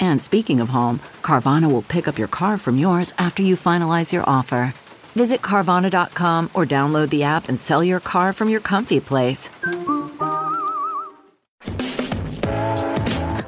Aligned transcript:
And 0.00 0.20
speaking 0.20 0.60
of 0.60 0.70
home, 0.70 0.98
Carvana 1.22 1.70
will 1.70 1.82
pick 1.82 2.06
up 2.08 2.18
your 2.18 2.28
car 2.28 2.58
from 2.58 2.78
yours 2.78 3.12
after 3.18 3.42
you 3.42 3.56
finalize 3.56 4.12
your 4.12 4.24
offer. 4.28 4.74
Visit 5.14 5.42
Carvana.com 5.42 6.50
or 6.54 6.64
download 6.64 7.10
the 7.10 7.22
app 7.22 7.48
and 7.48 7.58
sell 7.58 7.84
your 7.84 8.00
car 8.00 8.32
from 8.32 8.48
your 8.48 8.60
comfy 8.60 9.00
place. 9.00 9.50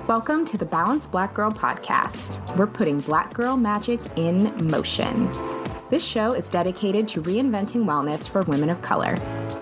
Welcome 0.07 0.45
to 0.47 0.59
the 0.59 0.67
Balanced 0.67 1.11
Black 1.11 1.33
Girl 1.33 1.51
Podcast. 1.51 2.57
We're 2.57 2.67
putting 2.67 3.01
black 3.01 3.33
girl 3.33 3.57
magic 3.57 3.99
in 4.17 4.69
motion. 4.69 5.31
This 5.91 6.05
show 6.05 6.33
is 6.33 6.49
dedicated 6.49 7.09
to 7.09 7.23
reinventing 7.23 7.85
wellness 7.85 8.29
for 8.29 8.43
women 8.43 8.69
of 8.69 8.81
color. 8.83 9.17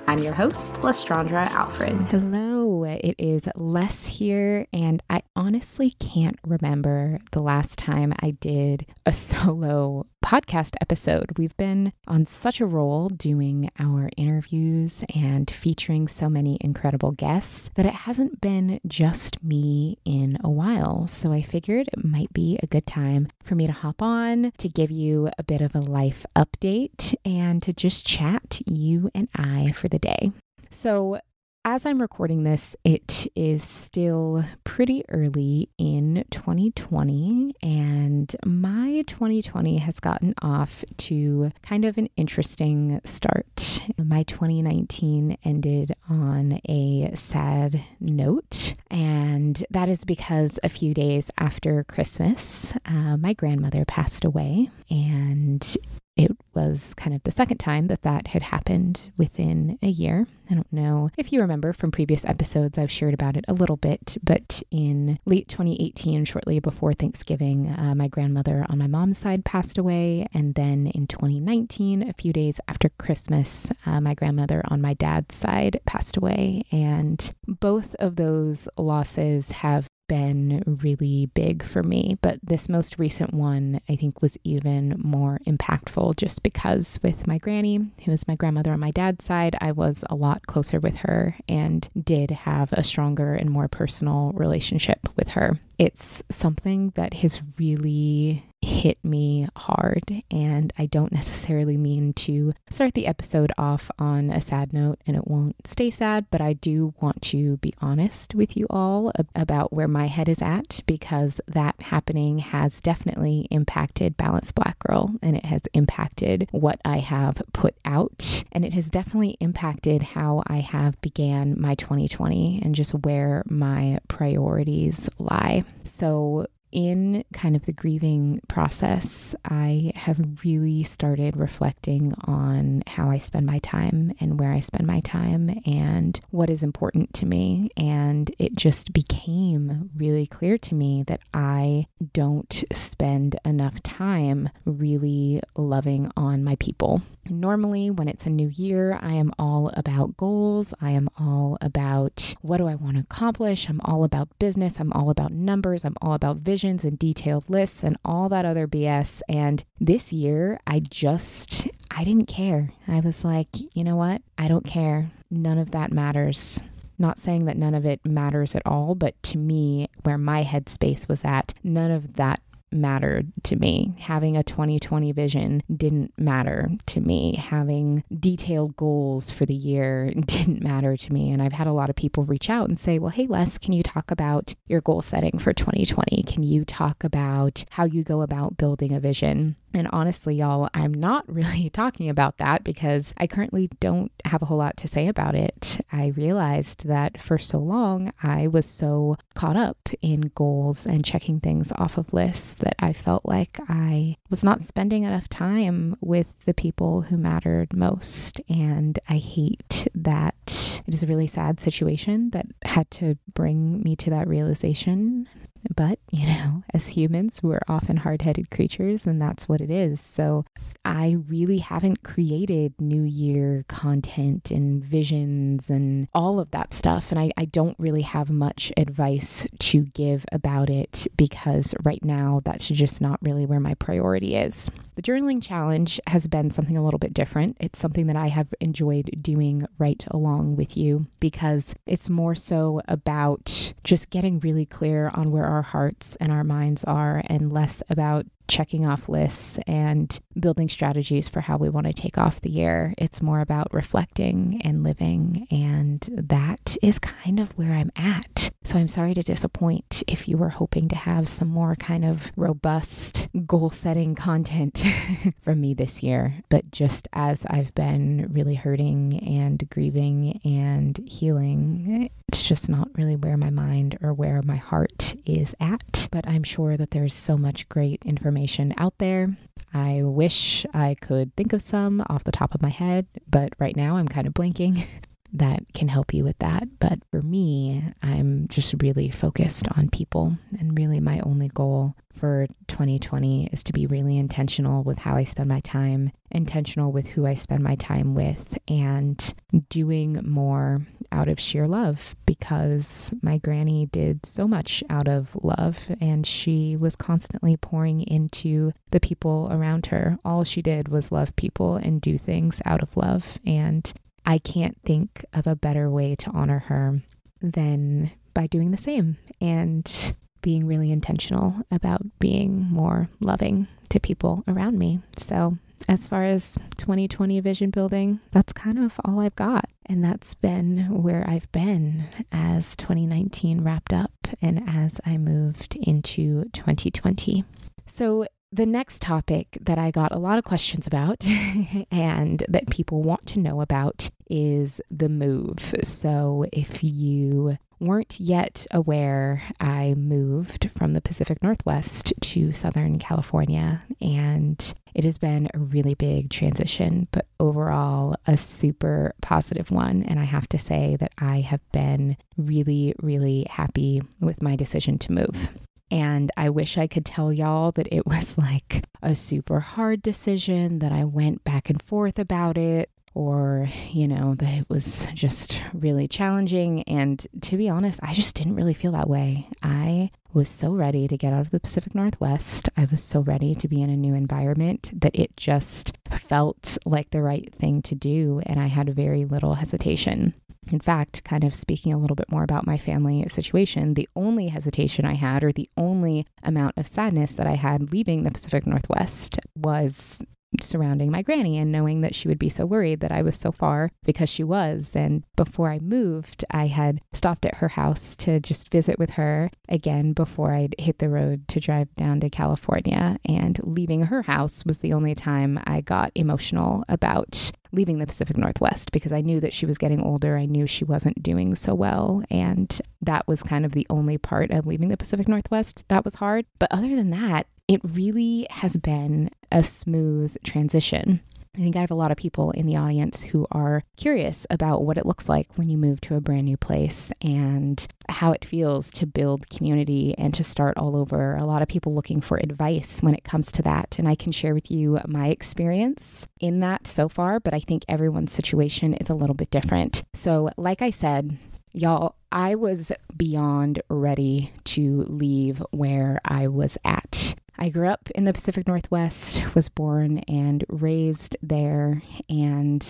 I'm 0.06 0.18
your 0.18 0.32
host, 0.32 0.74
Lestraundra 0.74 1.46
Alfred. 1.48 1.92
Hello, 2.10 2.84
it 2.84 3.14
is 3.18 3.48
Les 3.54 4.06
here, 4.06 4.66
and 4.72 5.02
I 5.08 5.22
honestly 5.52 5.90
can't 6.00 6.38
remember 6.46 7.18
the 7.32 7.42
last 7.42 7.78
time 7.78 8.14
I 8.20 8.30
did 8.30 8.86
a 9.04 9.12
solo 9.12 10.06
podcast 10.24 10.76
episode. 10.80 11.36
We've 11.36 11.54
been 11.58 11.92
on 12.08 12.24
such 12.24 12.62
a 12.62 12.64
roll 12.64 13.10
doing 13.10 13.68
our 13.78 14.08
interviews 14.16 15.04
and 15.14 15.50
featuring 15.50 16.08
so 16.08 16.30
many 16.30 16.56
incredible 16.62 17.12
guests 17.12 17.68
that 17.74 17.84
it 17.84 17.92
hasn't 17.92 18.40
been 18.40 18.80
just 18.86 19.44
me 19.44 19.98
in 20.06 20.38
a 20.42 20.48
while. 20.48 21.06
So 21.06 21.34
I 21.34 21.42
figured 21.42 21.90
it 21.92 22.02
might 22.02 22.32
be 22.32 22.58
a 22.62 22.66
good 22.66 22.86
time 22.86 23.28
for 23.44 23.54
me 23.54 23.66
to 23.66 23.74
hop 23.74 24.00
on 24.00 24.52
to 24.56 24.70
give 24.70 24.90
you 24.90 25.28
a 25.36 25.42
bit 25.42 25.60
of 25.60 25.74
a 25.74 25.80
life 25.80 26.24
update 26.34 27.14
and 27.26 27.62
to 27.62 27.74
just 27.74 28.06
chat, 28.06 28.62
you 28.64 29.10
and 29.14 29.28
I, 29.36 29.72
for 29.72 29.88
the 29.88 29.98
day. 29.98 30.32
So, 30.70 31.20
as 31.64 31.86
I'm 31.86 32.00
recording 32.00 32.42
this, 32.42 32.74
it 32.84 33.30
is 33.36 33.62
still 33.62 34.44
pretty 34.64 35.04
early 35.08 35.68
in 35.78 36.24
2020, 36.30 37.54
and 37.62 38.34
my 38.44 39.04
2020 39.06 39.78
has 39.78 40.00
gotten 40.00 40.34
off 40.42 40.84
to 40.98 41.52
kind 41.62 41.84
of 41.84 41.98
an 41.98 42.08
interesting 42.16 43.00
start. 43.04 43.80
My 43.96 44.24
2019 44.24 45.38
ended 45.44 45.94
on 46.10 46.60
a 46.68 47.12
sad 47.14 47.84
note, 48.00 48.72
and 48.90 49.64
that 49.70 49.88
is 49.88 50.04
because 50.04 50.58
a 50.64 50.68
few 50.68 50.92
days 50.94 51.30
after 51.38 51.84
Christmas, 51.84 52.72
uh, 52.86 53.16
my 53.16 53.34
grandmother 53.34 53.84
passed 53.84 54.24
away, 54.24 54.68
and 54.90 55.76
it 56.16 56.32
was 56.54 56.94
kind 56.94 57.14
of 57.14 57.22
the 57.22 57.30
second 57.30 57.58
time 57.58 57.86
that 57.86 58.02
that 58.02 58.28
had 58.28 58.42
happened 58.42 59.12
within 59.16 59.78
a 59.82 59.88
year. 59.88 60.26
I 60.50 60.54
don't 60.54 60.72
know 60.72 61.10
if 61.16 61.32
you 61.32 61.40
remember 61.40 61.72
from 61.72 61.90
previous 61.90 62.24
episodes, 62.26 62.76
I've 62.76 62.90
shared 62.90 63.14
about 63.14 63.36
it 63.36 63.44
a 63.48 63.54
little 63.54 63.78
bit, 63.78 64.18
but 64.22 64.62
in 64.70 65.18
late 65.24 65.48
2018, 65.48 66.26
shortly 66.26 66.60
before 66.60 66.92
Thanksgiving, 66.92 67.70
uh, 67.70 67.94
my 67.94 68.08
grandmother 68.08 68.66
on 68.68 68.78
my 68.78 68.86
mom's 68.86 69.18
side 69.18 69.44
passed 69.44 69.78
away. 69.78 70.26
And 70.34 70.54
then 70.54 70.88
in 70.88 71.06
2019, 71.06 72.06
a 72.08 72.12
few 72.12 72.32
days 72.32 72.60
after 72.68 72.90
Christmas, 72.90 73.70
uh, 73.86 74.00
my 74.00 74.12
grandmother 74.12 74.62
on 74.68 74.82
my 74.82 74.94
dad's 74.94 75.34
side 75.34 75.80
passed 75.86 76.18
away. 76.18 76.62
And 76.70 77.32
both 77.46 77.94
of 77.94 78.16
those 78.16 78.68
losses 78.76 79.50
have 79.50 79.86
been 80.08 80.62
really 80.82 81.26
big 81.34 81.62
for 81.62 81.82
me. 81.82 82.18
But 82.20 82.38
this 82.42 82.68
most 82.68 82.98
recent 82.98 83.32
one, 83.32 83.80
I 83.88 83.96
think, 83.96 84.22
was 84.22 84.36
even 84.44 84.94
more 84.98 85.40
impactful 85.46 86.16
just 86.16 86.42
because 86.42 86.98
with 87.02 87.26
my 87.26 87.38
granny, 87.38 87.78
who 88.04 88.10
was 88.10 88.28
my 88.28 88.34
grandmother 88.34 88.72
on 88.72 88.80
my 88.80 88.90
dad's 88.90 89.24
side, 89.24 89.56
I 89.60 89.72
was 89.72 90.04
a 90.10 90.14
lot 90.14 90.46
closer 90.46 90.80
with 90.80 90.96
her 90.96 91.36
and 91.48 91.88
did 92.02 92.30
have 92.30 92.72
a 92.72 92.84
stronger 92.84 93.34
and 93.34 93.50
more 93.50 93.68
personal 93.68 94.32
relationship 94.34 95.08
with 95.16 95.28
her. 95.28 95.58
It's 95.78 96.22
something 96.30 96.92
that 96.94 97.14
has 97.14 97.40
really 97.58 98.44
hit 98.82 98.98
me 99.04 99.46
hard. 99.56 100.22
And 100.30 100.72
I 100.76 100.86
don't 100.86 101.12
necessarily 101.20 101.76
mean 101.76 102.12
to 102.14 102.52
start 102.70 102.94
the 102.94 103.06
episode 103.06 103.52
off 103.56 103.90
on 103.98 104.30
a 104.30 104.40
sad 104.40 104.72
note, 104.72 104.98
and 105.06 105.16
it 105.16 105.28
won't 105.28 105.66
stay 105.66 105.90
sad, 105.90 106.26
but 106.30 106.40
I 106.40 106.54
do 106.54 106.94
want 107.00 107.22
to 107.22 107.58
be 107.58 107.72
honest 107.80 108.34
with 108.34 108.56
you 108.56 108.66
all 108.68 109.12
about 109.36 109.72
where 109.72 109.88
my 109.88 110.06
head 110.06 110.28
is 110.28 110.42
at 110.42 110.82
because 110.86 111.40
that 111.46 111.80
happening 111.80 112.38
has 112.40 112.80
definitely 112.80 113.46
impacted 113.50 114.16
Balanced 114.16 114.54
Black 114.54 114.78
Girl 114.80 115.14
and 115.22 115.36
it 115.36 115.44
has 115.44 115.62
impacted 115.74 116.48
what 116.50 116.80
I 116.84 116.98
have 116.98 117.40
put 117.52 117.76
out. 117.84 118.42
And 118.50 118.64
it 118.64 118.72
has 118.72 118.90
definitely 118.90 119.36
impacted 119.40 120.02
how 120.02 120.42
I 120.46 120.58
have 120.58 121.00
began 121.00 121.60
my 121.60 121.74
2020 121.76 122.60
and 122.62 122.74
just 122.74 122.92
where 122.92 123.42
my 123.46 123.98
priorities 124.08 125.08
lie. 125.18 125.64
So, 125.84 126.46
in 126.72 127.24
kind 127.32 127.54
of 127.54 127.66
the 127.66 127.72
grieving 127.72 128.40
process, 128.48 129.34
I 129.44 129.92
have 129.94 130.18
really 130.44 130.82
started 130.82 131.36
reflecting 131.36 132.14
on 132.24 132.82
how 132.86 133.10
I 133.10 133.18
spend 133.18 133.46
my 133.46 133.58
time 133.60 134.12
and 134.20 134.40
where 134.40 134.50
I 134.50 134.60
spend 134.60 134.86
my 134.86 135.00
time 135.00 135.60
and 135.66 136.18
what 136.30 136.50
is 136.50 136.62
important 136.62 137.12
to 137.14 137.26
me. 137.26 137.70
And 137.76 138.34
it 138.38 138.56
just 138.56 138.92
became 138.92 139.90
really 139.94 140.26
clear 140.26 140.58
to 140.58 140.74
me 140.74 141.04
that 141.04 141.20
I 141.34 141.86
don't 142.12 142.64
spend 142.72 143.38
enough 143.44 143.82
time 143.82 144.48
really 144.64 145.40
loving 145.56 146.10
on 146.16 146.42
my 146.42 146.56
people. 146.56 147.02
Normally, 147.28 147.88
when 147.88 148.08
it's 148.08 148.26
a 148.26 148.30
new 148.30 148.48
year, 148.48 148.98
I 149.00 149.12
am 149.12 149.32
all 149.38 149.70
about 149.76 150.16
goals. 150.16 150.74
I 150.80 150.90
am 150.90 151.08
all 151.18 151.56
about 151.60 152.34
what 152.40 152.56
do 152.56 152.66
I 152.66 152.74
want 152.74 152.96
to 152.96 153.02
accomplish. 153.02 153.68
I'm 153.68 153.80
all 153.84 154.02
about 154.02 154.28
business. 154.40 154.80
I'm 154.80 154.92
all 154.92 155.08
about 155.08 155.32
numbers. 155.32 155.84
I'm 155.84 155.94
all 156.02 156.14
about 156.14 156.42
and 156.62 156.98
detailed 156.98 157.50
lists 157.50 157.82
and 157.82 157.96
all 158.04 158.28
that 158.28 158.44
other 158.44 158.66
BS. 158.66 159.20
And 159.28 159.64
this 159.80 160.12
year, 160.12 160.60
I 160.66 160.80
just, 160.80 161.68
I 161.90 162.04
didn't 162.04 162.28
care. 162.28 162.70
I 162.86 163.00
was 163.00 163.24
like, 163.24 163.48
you 163.74 163.84
know 163.84 163.96
what? 163.96 164.22
I 164.38 164.48
don't 164.48 164.64
care. 164.64 165.10
None 165.30 165.58
of 165.58 165.72
that 165.72 165.92
matters. 165.92 166.60
Not 166.98 167.18
saying 167.18 167.46
that 167.46 167.56
none 167.56 167.74
of 167.74 167.84
it 167.84 168.04
matters 168.06 168.54
at 168.54 168.62
all, 168.64 168.94
but 168.94 169.20
to 169.24 169.38
me, 169.38 169.88
where 170.04 170.18
my 170.18 170.44
headspace 170.44 171.08
was 171.08 171.24
at, 171.24 171.52
none 171.64 171.90
of 171.90 172.14
that 172.14 172.40
mattered 172.72 173.32
to 173.44 173.56
me. 173.56 173.94
Having 173.98 174.36
a 174.36 174.42
2020 174.42 175.12
vision 175.12 175.62
didn't 175.74 176.12
matter 176.18 176.70
to 176.86 177.00
me. 177.00 177.36
Having 177.36 178.04
detailed 178.18 178.76
goals 178.76 179.30
for 179.30 179.46
the 179.46 179.54
year 179.54 180.12
didn't 180.26 180.62
matter 180.62 180.96
to 180.96 181.12
me. 181.12 181.30
And 181.30 181.42
I've 181.42 181.52
had 181.52 181.66
a 181.66 181.72
lot 181.72 181.90
of 181.90 181.96
people 181.96 182.24
reach 182.24 182.50
out 182.50 182.68
and 182.68 182.78
say, 182.78 182.98
well, 182.98 183.10
hey, 183.10 183.26
Les, 183.26 183.58
can 183.58 183.72
you 183.72 183.82
talk 183.82 184.10
about 184.10 184.54
your 184.66 184.80
goal 184.80 185.02
setting 185.02 185.38
for 185.38 185.52
2020? 185.52 186.22
Can 186.24 186.42
you 186.42 186.64
talk 186.64 187.04
about 187.04 187.64
how 187.70 187.84
you 187.84 188.02
go 188.02 188.22
about 188.22 188.56
building 188.56 188.94
a 188.94 189.00
vision? 189.00 189.56
And 189.74 189.88
honestly, 189.92 190.36
y'all, 190.36 190.68
I'm 190.74 190.92
not 190.92 191.24
really 191.32 191.70
talking 191.70 192.08
about 192.08 192.38
that 192.38 192.64
because 192.64 193.14
I 193.16 193.26
currently 193.26 193.70
don't 193.80 194.12
have 194.24 194.42
a 194.42 194.46
whole 194.46 194.58
lot 194.58 194.76
to 194.78 194.88
say 194.88 195.08
about 195.08 195.34
it. 195.34 195.80
I 195.92 196.08
realized 196.08 196.86
that 196.86 197.20
for 197.20 197.38
so 197.38 197.58
long, 197.58 198.12
I 198.22 198.46
was 198.46 198.66
so 198.66 199.16
caught 199.34 199.56
up 199.56 199.88
in 200.00 200.32
goals 200.34 200.86
and 200.86 201.04
checking 201.04 201.40
things 201.40 201.72
off 201.76 201.98
of 201.98 202.12
lists 202.12 202.54
that 202.54 202.76
I 202.78 202.92
felt 202.92 203.24
like 203.24 203.58
I 203.68 204.16
was 204.30 204.44
not 204.44 204.62
spending 204.62 205.04
enough 205.04 205.28
time 205.28 205.96
with 206.00 206.26
the 206.44 206.54
people 206.54 207.02
who 207.02 207.16
mattered 207.16 207.74
most. 207.74 208.40
And 208.48 208.98
I 209.08 209.16
hate 209.16 209.88
that 209.94 210.81
it 210.86 210.94
is 210.94 211.02
a 211.02 211.06
really 211.06 211.26
sad 211.26 211.60
situation 211.60 212.30
that 212.30 212.46
had 212.64 212.90
to 212.92 213.16
bring 213.34 213.82
me 213.82 213.96
to 213.96 214.10
that 214.10 214.28
realization 214.28 215.28
But, 215.74 215.98
you 216.10 216.26
know, 216.26 216.64
as 216.74 216.88
humans, 216.88 217.40
we're 217.42 217.62
often 217.68 217.96
hard 217.98 218.22
headed 218.22 218.50
creatures, 218.50 219.06
and 219.06 219.20
that's 219.20 219.48
what 219.48 219.60
it 219.60 219.70
is. 219.70 220.00
So 220.00 220.44
I 220.84 221.18
really 221.28 221.58
haven't 221.58 222.02
created 222.02 222.74
New 222.80 223.02
Year 223.04 223.64
content 223.68 224.50
and 224.50 224.84
visions 224.84 225.70
and 225.70 226.08
all 226.14 226.40
of 226.40 226.50
that 226.50 226.74
stuff. 226.74 227.10
And 227.12 227.20
I, 227.20 227.30
I 227.36 227.44
don't 227.44 227.76
really 227.78 228.02
have 228.02 228.30
much 228.30 228.72
advice 228.76 229.46
to 229.60 229.84
give 229.84 230.24
about 230.32 230.68
it 230.68 231.06
because 231.16 231.74
right 231.84 232.04
now 232.04 232.40
that's 232.44 232.66
just 232.66 233.00
not 233.00 233.20
really 233.22 233.46
where 233.46 233.60
my 233.60 233.74
priority 233.74 234.34
is. 234.36 234.70
The 234.96 235.02
journaling 235.02 235.42
challenge 235.42 236.00
has 236.06 236.26
been 236.26 236.50
something 236.50 236.76
a 236.76 236.84
little 236.84 236.98
bit 236.98 237.14
different. 237.14 237.56
It's 237.60 237.78
something 237.78 238.08
that 238.08 238.16
I 238.16 238.26
have 238.26 238.52
enjoyed 238.60 239.10
doing 239.22 239.66
right 239.78 240.04
along 240.10 240.56
with 240.56 240.71
you 240.76 241.06
because 241.20 241.74
it's 241.86 242.08
more 242.08 242.34
so 242.34 242.80
about 242.88 243.72
just 243.84 244.10
getting 244.10 244.40
really 244.40 244.66
clear 244.66 245.10
on 245.14 245.30
where 245.30 245.46
our 245.46 245.62
hearts 245.62 246.16
and 246.16 246.32
our 246.32 246.44
minds 246.44 246.84
are 246.84 247.22
and 247.26 247.52
less 247.52 247.82
about 247.88 248.26
checking 248.52 248.84
off 248.84 249.08
lists 249.08 249.58
and 249.66 250.20
building 250.38 250.68
strategies 250.68 251.26
for 251.26 251.40
how 251.40 251.56
we 251.56 251.70
want 251.70 251.86
to 251.86 251.92
take 251.92 252.18
off 252.18 252.42
the 252.42 252.50
year. 252.50 252.92
It's 252.98 253.22
more 253.22 253.40
about 253.40 253.72
reflecting 253.72 254.60
and 254.62 254.84
living, 254.84 255.46
and 255.50 256.06
that 256.12 256.76
is 256.82 256.98
kind 256.98 257.40
of 257.40 257.56
where 257.56 257.72
I'm 257.72 257.90
at. 257.96 258.50
So 258.64 258.78
I'm 258.78 258.88
sorry 258.88 259.14
to 259.14 259.22
disappoint 259.22 260.02
if 260.06 260.28
you 260.28 260.36
were 260.36 260.50
hoping 260.50 260.88
to 260.88 260.96
have 260.96 261.28
some 261.28 261.48
more 261.48 261.74
kind 261.76 262.04
of 262.04 262.30
robust 262.36 263.28
goal 263.46 263.70
setting 263.70 264.14
content 264.14 264.84
from 265.40 265.60
me 265.60 265.72
this 265.72 266.02
year. 266.02 266.34
But 266.50 266.70
just 266.70 267.08
as 267.14 267.46
I've 267.48 267.74
been 267.74 268.28
really 268.32 268.54
hurting 268.54 269.18
and 269.26 269.68
grieving 269.70 270.40
and 270.44 270.98
healing, 271.06 272.10
it's 272.28 272.42
just 272.42 272.68
not 272.68 272.88
really 272.96 273.16
where 273.16 273.38
my 273.38 273.50
mind 273.50 273.98
or 274.02 274.12
where 274.12 274.42
my 274.42 274.56
heart 274.56 275.14
is 275.24 275.54
at. 275.58 276.08
But 276.10 276.28
I'm 276.28 276.42
sure 276.42 276.76
that 276.76 276.90
there's 276.90 277.14
so 277.14 277.38
much 277.38 277.68
great 277.70 278.02
information 278.04 278.41
out 278.76 278.98
there. 278.98 279.36
I 279.74 280.02
wish 280.02 280.66
I 280.74 280.94
could 281.00 281.34
think 281.36 281.52
of 281.52 281.62
some 281.62 282.02
off 282.08 282.24
the 282.24 282.32
top 282.32 282.54
of 282.54 282.62
my 282.62 282.68
head, 282.68 283.06
but 283.28 283.52
right 283.58 283.76
now 283.76 283.96
I'm 283.96 284.08
kind 284.08 284.26
of 284.26 284.34
blanking. 284.34 284.84
that 285.32 285.60
can 285.72 285.88
help 285.88 286.12
you 286.12 286.24
with 286.24 286.38
that. 286.38 286.78
But 286.78 287.00
for 287.10 287.22
me, 287.22 287.82
I'm 288.02 288.48
just 288.48 288.74
really 288.82 289.10
focused 289.10 289.66
on 289.76 289.88
people. 289.88 290.36
And 290.58 290.76
really, 290.76 291.00
my 291.00 291.20
only 291.20 291.48
goal 291.48 291.94
for 292.12 292.46
2020 292.68 293.48
is 293.52 293.64
to 293.64 293.72
be 293.72 293.86
really 293.86 294.18
intentional 294.18 294.82
with 294.82 294.98
how 294.98 295.16
I 295.16 295.24
spend 295.24 295.48
my 295.48 295.60
time, 295.60 296.12
intentional 296.30 296.92
with 296.92 297.06
who 297.08 297.26
I 297.26 297.34
spend 297.34 297.62
my 297.62 297.76
time 297.76 298.14
with, 298.14 298.58
and 298.68 299.34
doing 299.70 300.20
more 300.24 300.82
out 301.10 301.28
of 301.28 301.38
sheer 301.38 301.68
love 301.68 302.16
because 302.26 303.12
my 303.22 303.38
granny 303.38 303.86
did 303.86 304.24
so 304.24 304.48
much 304.48 304.82
out 304.88 305.08
of 305.08 305.36
love 305.42 305.78
and 306.00 306.26
she 306.26 306.74
was 306.74 306.96
constantly 306.96 307.56
pouring 307.56 308.00
into 308.00 308.72
the 308.90 309.00
people 309.00 309.48
around 309.52 309.86
her. 309.86 310.18
All 310.24 310.42
she 310.42 310.62
did 310.62 310.88
was 310.88 311.12
love 311.12 311.36
people 311.36 311.76
and 311.76 312.00
do 312.00 312.16
things 312.16 312.62
out 312.64 312.82
of 312.82 312.96
love. 312.96 313.38
And 313.46 313.92
I 314.24 314.38
can't 314.38 314.78
think 314.84 315.24
of 315.32 315.46
a 315.46 315.56
better 315.56 315.90
way 315.90 316.14
to 316.16 316.30
honor 316.30 316.60
her 316.60 317.00
than 317.40 318.12
by 318.34 318.46
doing 318.46 318.70
the 318.70 318.76
same 318.76 319.18
and 319.40 320.14
being 320.42 320.66
really 320.66 320.90
intentional 320.90 321.54
about 321.70 322.02
being 322.18 322.66
more 322.68 323.08
loving 323.20 323.68
to 323.88 324.00
people 324.00 324.42
around 324.48 324.78
me. 324.78 325.00
So, 325.16 325.58
as 325.88 326.06
far 326.06 326.24
as 326.24 326.56
2020 326.78 327.40
vision 327.40 327.70
building, 327.70 328.20
that's 328.30 328.52
kind 328.52 328.78
of 328.78 329.00
all 329.04 329.20
I've 329.20 329.36
got. 329.36 329.68
And 329.86 330.04
that's 330.04 330.34
been 330.34 331.02
where 331.02 331.24
I've 331.28 331.50
been 331.50 332.06
as 332.30 332.76
2019 332.76 333.62
wrapped 333.62 333.92
up 333.92 334.12
and 334.40 334.62
as 334.68 335.00
I 335.04 335.18
moved 335.18 335.76
into 335.76 336.44
2020. 336.52 337.44
So, 337.86 338.26
the 338.52 338.66
next 338.66 339.00
topic 339.00 339.56
that 339.62 339.78
I 339.78 339.90
got 339.90 340.12
a 340.12 340.18
lot 340.18 340.36
of 340.36 340.44
questions 340.44 340.86
about 340.86 341.26
and 341.90 342.44
that 342.48 342.68
people 342.68 343.02
want 343.02 343.26
to 343.28 343.38
know 343.38 343.62
about 343.62 344.10
is 344.28 344.80
the 344.90 345.08
move. 345.08 345.74
So, 345.82 346.44
if 346.52 346.84
you 346.84 347.56
weren't 347.80 348.20
yet 348.20 348.66
aware, 348.70 349.42
I 349.58 349.94
moved 349.94 350.70
from 350.70 350.92
the 350.92 351.00
Pacific 351.00 351.42
Northwest 351.42 352.12
to 352.20 352.52
Southern 352.52 352.98
California, 352.98 353.82
and 354.00 354.74
it 354.94 355.04
has 355.04 355.18
been 355.18 355.48
a 355.52 355.58
really 355.58 355.94
big 355.94 356.30
transition, 356.30 357.08
but 357.10 357.26
overall, 357.40 358.14
a 358.26 358.36
super 358.36 359.14
positive 359.22 359.70
one. 359.70 360.02
And 360.02 360.20
I 360.20 360.24
have 360.24 360.48
to 360.50 360.58
say 360.58 360.96
that 361.00 361.12
I 361.18 361.40
have 361.40 361.60
been 361.72 362.16
really, 362.36 362.94
really 363.02 363.46
happy 363.50 364.02
with 364.20 364.42
my 364.42 364.56
decision 364.56 364.98
to 364.98 365.12
move. 365.12 365.48
And 365.92 366.32
I 366.38 366.48
wish 366.48 366.78
I 366.78 366.86
could 366.86 367.04
tell 367.04 367.30
y'all 367.32 367.70
that 367.72 367.86
it 367.92 368.06
was 368.06 368.36
like 368.38 368.84
a 369.02 369.14
super 369.14 369.60
hard 369.60 370.02
decision, 370.02 370.80
that 370.80 370.90
I 370.90 371.04
went 371.04 371.44
back 371.44 371.68
and 371.68 371.80
forth 371.82 372.18
about 372.18 372.56
it, 372.56 372.90
or, 373.14 373.68
you 373.90 374.08
know, 374.08 374.34
that 374.36 374.54
it 374.54 374.70
was 374.70 375.06
just 375.14 375.62
really 375.74 376.08
challenging. 376.08 376.82
And 376.84 377.24
to 377.42 377.56
be 377.58 377.68
honest, 377.68 378.00
I 378.02 378.14
just 378.14 378.34
didn't 378.34 378.56
really 378.56 378.74
feel 378.74 378.92
that 378.92 379.08
way. 379.08 379.48
I 379.62 380.10
was 380.32 380.48
so 380.48 380.72
ready 380.72 381.06
to 381.06 381.16
get 381.18 381.34
out 381.34 381.42
of 381.42 381.50
the 381.50 381.60
Pacific 381.60 381.94
Northwest. 381.94 382.70
I 382.74 382.86
was 382.86 383.02
so 383.02 383.20
ready 383.20 383.54
to 383.54 383.68
be 383.68 383.82
in 383.82 383.90
a 383.90 383.96
new 383.96 384.14
environment 384.14 384.90
that 384.94 385.14
it 385.14 385.36
just 385.36 385.98
felt 386.10 386.78
like 386.86 387.10
the 387.10 387.20
right 387.20 387.54
thing 387.54 387.82
to 387.82 387.94
do. 387.94 388.40
And 388.46 388.58
I 388.58 388.68
had 388.68 388.88
very 388.94 389.26
little 389.26 389.54
hesitation. 389.54 390.32
In 390.70 390.80
fact, 390.80 391.24
kind 391.24 391.44
of 391.44 391.54
speaking 391.54 391.92
a 391.92 391.98
little 391.98 392.14
bit 392.14 392.30
more 392.30 392.44
about 392.44 392.66
my 392.66 392.78
family 392.78 393.26
situation, 393.28 393.94
the 393.94 394.08
only 394.14 394.48
hesitation 394.48 395.04
I 395.04 395.14
had, 395.14 395.42
or 395.42 395.52
the 395.52 395.68
only 395.76 396.26
amount 396.42 396.78
of 396.78 396.86
sadness 396.86 397.32
that 397.34 397.46
I 397.46 397.54
had 397.54 397.92
leaving 397.92 398.22
the 398.22 398.30
Pacific 398.30 398.66
Northwest, 398.66 399.38
was 399.56 400.22
surrounding 400.60 401.10
my 401.10 401.22
granny 401.22 401.58
and 401.58 401.72
knowing 401.72 402.00
that 402.02 402.14
she 402.14 402.28
would 402.28 402.38
be 402.38 402.48
so 402.48 402.66
worried 402.66 403.00
that 403.00 403.12
I 403.12 403.22
was 403.22 403.36
so 403.36 403.52
far 403.52 403.90
because 404.04 404.28
she 404.28 404.44
was. 404.44 404.94
And 404.94 405.24
before 405.36 405.70
I 405.70 405.78
moved, 405.78 406.44
I 406.50 406.66
had 406.66 407.00
stopped 407.12 407.46
at 407.46 407.56
her 407.56 407.68
house 407.68 408.16
to 408.16 408.40
just 408.40 408.70
visit 408.70 408.98
with 408.98 409.10
her 409.10 409.50
again 409.68 410.12
before 410.12 410.52
I'd 410.52 410.74
hit 410.78 410.98
the 410.98 411.08
road 411.08 411.48
to 411.48 411.60
drive 411.60 411.94
down 411.96 412.20
to 412.20 412.30
California. 412.30 413.18
And 413.24 413.58
leaving 413.62 414.02
her 414.02 414.22
house 414.22 414.64
was 414.64 414.78
the 414.78 414.92
only 414.92 415.14
time 415.14 415.60
I 415.64 415.80
got 415.80 416.12
emotional 416.14 416.84
about 416.88 417.52
leaving 417.72 417.98
the 417.98 418.06
Pacific 418.06 418.36
Northwest 418.36 418.92
because 418.92 419.12
I 419.12 419.22
knew 419.22 419.40
that 419.40 419.52
she 419.52 419.66
was 419.66 419.78
getting 419.78 420.02
older. 420.02 420.36
I 420.36 420.46
knew 420.46 420.66
she 420.66 420.84
wasn't 420.84 421.22
doing 421.22 421.54
so 421.54 421.74
well. 421.74 422.22
And 422.30 422.80
that 423.00 423.26
was 423.26 423.42
kind 423.42 423.64
of 423.64 423.72
the 423.72 423.86
only 423.90 424.18
part 424.18 424.50
of 424.50 424.66
leaving 424.66 424.88
the 424.88 424.96
Pacific 424.96 425.26
Northwest 425.26 425.84
that 425.88 426.04
was 426.04 426.16
hard. 426.16 426.46
But 426.58 426.70
other 426.70 426.94
than 426.94 427.10
that, 427.10 427.46
it 427.72 427.80
really 427.84 428.46
has 428.50 428.76
been 428.76 429.30
a 429.50 429.62
smooth 429.62 430.36
transition. 430.44 431.20
I 431.54 431.58
think 431.58 431.76
I 431.76 431.80
have 431.80 431.90
a 431.90 431.94
lot 431.94 432.10
of 432.10 432.16
people 432.16 432.50
in 432.52 432.64
the 432.64 432.76
audience 432.76 433.22
who 433.22 433.46
are 433.52 433.82
curious 433.98 434.46
about 434.48 434.84
what 434.84 434.96
it 434.96 435.04
looks 435.04 435.28
like 435.28 435.48
when 435.56 435.68
you 435.68 435.76
move 435.76 436.00
to 436.02 436.16
a 436.16 436.20
brand 436.20 436.46
new 436.46 436.56
place 436.56 437.12
and 437.20 437.86
how 438.08 438.32
it 438.32 438.42
feels 438.42 438.90
to 438.92 439.06
build 439.06 439.50
community 439.50 440.14
and 440.16 440.32
to 440.32 440.44
start 440.44 440.78
all 440.78 440.96
over. 440.96 441.36
A 441.36 441.44
lot 441.44 441.60
of 441.60 441.68
people 441.68 441.94
looking 441.94 442.22
for 442.22 442.38
advice 442.38 443.00
when 443.02 443.14
it 443.14 443.24
comes 443.24 443.52
to 443.52 443.62
that. 443.62 443.96
And 443.98 444.08
I 444.08 444.14
can 444.14 444.32
share 444.32 444.54
with 444.54 444.70
you 444.70 444.98
my 445.06 445.28
experience 445.28 446.26
in 446.40 446.60
that 446.60 446.86
so 446.86 447.06
far, 447.06 447.38
but 447.38 447.52
I 447.52 447.60
think 447.60 447.84
everyone's 447.86 448.32
situation 448.32 448.94
is 448.94 449.10
a 449.10 449.14
little 449.14 449.34
bit 449.34 449.50
different. 449.50 450.04
So, 450.14 450.48
like 450.56 450.80
I 450.80 450.88
said, 450.88 451.36
Y'all, 451.74 452.16
I 452.30 452.54
was 452.54 452.92
beyond 453.16 453.80
ready 453.88 454.52
to 454.64 455.06
leave 455.08 455.62
where 455.70 456.20
I 456.22 456.48
was 456.48 456.76
at. 456.84 457.34
I 457.62 457.68
grew 457.68 457.86
up 457.86 458.10
in 458.16 458.24
the 458.24 458.32
Pacific 458.32 458.66
Northwest, 458.66 459.40
was 459.54 459.68
born 459.68 460.18
and 460.26 460.64
raised 460.68 461.36
there. 461.44 462.02
And 462.28 462.82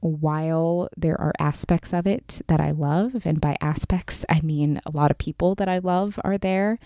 while 0.00 0.88
there 0.96 1.20
are 1.20 1.34
aspects 1.38 1.92
of 1.92 2.06
it 2.06 2.40
that 2.46 2.58
I 2.58 2.70
love, 2.70 3.26
and 3.26 3.38
by 3.38 3.58
aspects, 3.60 4.24
I 4.30 4.40
mean 4.40 4.80
a 4.86 4.92
lot 4.92 5.10
of 5.10 5.18
people 5.18 5.54
that 5.56 5.68
I 5.68 5.76
love 5.76 6.18
are 6.24 6.38
there, 6.38 6.78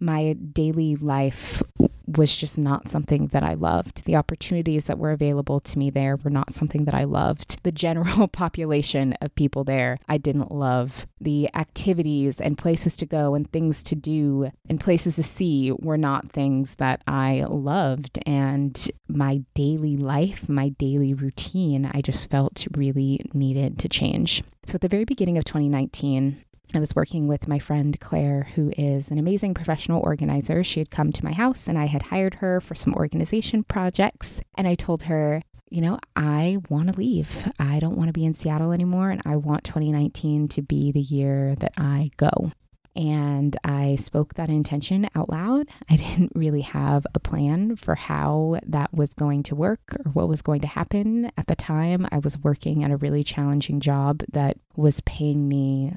my 0.00 0.32
daily 0.32 0.96
life 0.96 1.62
was 2.08 2.34
just 2.34 2.58
not 2.58 2.88
something 2.88 3.28
that 3.28 3.44
I 3.44 3.54
loved. 3.54 4.04
The 4.04 4.16
opportunities 4.16 4.86
that 4.86 4.98
were 4.98 5.12
available 5.12 5.60
to 5.60 5.78
me 5.78 5.90
there 5.90 6.16
were 6.16 6.28
not 6.30 6.52
something 6.52 6.86
that 6.86 6.94
I 6.94 7.04
loved. 7.04 7.62
The 7.62 7.70
general 7.70 8.26
population 8.42 9.12
of 9.20 9.32
people 9.36 9.62
there, 9.62 9.98
I 10.08 10.18
didn't 10.18 10.50
love. 10.50 11.06
The 11.20 11.50
activities 11.54 12.40
and 12.40 12.56
places 12.56 12.96
to 12.96 13.06
go 13.06 13.34
and 13.34 13.50
things 13.50 13.82
to 13.84 13.94
do 13.94 14.50
and 14.68 14.80
places 14.80 15.16
to 15.16 15.22
see 15.22 15.72
were 15.72 15.98
not 15.98 16.30
things 16.30 16.76
that 16.76 17.02
I 17.06 17.44
loved. 17.48 18.18
And 18.26 18.90
my 19.08 19.42
daily 19.54 19.96
life, 19.96 20.48
my 20.48 20.70
daily 20.70 21.12
routine, 21.14 21.90
I 21.92 22.00
just 22.00 22.30
felt 22.30 22.66
really 22.74 23.20
needed 23.34 23.78
to 23.80 23.88
change. 23.88 24.42
So 24.64 24.76
at 24.76 24.80
the 24.80 24.88
very 24.88 25.04
beginning 25.04 25.36
of 25.36 25.44
2019, 25.44 26.42
I 26.72 26.78
was 26.78 26.94
working 26.94 27.26
with 27.26 27.48
my 27.48 27.58
friend 27.58 27.98
Claire, 27.98 28.46
who 28.54 28.72
is 28.78 29.10
an 29.10 29.18
amazing 29.18 29.54
professional 29.54 30.02
organizer. 30.02 30.62
She 30.62 30.78
had 30.78 30.90
come 30.90 31.10
to 31.12 31.24
my 31.24 31.32
house 31.32 31.66
and 31.66 31.76
I 31.76 31.86
had 31.86 32.02
hired 32.02 32.34
her 32.34 32.60
for 32.60 32.76
some 32.76 32.94
organization 32.94 33.64
projects. 33.64 34.40
And 34.54 34.68
I 34.68 34.76
told 34.76 35.02
her, 35.02 35.42
you 35.70 35.80
know, 35.80 35.98
I 36.16 36.58
want 36.68 36.92
to 36.92 36.98
leave. 36.98 37.50
I 37.58 37.78
don't 37.78 37.96
want 37.96 38.08
to 38.08 38.12
be 38.12 38.24
in 38.24 38.34
Seattle 38.34 38.72
anymore. 38.72 39.10
And 39.10 39.22
I 39.24 39.36
want 39.36 39.64
2019 39.64 40.48
to 40.48 40.62
be 40.62 40.90
the 40.92 41.00
year 41.00 41.54
that 41.56 41.72
I 41.78 42.10
go. 42.16 42.52
and 42.96 43.56
I 43.64 43.96
spoke 43.96 44.34
that 44.34 44.50
intention 44.50 45.08
out 45.14 45.30
loud. 45.30 45.68
I 45.88 45.96
didn't 46.04 46.32
really 46.34 46.62
have 46.62 47.06
a 47.14 47.20
plan 47.20 47.76
for 47.76 47.94
how 47.94 48.58
that 48.66 48.92
was 48.92 49.14
going 49.14 49.42
to 49.44 49.54
work 49.54 49.96
or 50.04 50.10
what 50.10 50.28
was 50.28 50.42
going 50.42 50.60
to 50.62 50.66
happen. 50.66 51.30
At 51.36 51.46
the 51.46 51.56
time, 51.56 52.06
I 52.10 52.18
was 52.18 52.38
working 52.38 52.82
at 52.84 52.90
a 52.90 52.96
really 52.96 53.22
challenging 53.22 53.80
job 53.80 54.22
that 54.32 54.58
was 54.76 55.00
paying 55.02 55.48
me 55.48 55.92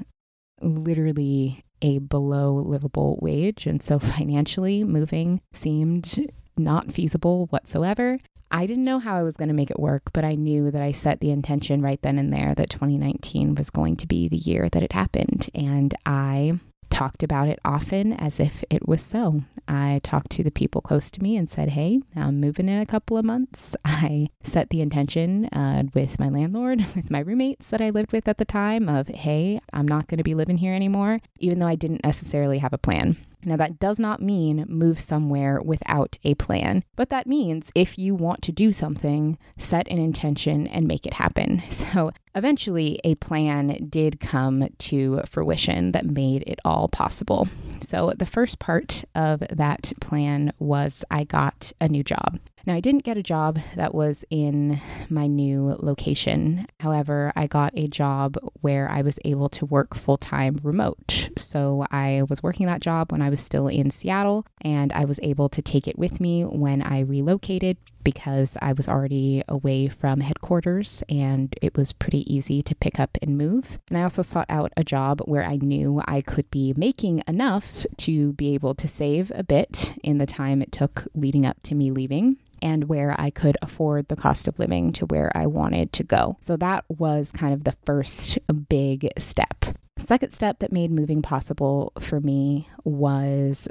literally 0.60 1.64
a 1.82 1.98
below 1.98 2.54
livable 2.54 3.18
wage. 3.20 3.66
And 3.66 3.82
so 3.82 3.98
financially, 4.16 4.84
moving 4.84 5.40
seemed 5.52 6.32
not 6.56 6.92
feasible 6.92 7.46
whatsoever. 7.46 8.18
I 8.50 8.66
didn't 8.66 8.84
know 8.84 8.98
how 8.98 9.16
I 9.16 9.22
was 9.22 9.36
going 9.36 9.48
to 9.48 9.54
make 9.54 9.70
it 9.70 9.80
work, 9.80 10.12
but 10.12 10.24
I 10.24 10.34
knew 10.34 10.70
that 10.70 10.82
I 10.82 10.92
set 10.92 11.20
the 11.20 11.30
intention 11.30 11.82
right 11.82 12.00
then 12.02 12.18
and 12.18 12.32
there 12.32 12.54
that 12.54 12.70
2019 12.70 13.54
was 13.54 13.70
going 13.70 13.96
to 13.96 14.06
be 14.06 14.28
the 14.28 14.36
year 14.36 14.68
that 14.68 14.82
it 14.82 14.92
happened. 14.92 15.48
And 15.54 15.94
I 16.06 16.60
talked 16.94 17.24
about 17.24 17.48
it 17.48 17.58
often 17.64 18.12
as 18.12 18.38
if 18.38 18.62
it 18.70 18.86
was 18.86 19.02
so. 19.02 19.42
I 19.66 20.00
talked 20.04 20.30
to 20.32 20.44
the 20.44 20.52
people 20.52 20.80
close 20.80 21.10
to 21.10 21.22
me 21.22 21.36
and 21.36 21.50
said, 21.50 21.70
Hey, 21.70 22.00
I'm 22.14 22.40
moving 22.40 22.68
in 22.68 22.80
a 22.80 22.86
couple 22.86 23.18
of 23.18 23.24
months. 23.24 23.74
I 23.84 24.28
set 24.44 24.70
the 24.70 24.80
intention 24.80 25.46
uh, 25.46 25.84
with 25.92 26.20
my 26.20 26.28
landlord, 26.28 26.86
with 26.94 27.10
my 27.10 27.18
roommates 27.18 27.70
that 27.70 27.82
I 27.82 27.90
lived 27.90 28.12
with 28.12 28.28
at 28.28 28.38
the 28.38 28.44
time, 28.44 28.88
of, 28.88 29.08
Hey, 29.08 29.60
I'm 29.72 29.88
not 29.88 30.06
going 30.06 30.18
to 30.18 30.24
be 30.24 30.34
living 30.34 30.58
here 30.58 30.74
anymore, 30.74 31.20
even 31.38 31.58
though 31.58 31.66
I 31.66 31.74
didn't 31.74 32.04
necessarily 32.04 32.58
have 32.58 32.72
a 32.72 32.78
plan. 32.78 33.16
Now, 33.44 33.56
that 33.56 33.78
does 33.78 33.98
not 33.98 34.22
mean 34.22 34.64
move 34.68 34.98
somewhere 34.98 35.60
without 35.62 36.18
a 36.24 36.34
plan, 36.34 36.84
but 36.96 37.10
that 37.10 37.26
means 37.26 37.70
if 37.74 37.98
you 37.98 38.14
want 38.14 38.42
to 38.42 38.52
do 38.52 38.72
something, 38.72 39.38
set 39.58 39.88
an 39.88 39.98
intention 39.98 40.66
and 40.66 40.86
make 40.86 41.06
it 41.06 41.14
happen. 41.14 41.62
So, 41.84 42.12
eventually, 42.34 42.98
a 43.04 43.14
plan 43.16 43.88
did 43.88 44.18
come 44.18 44.68
to 44.78 45.20
fruition 45.28 45.92
that 45.92 46.06
made 46.06 46.42
it 46.46 46.58
all 46.64 46.88
possible. 46.88 47.46
So, 47.82 48.14
the 48.16 48.26
first 48.26 48.58
part 48.58 49.04
of 49.14 49.40
that 49.50 49.92
plan 50.00 50.52
was 50.58 51.04
I 51.10 51.24
got 51.24 51.72
a 51.80 51.88
new 51.88 52.02
job. 52.02 52.38
Now, 52.66 52.74
I 52.74 52.80
didn't 52.80 53.04
get 53.04 53.18
a 53.18 53.22
job 53.22 53.58
that 53.76 53.94
was 53.94 54.24
in 54.30 54.80
my 55.10 55.26
new 55.26 55.76
location. 55.80 56.66
However, 56.80 57.30
I 57.36 57.46
got 57.46 57.72
a 57.76 57.88
job 57.88 58.38
where 58.62 58.88
I 58.88 59.02
was 59.02 59.18
able 59.24 59.50
to 59.50 59.66
work 59.66 59.94
full 59.94 60.16
time 60.16 60.56
remote. 60.62 61.28
So 61.36 61.86
I 61.90 62.22
was 62.28 62.42
working 62.42 62.66
that 62.66 62.80
job 62.80 63.12
when 63.12 63.20
I 63.20 63.28
was 63.28 63.40
still 63.40 63.68
in 63.68 63.90
Seattle, 63.90 64.46
and 64.62 64.92
I 64.92 65.04
was 65.04 65.20
able 65.22 65.48
to 65.50 65.60
take 65.60 65.86
it 65.86 65.98
with 65.98 66.20
me 66.20 66.42
when 66.44 66.80
I 66.80 67.00
relocated 67.00 67.76
because 68.04 68.56
I 68.60 68.72
was 68.74 68.88
already 68.88 69.42
away 69.48 69.88
from 69.88 70.20
headquarters 70.20 71.02
and 71.08 71.54
it 71.60 71.76
was 71.76 71.92
pretty 71.92 72.32
easy 72.32 72.62
to 72.62 72.74
pick 72.74 73.00
up 73.00 73.16
and 73.22 73.38
move. 73.38 73.78
And 73.88 73.98
I 73.98 74.02
also 74.02 74.22
sought 74.22 74.46
out 74.48 74.72
a 74.76 74.84
job 74.84 75.20
where 75.24 75.44
I 75.44 75.56
knew 75.56 76.02
I 76.06 76.20
could 76.20 76.50
be 76.50 76.74
making 76.76 77.22
enough 77.26 77.86
to 77.98 78.32
be 78.34 78.54
able 78.54 78.74
to 78.74 78.86
save 78.86 79.32
a 79.34 79.42
bit 79.42 79.94
in 80.02 80.18
the 80.18 80.26
time 80.26 80.62
it 80.62 80.72
took 80.72 81.06
leading 81.14 81.46
up 81.46 81.62
to 81.64 81.74
me 81.74 81.90
leaving 81.90 82.36
and 82.62 82.88
where 82.88 83.14
I 83.18 83.30
could 83.30 83.56
afford 83.62 84.08
the 84.08 84.16
cost 84.16 84.48
of 84.48 84.58
living 84.58 84.92
to 84.94 85.06
where 85.06 85.30
I 85.34 85.46
wanted 85.46 85.92
to 85.94 86.02
go. 86.02 86.38
So 86.40 86.56
that 86.56 86.84
was 86.88 87.30
kind 87.30 87.52
of 87.52 87.64
the 87.64 87.76
first 87.84 88.38
big 88.68 89.08
step. 89.18 89.64
Second 90.06 90.32
step 90.32 90.58
that 90.58 90.72
made 90.72 90.90
moving 90.90 91.22
possible 91.22 91.92
for 92.00 92.20
me 92.20 92.68
was 92.84 93.68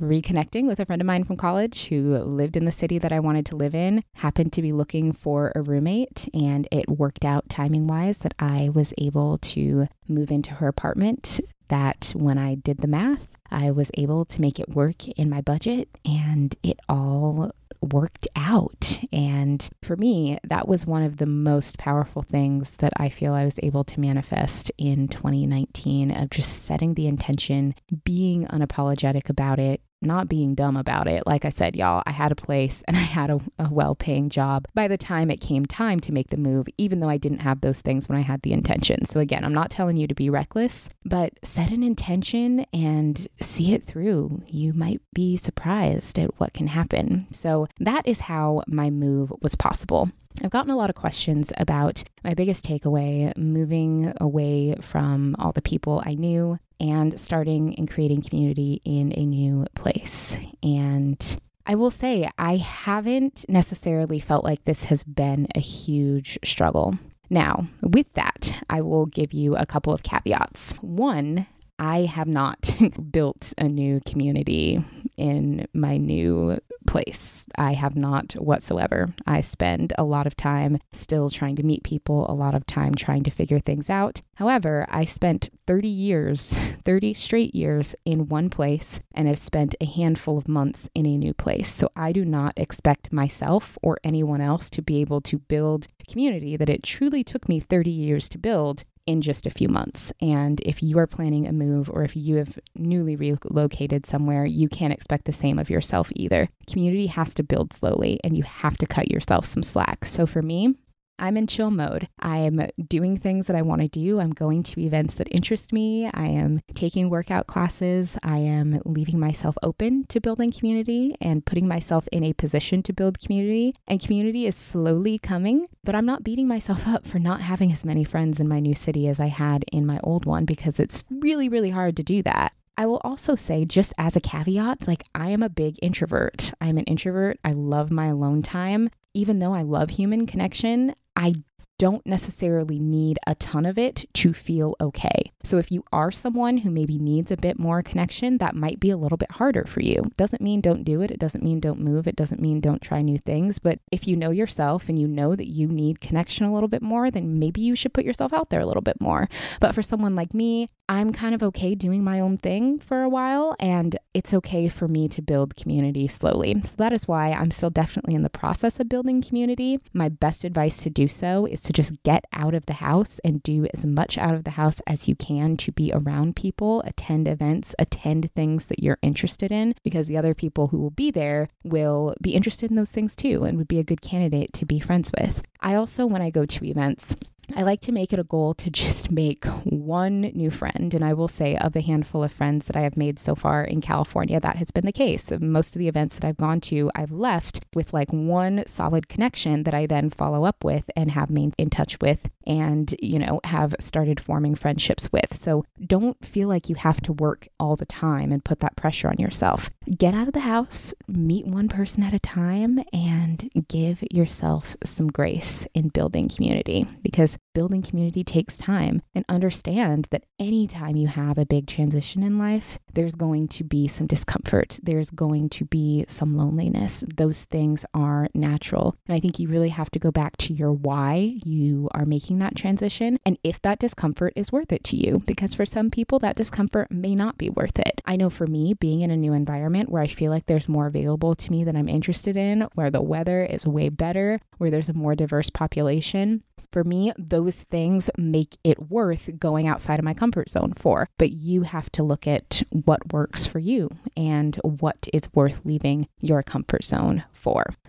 reconnecting 0.00 0.66
with 0.66 0.80
a 0.80 0.86
friend 0.86 1.00
of 1.00 1.06
mine 1.06 1.24
from 1.24 1.36
college 1.36 1.86
who 1.86 2.16
lived 2.18 2.56
in 2.56 2.64
the 2.64 2.72
city 2.72 2.98
that 2.98 3.12
I 3.12 3.20
wanted 3.20 3.46
to 3.46 3.56
live 3.56 3.74
in, 3.74 4.02
happened 4.14 4.52
to 4.54 4.62
be 4.62 4.72
looking 4.72 5.12
for 5.12 5.52
a 5.54 5.62
roommate, 5.62 6.28
and 6.34 6.68
it 6.70 6.88
worked 6.88 7.24
out 7.24 7.48
timing 7.48 7.86
wise 7.86 8.18
that 8.18 8.34
I 8.38 8.70
was 8.72 8.92
able 8.98 9.38
to 9.38 9.88
move 10.08 10.30
into 10.30 10.54
her 10.54 10.68
apartment. 10.68 11.40
That 11.68 12.12
when 12.16 12.38
I 12.38 12.56
did 12.56 12.78
the 12.78 12.88
math, 12.88 13.28
I 13.50 13.70
was 13.70 13.90
able 13.94 14.24
to 14.26 14.40
make 14.40 14.58
it 14.58 14.68
work 14.70 15.06
in 15.08 15.30
my 15.30 15.40
budget, 15.40 15.88
and 16.04 16.54
it 16.62 16.78
all 16.88 17.52
worked 17.92 18.26
out. 18.36 19.00
And 19.12 19.68
for 19.82 19.96
me, 19.96 20.38
that 20.44 20.68
was 20.68 20.86
one 20.86 21.02
of 21.02 21.18
the 21.18 21.26
most 21.26 21.78
powerful 21.78 22.22
things 22.22 22.76
that 22.76 22.92
I 22.96 23.08
feel 23.08 23.34
I 23.34 23.44
was 23.44 23.58
able 23.62 23.84
to 23.84 24.00
manifest 24.00 24.70
in 24.78 25.08
2019 25.08 26.10
of 26.10 26.30
just 26.30 26.64
setting 26.64 26.94
the 26.94 27.06
intention, 27.06 27.74
being 28.04 28.46
unapologetic 28.46 29.28
about 29.28 29.58
it, 29.58 29.80
not 30.04 30.28
being 30.28 30.54
dumb 30.54 30.76
about 30.76 31.08
it. 31.08 31.26
Like 31.26 31.44
I 31.44 31.48
said, 31.48 31.76
y'all, 31.76 32.02
I 32.06 32.12
had 32.12 32.32
a 32.32 32.36
place 32.36 32.82
and 32.86 32.96
I 32.96 33.00
had 33.00 33.30
a, 33.30 33.40
a 33.58 33.68
well 33.70 33.94
paying 33.94 34.30
job 34.30 34.66
by 34.74 34.88
the 34.88 34.98
time 34.98 35.30
it 35.30 35.40
came 35.40 35.66
time 35.66 36.00
to 36.00 36.12
make 36.12 36.30
the 36.30 36.36
move, 36.36 36.66
even 36.78 37.00
though 37.00 37.08
I 37.08 37.16
didn't 37.16 37.40
have 37.40 37.60
those 37.60 37.80
things 37.80 38.08
when 38.08 38.18
I 38.18 38.22
had 38.22 38.42
the 38.42 38.52
intention. 38.52 39.04
So, 39.04 39.20
again, 39.20 39.44
I'm 39.44 39.54
not 39.54 39.70
telling 39.70 39.96
you 39.96 40.06
to 40.06 40.14
be 40.14 40.30
reckless, 40.30 40.88
but 41.04 41.32
set 41.42 41.70
an 41.70 41.82
intention 41.82 42.66
and 42.72 43.26
see 43.40 43.74
it 43.74 43.84
through. 43.84 44.42
You 44.46 44.72
might 44.72 45.00
be 45.12 45.36
surprised 45.36 46.18
at 46.18 46.38
what 46.38 46.54
can 46.54 46.68
happen. 46.68 47.26
So, 47.30 47.66
that 47.80 48.06
is 48.06 48.20
how 48.20 48.62
my 48.66 48.90
move 48.90 49.32
was 49.40 49.54
possible. 49.54 50.10
I've 50.42 50.50
gotten 50.50 50.72
a 50.72 50.76
lot 50.76 50.90
of 50.90 50.96
questions 50.96 51.52
about 51.58 52.02
my 52.24 52.34
biggest 52.34 52.64
takeaway 52.64 53.36
moving 53.36 54.12
away 54.20 54.74
from 54.80 55.36
all 55.38 55.52
the 55.52 55.62
people 55.62 56.02
I 56.04 56.14
knew 56.14 56.58
and 56.80 57.18
starting 57.18 57.74
and 57.76 57.90
creating 57.90 58.22
community 58.22 58.80
in 58.84 59.12
a 59.16 59.24
new 59.24 59.66
place. 59.74 60.36
And 60.62 61.36
I 61.66 61.74
will 61.74 61.90
say, 61.90 62.28
I 62.38 62.56
haven't 62.56 63.46
necessarily 63.48 64.20
felt 64.20 64.44
like 64.44 64.64
this 64.64 64.84
has 64.84 65.02
been 65.04 65.48
a 65.54 65.60
huge 65.60 66.38
struggle. 66.44 66.98
Now, 67.30 67.66
with 67.82 68.12
that, 68.14 68.62
I 68.68 68.82
will 68.82 69.06
give 69.06 69.32
you 69.32 69.56
a 69.56 69.66
couple 69.66 69.92
of 69.92 70.02
caveats. 70.02 70.72
One, 70.82 71.46
I 71.78 72.02
have 72.02 72.28
not 72.28 72.74
built 73.10 73.54
a 73.58 73.68
new 73.68 74.00
community 74.06 74.84
in 75.16 75.66
my 75.72 75.96
new 75.96 76.58
place. 76.86 77.46
I 77.56 77.72
have 77.72 77.96
not 77.96 78.32
whatsoever. 78.34 79.08
I 79.26 79.40
spend 79.40 79.92
a 79.98 80.04
lot 80.04 80.26
of 80.26 80.36
time 80.36 80.78
still 80.92 81.30
trying 81.30 81.56
to 81.56 81.62
meet 81.62 81.82
people, 81.82 82.30
a 82.30 82.32
lot 82.32 82.54
of 82.54 82.66
time 82.66 82.94
trying 82.94 83.22
to 83.24 83.30
figure 83.30 83.58
things 83.58 83.90
out. 83.90 84.22
However, 84.36 84.86
I 84.88 85.04
spent 85.04 85.50
30 85.66 85.88
years, 85.88 86.52
30 86.84 87.14
straight 87.14 87.54
years 87.54 87.94
in 88.04 88.28
one 88.28 88.50
place 88.50 89.00
and 89.14 89.28
have 89.28 89.38
spent 89.38 89.74
a 89.80 89.86
handful 89.86 90.38
of 90.38 90.48
months 90.48 90.88
in 90.94 91.06
a 91.06 91.16
new 91.16 91.34
place. 91.34 91.72
So 91.72 91.90
I 91.96 92.12
do 92.12 92.24
not 92.24 92.54
expect 92.56 93.12
myself 93.12 93.78
or 93.82 93.98
anyone 94.04 94.40
else 94.40 94.70
to 94.70 94.82
be 94.82 95.00
able 95.00 95.20
to 95.22 95.38
build 95.38 95.86
community 96.08 96.56
that 96.56 96.68
it 96.68 96.82
truly 96.82 97.24
took 97.24 97.48
me 97.48 97.60
30 97.60 97.90
years 97.90 98.28
to 98.30 98.38
build 98.38 98.84
in 99.06 99.20
just 99.20 99.46
a 99.46 99.50
few 99.50 99.68
months. 99.68 100.12
And 100.20 100.60
if 100.60 100.82
you 100.82 100.98
are 100.98 101.06
planning 101.06 101.46
a 101.46 101.52
move 101.52 101.90
or 101.90 102.02
if 102.02 102.16
you 102.16 102.36
have 102.36 102.58
newly 102.76 103.16
relocated 103.16 104.06
somewhere, 104.06 104.44
you 104.44 104.68
can't 104.68 104.92
expect 104.92 105.24
the 105.24 105.32
same 105.32 105.58
of 105.58 105.70
yourself 105.70 106.10
either. 106.14 106.48
Community 106.66 107.06
has 107.06 107.34
to 107.34 107.42
build 107.42 107.72
slowly 107.72 108.20
and 108.24 108.36
you 108.36 108.42
have 108.42 108.78
to 108.78 108.86
cut 108.86 109.10
yourself 109.10 109.44
some 109.44 109.62
slack. 109.62 110.04
So 110.04 110.26
for 110.26 110.42
me, 110.42 110.74
I'm 111.18 111.36
in 111.36 111.46
chill 111.46 111.70
mode. 111.70 112.08
I'm 112.18 112.68
doing 112.88 113.16
things 113.16 113.46
that 113.46 113.56
I 113.56 113.62
want 113.62 113.82
to 113.82 113.88
do. 113.88 114.20
I'm 114.20 114.32
going 114.32 114.62
to 114.64 114.80
events 114.80 115.14
that 115.14 115.28
interest 115.30 115.72
me. 115.72 116.10
I 116.12 116.26
am 116.26 116.60
taking 116.74 117.08
workout 117.08 117.46
classes. 117.46 118.18
I 118.22 118.38
am 118.38 118.80
leaving 118.84 119.20
myself 119.20 119.56
open 119.62 120.06
to 120.08 120.20
building 120.20 120.50
community 120.50 121.14
and 121.20 121.46
putting 121.46 121.68
myself 121.68 122.08
in 122.10 122.24
a 122.24 122.32
position 122.32 122.82
to 122.84 122.92
build 122.92 123.20
community. 123.20 123.74
And 123.86 124.00
community 124.00 124.46
is 124.46 124.56
slowly 124.56 125.18
coming, 125.18 125.66
but 125.84 125.94
I'm 125.94 126.06
not 126.06 126.24
beating 126.24 126.48
myself 126.48 126.86
up 126.88 127.06
for 127.06 127.18
not 127.18 127.40
having 127.40 127.72
as 127.72 127.84
many 127.84 128.04
friends 128.04 128.40
in 128.40 128.48
my 128.48 128.60
new 128.60 128.74
city 128.74 129.08
as 129.08 129.20
I 129.20 129.26
had 129.26 129.64
in 129.72 129.86
my 129.86 130.00
old 130.02 130.26
one 130.26 130.44
because 130.44 130.80
it's 130.80 131.04
really, 131.10 131.48
really 131.48 131.70
hard 131.70 131.96
to 131.96 132.02
do 132.02 132.22
that. 132.22 132.52
I 132.76 132.86
will 132.86 133.00
also 133.04 133.36
say, 133.36 133.64
just 133.64 133.94
as 133.98 134.16
a 134.16 134.20
caveat, 134.20 134.88
like 134.88 135.04
I 135.14 135.30
am 135.30 135.42
a 135.42 135.48
big 135.48 135.78
introvert. 135.80 136.52
I'm 136.60 136.76
an 136.76 136.84
introvert. 136.84 137.38
I 137.44 137.52
love 137.52 137.90
my 137.90 138.06
alone 138.06 138.42
time. 138.42 138.90
Even 139.14 139.38
though 139.38 139.54
I 139.54 139.62
love 139.62 139.90
human 139.90 140.26
connection, 140.26 140.94
I 141.16 141.34
don't 141.78 142.06
necessarily 142.06 142.78
need 142.78 143.18
a 143.26 143.34
ton 143.34 143.66
of 143.66 143.76
it 143.76 144.04
to 144.14 144.32
feel 144.32 144.76
okay. 144.80 145.32
So 145.42 145.58
if 145.58 145.72
you 145.72 145.84
are 145.92 146.12
someone 146.12 146.58
who 146.58 146.70
maybe 146.70 146.98
needs 146.98 147.30
a 147.30 147.36
bit 147.36 147.58
more 147.58 147.82
connection, 147.82 148.38
that 148.38 148.54
might 148.54 148.78
be 148.78 148.90
a 148.90 148.96
little 148.96 149.18
bit 149.18 149.32
harder 149.32 149.64
for 149.64 149.80
you. 149.80 150.04
Doesn't 150.16 150.40
mean 150.40 150.60
don't 150.60 150.84
do 150.84 151.00
it. 151.00 151.10
It 151.10 151.18
doesn't 151.18 151.42
mean 151.42 151.58
don't 151.58 151.80
move. 151.80 152.06
It 152.06 152.16
doesn't 152.16 152.40
mean 152.40 152.60
don't 152.60 152.80
try 152.80 153.02
new 153.02 153.18
things. 153.18 153.58
But 153.58 153.80
if 153.90 154.06
you 154.06 154.16
know 154.16 154.30
yourself 154.30 154.88
and 154.88 154.98
you 154.98 155.08
know 155.08 155.34
that 155.34 155.50
you 155.50 155.66
need 155.66 156.00
connection 156.00 156.46
a 156.46 156.54
little 156.54 156.68
bit 156.68 156.82
more, 156.82 157.10
then 157.10 157.38
maybe 157.38 157.60
you 157.60 157.74
should 157.74 157.92
put 157.92 158.04
yourself 158.04 158.32
out 158.32 158.50
there 158.50 158.60
a 158.60 158.66
little 158.66 158.82
bit 158.82 159.00
more. 159.00 159.28
But 159.60 159.74
for 159.74 159.82
someone 159.82 160.14
like 160.14 160.32
me, 160.32 160.68
I'm 160.86 161.14
kind 161.14 161.34
of 161.34 161.42
okay 161.42 161.74
doing 161.74 162.04
my 162.04 162.20
own 162.20 162.36
thing 162.36 162.78
for 162.78 163.02
a 163.02 163.08
while, 163.08 163.56
and 163.58 163.96
it's 164.12 164.34
okay 164.34 164.68
for 164.68 164.86
me 164.86 165.08
to 165.08 165.22
build 165.22 165.56
community 165.56 166.06
slowly. 166.06 166.54
So 166.62 166.74
that 166.76 166.92
is 166.92 167.08
why 167.08 167.32
I'm 167.32 167.50
still 167.50 167.70
definitely 167.70 168.14
in 168.14 168.22
the 168.22 168.28
process 168.28 168.78
of 168.78 168.90
building 168.90 169.22
community. 169.22 169.78
My 169.94 170.10
best 170.10 170.44
advice 170.44 170.82
to 170.82 170.90
do 170.90 171.08
so 171.08 171.46
is 171.46 171.62
to 171.62 171.72
just 171.72 172.02
get 172.02 172.26
out 172.34 172.52
of 172.52 172.66
the 172.66 172.74
house 172.74 173.18
and 173.24 173.42
do 173.42 173.66
as 173.72 173.86
much 173.86 174.18
out 174.18 174.34
of 174.34 174.44
the 174.44 174.50
house 174.50 174.82
as 174.86 175.08
you 175.08 175.16
can 175.16 175.56
to 175.56 175.72
be 175.72 175.90
around 175.90 176.36
people, 176.36 176.82
attend 176.82 177.28
events, 177.28 177.74
attend 177.78 178.30
things 178.34 178.66
that 178.66 178.82
you're 178.82 178.98
interested 179.00 179.50
in, 179.50 179.74
because 179.84 180.06
the 180.06 180.18
other 180.18 180.34
people 180.34 180.66
who 180.66 180.76
will 180.76 180.90
be 180.90 181.10
there 181.10 181.48
will 181.62 182.14
be 182.20 182.34
interested 182.34 182.68
in 182.70 182.76
those 182.76 182.90
things 182.90 183.16
too 183.16 183.44
and 183.44 183.56
would 183.56 183.68
be 183.68 183.78
a 183.78 183.84
good 183.84 184.02
candidate 184.02 184.52
to 184.52 184.66
be 184.66 184.80
friends 184.80 185.10
with. 185.18 185.44
I 185.60 185.76
also, 185.76 186.04
when 186.04 186.20
I 186.20 186.28
go 186.28 186.44
to 186.44 186.64
events, 186.66 187.16
I 187.54 187.62
like 187.62 187.80
to 187.82 187.92
make 187.92 188.12
it 188.12 188.18
a 188.18 188.24
goal 188.24 188.54
to 188.54 188.70
just 188.84 189.10
make 189.10 189.44
one 189.64 190.20
new 190.20 190.50
friend. 190.50 190.94
And 190.94 191.04
I 191.04 191.14
will 191.14 191.28
say, 191.28 191.56
of 191.56 191.72
the 191.72 191.80
handful 191.80 192.22
of 192.22 192.32
friends 192.32 192.66
that 192.66 192.76
I 192.76 192.80
have 192.80 192.96
made 192.96 193.18
so 193.18 193.34
far 193.34 193.64
in 193.64 193.80
California, 193.80 194.40
that 194.40 194.56
has 194.56 194.70
been 194.70 194.86
the 194.86 194.92
case. 194.92 195.32
Most 195.40 195.74
of 195.74 195.80
the 195.80 195.88
events 195.88 196.14
that 196.18 196.26
I've 196.26 196.36
gone 196.36 196.60
to, 196.62 196.90
I've 196.94 197.12
left 197.12 197.64
with 197.74 197.92
like 197.92 198.12
one 198.12 198.64
solid 198.66 199.08
connection 199.08 199.64
that 199.64 199.74
I 199.74 199.86
then 199.86 200.10
follow 200.10 200.44
up 200.44 200.64
with 200.64 200.90
and 200.96 201.10
have 201.10 201.28
been 201.28 201.52
in 201.58 201.70
touch 201.70 201.98
with 202.00 202.30
and, 202.46 202.94
you 203.00 203.18
know, 203.18 203.40
have 203.44 203.74
started 203.80 204.20
forming 204.20 204.54
friendships 204.54 205.10
with. 205.10 205.36
So 205.36 205.64
don't 205.84 206.22
feel 206.24 206.48
like 206.48 206.68
you 206.68 206.74
have 206.74 207.00
to 207.02 207.12
work 207.12 207.48
all 207.58 207.76
the 207.76 207.86
time 207.86 208.32
and 208.32 208.44
put 208.44 208.60
that 208.60 208.76
pressure 208.76 209.08
on 209.08 209.16
yourself. 209.18 209.70
Get 209.96 210.14
out 210.14 210.28
of 210.28 210.34
the 210.34 210.40
house, 210.40 210.94
meet 211.08 211.46
one 211.46 211.68
person 211.68 212.02
at 212.02 212.12
a 212.12 212.18
time, 212.18 212.80
and 212.92 213.50
give 213.68 214.02
yourself 214.10 214.76
some 214.84 215.08
grace 215.08 215.66
in 215.74 215.88
building 215.88 216.28
community 216.28 216.86
because 217.02 217.33
building 217.54 217.82
community 217.82 218.24
takes 218.24 218.58
time. 218.58 219.02
And 219.14 219.24
understand 219.28 220.08
that 220.10 220.24
anytime 220.38 220.96
you 220.96 221.06
have 221.06 221.38
a 221.38 221.46
big 221.46 221.66
transition 221.66 222.22
in 222.22 222.38
life, 222.38 222.78
there's 222.92 223.14
going 223.14 223.48
to 223.48 223.64
be 223.64 223.88
some 223.88 224.06
discomfort, 224.06 224.78
there's 224.82 225.10
going 225.10 225.48
to 225.50 225.64
be 225.64 226.04
some 226.08 226.36
loneliness. 226.36 227.04
Those 227.16 227.44
things 227.44 227.84
are 227.94 228.28
natural. 228.34 228.96
And 229.06 229.14
I 229.14 229.20
think 229.20 229.38
you 229.38 229.48
really 229.48 229.68
have 229.68 229.90
to 229.92 229.98
go 229.98 230.10
back 230.10 230.36
to 230.38 230.52
your 230.52 230.72
why 230.72 231.38
you 231.44 231.88
are 231.92 232.04
making 232.04 232.38
that 232.40 232.56
transition 232.56 233.18
and 233.24 233.38
if 233.44 233.60
that 233.62 233.78
discomfort 233.78 234.32
is 234.36 234.52
worth 234.52 234.72
it 234.72 234.84
to 234.84 234.96
you. 234.96 235.22
Because 235.26 235.54
for 235.54 235.66
some 235.66 235.90
people, 235.90 236.18
that 236.20 236.36
discomfort 236.36 236.90
may 236.90 237.14
not 237.14 237.38
be 237.38 237.50
worth 237.50 237.78
it. 237.78 238.00
I 238.04 238.16
know 238.16 238.30
for 238.30 238.46
me, 238.46 238.74
being 238.74 239.00
in 239.00 239.10
a 239.10 239.16
new 239.16 239.32
environment 239.32 239.88
where 239.88 240.02
I 240.02 240.06
feel 240.06 240.30
like 240.30 240.46
there's 240.46 240.68
more 240.68 240.86
available 240.86 241.34
to 241.34 241.50
me 241.50 241.64
than 241.64 241.76
I'm 241.76 241.88
interested 241.88 242.36
in, 242.36 242.68
where 242.74 242.90
the 242.90 243.02
weather 243.02 243.44
is 243.44 243.66
way 243.66 243.88
better, 243.88 244.40
where 244.58 244.70
there's 244.70 244.88
a 244.88 244.94
more 244.94 245.14
diverse 245.14 245.50
population, 245.50 246.42
for 246.74 246.82
me, 246.82 247.12
those 247.16 247.62
things 247.62 248.10
make 248.18 248.56
it 248.64 248.90
worth 248.90 249.38
going 249.38 249.68
outside 249.68 250.00
of 250.00 250.04
my 250.04 250.12
comfort 250.12 250.50
zone 250.50 250.72
for. 250.76 251.08
But 251.18 251.30
you 251.30 251.62
have 251.62 251.88
to 251.92 252.02
look 252.02 252.26
at 252.26 252.64
what 252.72 253.12
works 253.12 253.46
for 253.46 253.60
you 253.60 253.90
and 254.16 254.56
what 254.64 255.06
is 255.12 255.22
worth 255.32 255.60
leaving 255.64 256.08
your 256.20 256.42
comfort 256.42 256.82
zone 256.82 257.22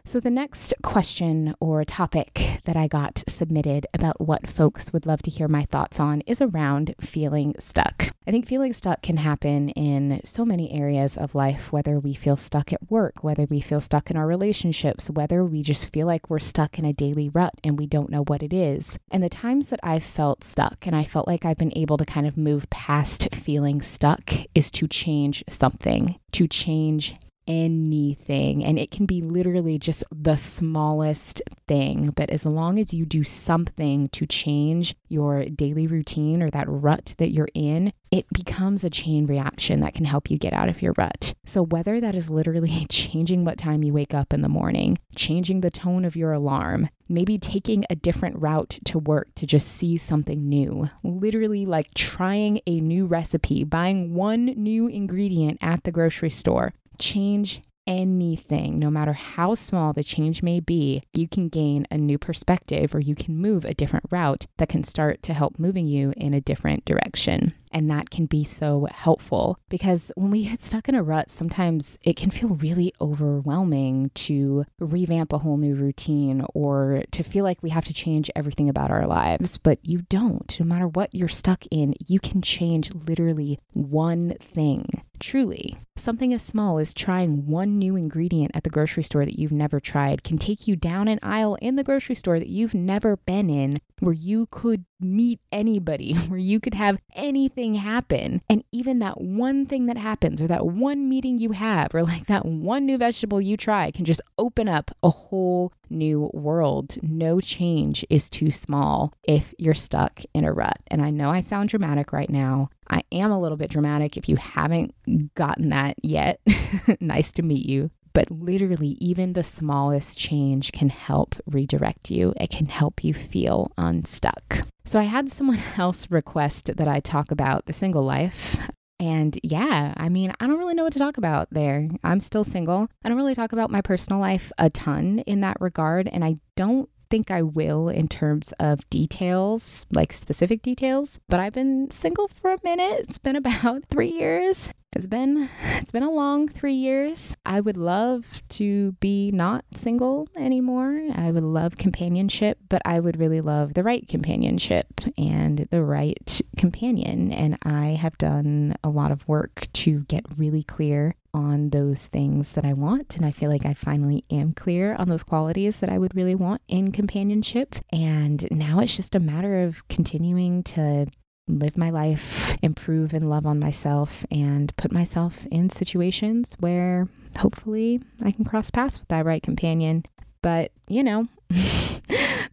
So, 0.04 0.20
the 0.20 0.30
next 0.30 0.74
question 0.84 1.56
or 1.60 1.84
topic 1.84 2.62
that 2.66 2.76
I 2.78 2.88
got 2.88 3.24
submitted 3.28 3.88
about 3.94 4.20
what 4.20 4.50
folks 4.50 4.92
would 4.92 5.06
love 5.06 5.22
to 5.24 5.32
hear 5.32 5.48
my 5.48 5.66
thoughts 5.66 6.00
on 6.00 6.22
is 6.22 6.42
around 6.42 6.94
feeling 7.00 7.56
stuck. 7.58 8.10
I 8.28 8.32
think 8.32 8.48
feeling 8.48 8.74
stuck 8.74 9.02
can 9.02 9.18
happen 9.18 9.70
in 9.70 10.20
so 10.24 10.46
many 10.46 10.72
areas 10.72 11.16
of 11.16 11.36
life, 11.36 11.72
whether 11.72 12.00
we 12.00 12.14
feel 12.14 12.36
stuck 12.36 12.74
at 12.74 12.92
work, 12.92 13.24
whether 13.24 13.46
we 13.46 13.62
feel 13.62 13.82
stuck 13.82 14.10
in 14.10 14.18
our 14.18 14.28
relationships, 14.28 15.10
whether 15.10 15.44
we 15.46 15.62
just 15.62 15.92
feel 15.94 16.08
like 16.08 16.30
we're 16.30 16.40
stuck 16.40 16.78
in 16.78 16.86
a 16.86 16.94
daily 16.94 17.30
rut 17.30 17.54
and 17.64 17.78
we 17.78 17.86
don't 17.86 18.10
know 18.10 18.24
what 18.24 18.44
it 18.44 18.52
is. 18.54 18.98
And 19.12 19.24
the 19.24 19.30
times 19.30 19.70
that 19.70 19.80
I've 19.84 20.04
felt 20.04 20.44
stuck 20.44 20.86
and 20.86 20.96
I 20.96 21.04
felt 21.04 21.28
like 21.28 21.46
I've 21.46 21.58
been 21.58 21.78
able 21.78 21.98
to 21.98 22.06
kind 22.06 22.28
of 22.28 22.38
move 22.38 22.70
past 22.70 23.34
feeling 23.34 23.82
stuck 23.82 24.32
is 24.54 24.72
to 24.72 24.88
change 24.88 25.44
something, 25.48 26.20
to 26.32 26.48
change 26.48 27.16
anything. 27.48 28.64
And 28.64 28.80
it 28.80 28.92
can 28.92 29.06
be 29.06 29.22
literally 29.22 29.78
just 29.78 30.04
the 30.12 30.36
smallest 30.36 31.42
thing. 31.68 32.12
But 32.16 32.30
as 32.30 32.46
long 32.46 32.80
as 32.80 32.94
you 32.94 33.06
do 33.06 33.24
something 33.24 34.10
to 34.10 34.26
change 34.26 34.96
your 35.08 35.46
daily 35.46 35.88
routine 35.88 36.42
or 36.42 36.50
that 36.52 36.68
rut 36.68 37.16
that 37.18 37.32
you're 37.32 37.50
in, 37.54 37.94
it 38.12 38.26
becomes 38.32 38.84
a 38.84 38.90
chain 38.90 39.26
reaction 39.26 39.82
that 39.82 39.94
can 39.94 40.06
help 40.06 40.32
you 40.32 40.38
get 40.38 40.54
out 40.54 40.70
of 40.70 40.82
your 40.82 40.94
rut. 40.98 41.34
So, 41.44 41.62
whether 41.64 42.00
that 42.00 42.16
is 42.16 42.30
literally 42.30 42.86
changing 42.90 43.44
what 43.44 43.58
time 43.58 43.84
you 43.84 43.94
wake 43.94 44.14
up 44.14 44.34
in 44.34 44.42
the 44.42 44.48
morning, 44.48 44.98
changing 45.16 45.62
the 45.62 45.72
tone 45.72 46.06
of 46.06 46.16
your 46.16 46.32
alarm, 46.32 46.90
maybe 47.10 47.38
taking 47.38 47.86
a 47.90 47.96
different 47.96 48.40
route 48.40 48.80
to 48.86 49.00
work 49.00 49.36
to 49.36 49.46
just 49.46 49.68
see 49.68 49.98
something 49.98 50.48
new, 50.48 50.90
literally 51.04 51.66
like 51.66 51.94
trying 51.94 52.62
a 52.66 52.80
new 52.80 53.06
recipe, 53.06 53.64
buying 53.64 54.14
one 54.14 54.46
new 54.46 54.88
ingredient 54.88 55.58
at 55.62 55.84
the 55.84 55.92
grocery 55.92 56.30
store, 56.30 56.74
change 56.96 57.62
anything, 57.88 58.80
no 58.80 58.90
matter 58.90 59.14
how 59.14 59.54
small 59.54 59.94
the 59.94 60.04
change 60.04 60.42
may 60.42 60.60
be, 60.60 61.04
you 61.14 61.28
can 61.28 61.50
gain 61.50 61.86
a 61.92 61.98
new 61.98 62.18
perspective 62.18 62.96
or 62.96 63.00
you 63.00 63.16
can 63.16 63.38
move 63.38 63.64
a 63.64 63.74
different 63.74 64.06
route 64.10 64.48
that 64.58 64.70
can 64.70 64.84
start 64.84 65.22
to 65.24 65.34
help 65.34 65.60
moving 65.60 65.88
you 65.88 66.14
in 66.18 66.34
a 66.34 66.42
different 66.42 66.86
direction. 66.86 67.54
And 67.76 67.92
that 67.92 68.10
can 68.10 68.26
be 68.26 68.46
so 68.46 68.88
helpful 68.90 69.60
because 69.68 70.10
when 70.16 70.32
we 70.32 70.46
get 70.46 70.62
stuck 70.62 70.88
in 70.88 70.96
a 70.96 71.04
rut, 71.04 71.30
sometimes 71.30 71.98
it 72.04 72.16
can 72.16 72.32
feel 72.32 72.56
really 72.56 72.94
overwhelming 73.02 74.12
to 74.16 74.64
revamp 74.80 75.34
a 75.34 75.40
whole 75.40 75.58
new 75.58 75.76
routine 75.76 76.46
or 76.54 77.04
to 77.12 77.22
feel 77.22 77.44
like 77.44 77.62
we 77.62 77.72
have 77.72 77.84
to 77.84 77.94
change 77.94 78.32
everything 78.34 78.70
about 78.70 78.92
our 78.92 79.06
lives. 79.06 79.58
But 79.58 79.80
you 79.84 80.04
don't. 80.04 80.58
No 80.58 80.66
matter 80.66 80.88
what 80.88 81.14
you're 81.14 81.28
stuck 81.28 81.66
in, 81.70 81.96
you 82.08 82.22
can 82.22 82.42
change 82.42 82.94
literally 82.94 83.60
one 83.74 84.36
thing. 84.40 84.86
Truly, 85.20 85.76
something 85.98 86.34
as 86.34 86.44
small 86.44 86.78
as 86.78 86.94
trying 86.94 87.46
one 87.46 87.78
new 87.78 87.96
ingredient 87.96 88.52
at 88.54 88.64
the 88.64 88.70
grocery 88.70 89.04
store 89.04 89.26
that 89.26 89.40
you've 89.40 89.52
never 89.52 89.80
tried 89.80 90.24
can 90.24 90.38
take 90.38 90.68
you 90.68 90.76
down 90.76 91.08
an 91.08 91.20
aisle 91.24 91.56
in 91.62 91.76
the 91.76 91.84
grocery 91.84 92.16
store 92.16 92.40
that 92.40 92.50
you've 92.50 92.74
never 92.74 93.18
been 93.18 93.50
in, 93.50 93.80
where 94.00 94.14
you 94.14 94.48
could 94.48 94.86
meet 95.00 95.40
anybody, 95.52 96.14
where 96.28 96.40
you 96.40 96.60
could 96.60 96.74
have 96.74 97.00
anything 97.14 97.65
happen. 97.74 98.44
And 98.48 98.64
even 98.72 99.00
that 99.00 99.20
one 99.20 99.66
thing 99.66 99.88
that 99.88 99.98
happens, 99.98 100.40
or 100.40 100.48
that 100.48 100.68
one 100.68 101.10
meeting 101.10 101.40
you 101.40 101.54
have, 101.54 101.96
or 101.96 102.04
like 102.04 102.28
that 102.28 102.46
one 102.46 102.86
new 102.86 103.00
vegetable 103.00 103.42
you 103.42 103.58
try, 103.58 103.90
can 103.90 104.06
just 104.06 104.22
open 104.38 104.68
up 104.68 104.92
a 105.02 105.10
whole 105.10 105.74
new 105.90 106.30
world. 106.34 106.98
No 107.02 107.42
change 107.42 108.06
is 108.10 108.30
too 108.30 108.52
small 108.52 109.14
if 109.24 109.54
you're 109.58 109.74
stuck 109.74 110.22
in 110.36 110.46
a 110.46 110.54
rut. 110.54 110.78
And 110.88 111.02
I 111.02 111.10
know 111.10 111.32
I 111.32 111.42
sound 111.42 111.70
dramatic 111.70 112.14
right 112.14 112.30
now. 112.30 112.70
I 112.90 113.02
am 113.12 113.32
a 113.32 113.40
little 113.40 113.58
bit 113.58 113.72
dramatic 113.72 114.18
if 114.18 114.30
you 114.30 114.36
haven't 114.36 114.94
gotten 115.34 115.70
that 115.70 115.96
yet. 116.04 116.40
nice 117.00 117.32
to 117.34 117.42
meet 117.42 117.66
you. 117.66 117.90
But 118.16 118.32
literally, 118.32 118.98
even 119.02 119.34
the 119.34 119.44
smallest 119.44 120.18
change 120.18 120.72
can 120.72 120.90
help 120.90 121.36
redirect 121.46 122.10
you. 122.10 122.34
It 122.40 122.50
can 122.50 122.66
help 122.66 123.04
you 123.04 123.14
feel 123.14 123.72
unstuck. 123.78 124.62
So, 124.86 125.00
I 125.00 125.04
had 125.04 125.30
someone 125.30 125.60
else 125.78 126.10
request 126.10 126.72
that 126.78 126.88
I 126.88 127.02
talk 127.02 127.30
about 127.30 127.66
the 127.66 127.74
single 127.74 128.04
life. 128.04 128.58
And 128.98 129.38
yeah, 129.44 129.94
I 129.98 130.08
mean, 130.08 130.32
I 130.40 130.48
don't 130.48 130.58
really 130.58 130.74
know 130.74 130.86
what 130.86 130.94
to 130.94 131.00
talk 131.00 131.18
about 131.18 131.50
there. 131.52 131.90
I'm 132.06 132.22
still 132.22 132.46
single. 132.46 132.88
I 133.04 133.10
don't 133.10 133.18
really 133.18 133.36
talk 133.36 133.52
about 133.52 133.70
my 133.70 133.82
personal 133.82 134.22
life 134.22 134.54
a 134.58 134.70
ton 134.70 135.20
in 135.28 135.42
that 135.42 135.58
regard. 135.60 136.08
And 136.08 136.24
I 136.24 136.38
don't 136.56 136.90
think 137.10 137.30
I 137.30 137.42
will 137.42 137.90
in 137.90 138.08
terms 138.08 138.54
of 138.60 138.90
details, 138.90 139.86
like 139.92 140.14
specific 140.14 140.62
details, 140.62 141.20
but 141.28 141.40
I've 141.40 141.54
been 141.54 141.92
single 141.92 142.28
for 142.30 142.52
a 142.52 142.60
minute. 142.64 143.06
It's 143.08 143.18
been 143.18 143.36
about 143.36 143.86
three 143.90 144.12
years. 144.12 144.74
It's 144.96 145.06
been 145.06 145.50
it's 145.64 145.92
been 145.92 146.04
a 146.04 146.12
long 146.12 146.48
3 146.48 146.74
years. 146.74 147.36
I 147.46 147.60
would 147.60 147.78
love 147.78 148.42
to 148.50 148.94
be 148.94 149.32
not 149.32 149.66
single 149.76 150.28
anymore. 150.36 151.00
I 151.14 151.32
would 151.32 151.44
love 151.44 151.78
companionship, 151.78 152.58
but 152.70 152.82
I 152.86 153.00
would 153.00 153.20
really 153.20 153.42
love 153.42 153.74
the 153.74 153.84
right 153.84 154.08
companionship 154.08 154.88
and 155.18 155.68
the 155.70 155.84
right 155.84 156.42
companion 156.58 157.32
and 157.32 157.58
I 157.64 157.90
have 157.90 158.18
done 158.18 158.76
a 158.84 158.90
lot 158.90 159.12
of 159.12 159.28
work 159.28 159.68
to 159.74 160.02
get 160.06 160.26
really 160.38 160.64
clear 160.64 161.16
on 161.34 161.70
those 161.72 162.08
things 162.08 162.54
that 162.54 162.64
I 162.64 162.72
want. 162.72 163.18
And 163.18 163.26
I 163.26 163.32
feel 163.32 163.50
like 163.50 163.66
I 163.66 163.74
finally 163.74 164.24
am 164.32 164.54
clear 164.54 164.96
on 164.96 165.10
those 165.10 165.24
qualities 165.24 165.82
that 165.82 165.90
I 165.90 165.98
would 165.98 166.16
really 166.16 166.36
want 166.36 166.62
in 166.70 166.94
companionship. 166.94 167.76
And 167.92 168.48
now 168.52 168.80
it's 168.80 168.96
just 168.96 169.16
a 169.16 169.20
matter 169.20 169.64
of 169.64 169.86
continuing 169.90 170.64
to 170.64 171.08
live 171.48 171.78
my 171.78 171.90
life, 171.90 172.58
improve 172.62 173.14
and 173.14 173.30
love 173.30 173.46
on 173.46 173.60
myself, 173.60 174.26
and 174.32 174.76
put 174.78 174.92
myself 174.92 175.46
in 175.52 175.70
situations 175.70 176.56
where 176.60 177.08
hopefully 177.38 178.02
I 178.24 178.32
can 178.32 178.46
cross 178.46 178.72
paths 178.72 179.00
with 179.00 179.08
that 179.10 179.26
right 179.26 179.44
companion. 179.44 180.06
But, 180.42 180.72
you 180.88 181.04
know, 181.04 181.28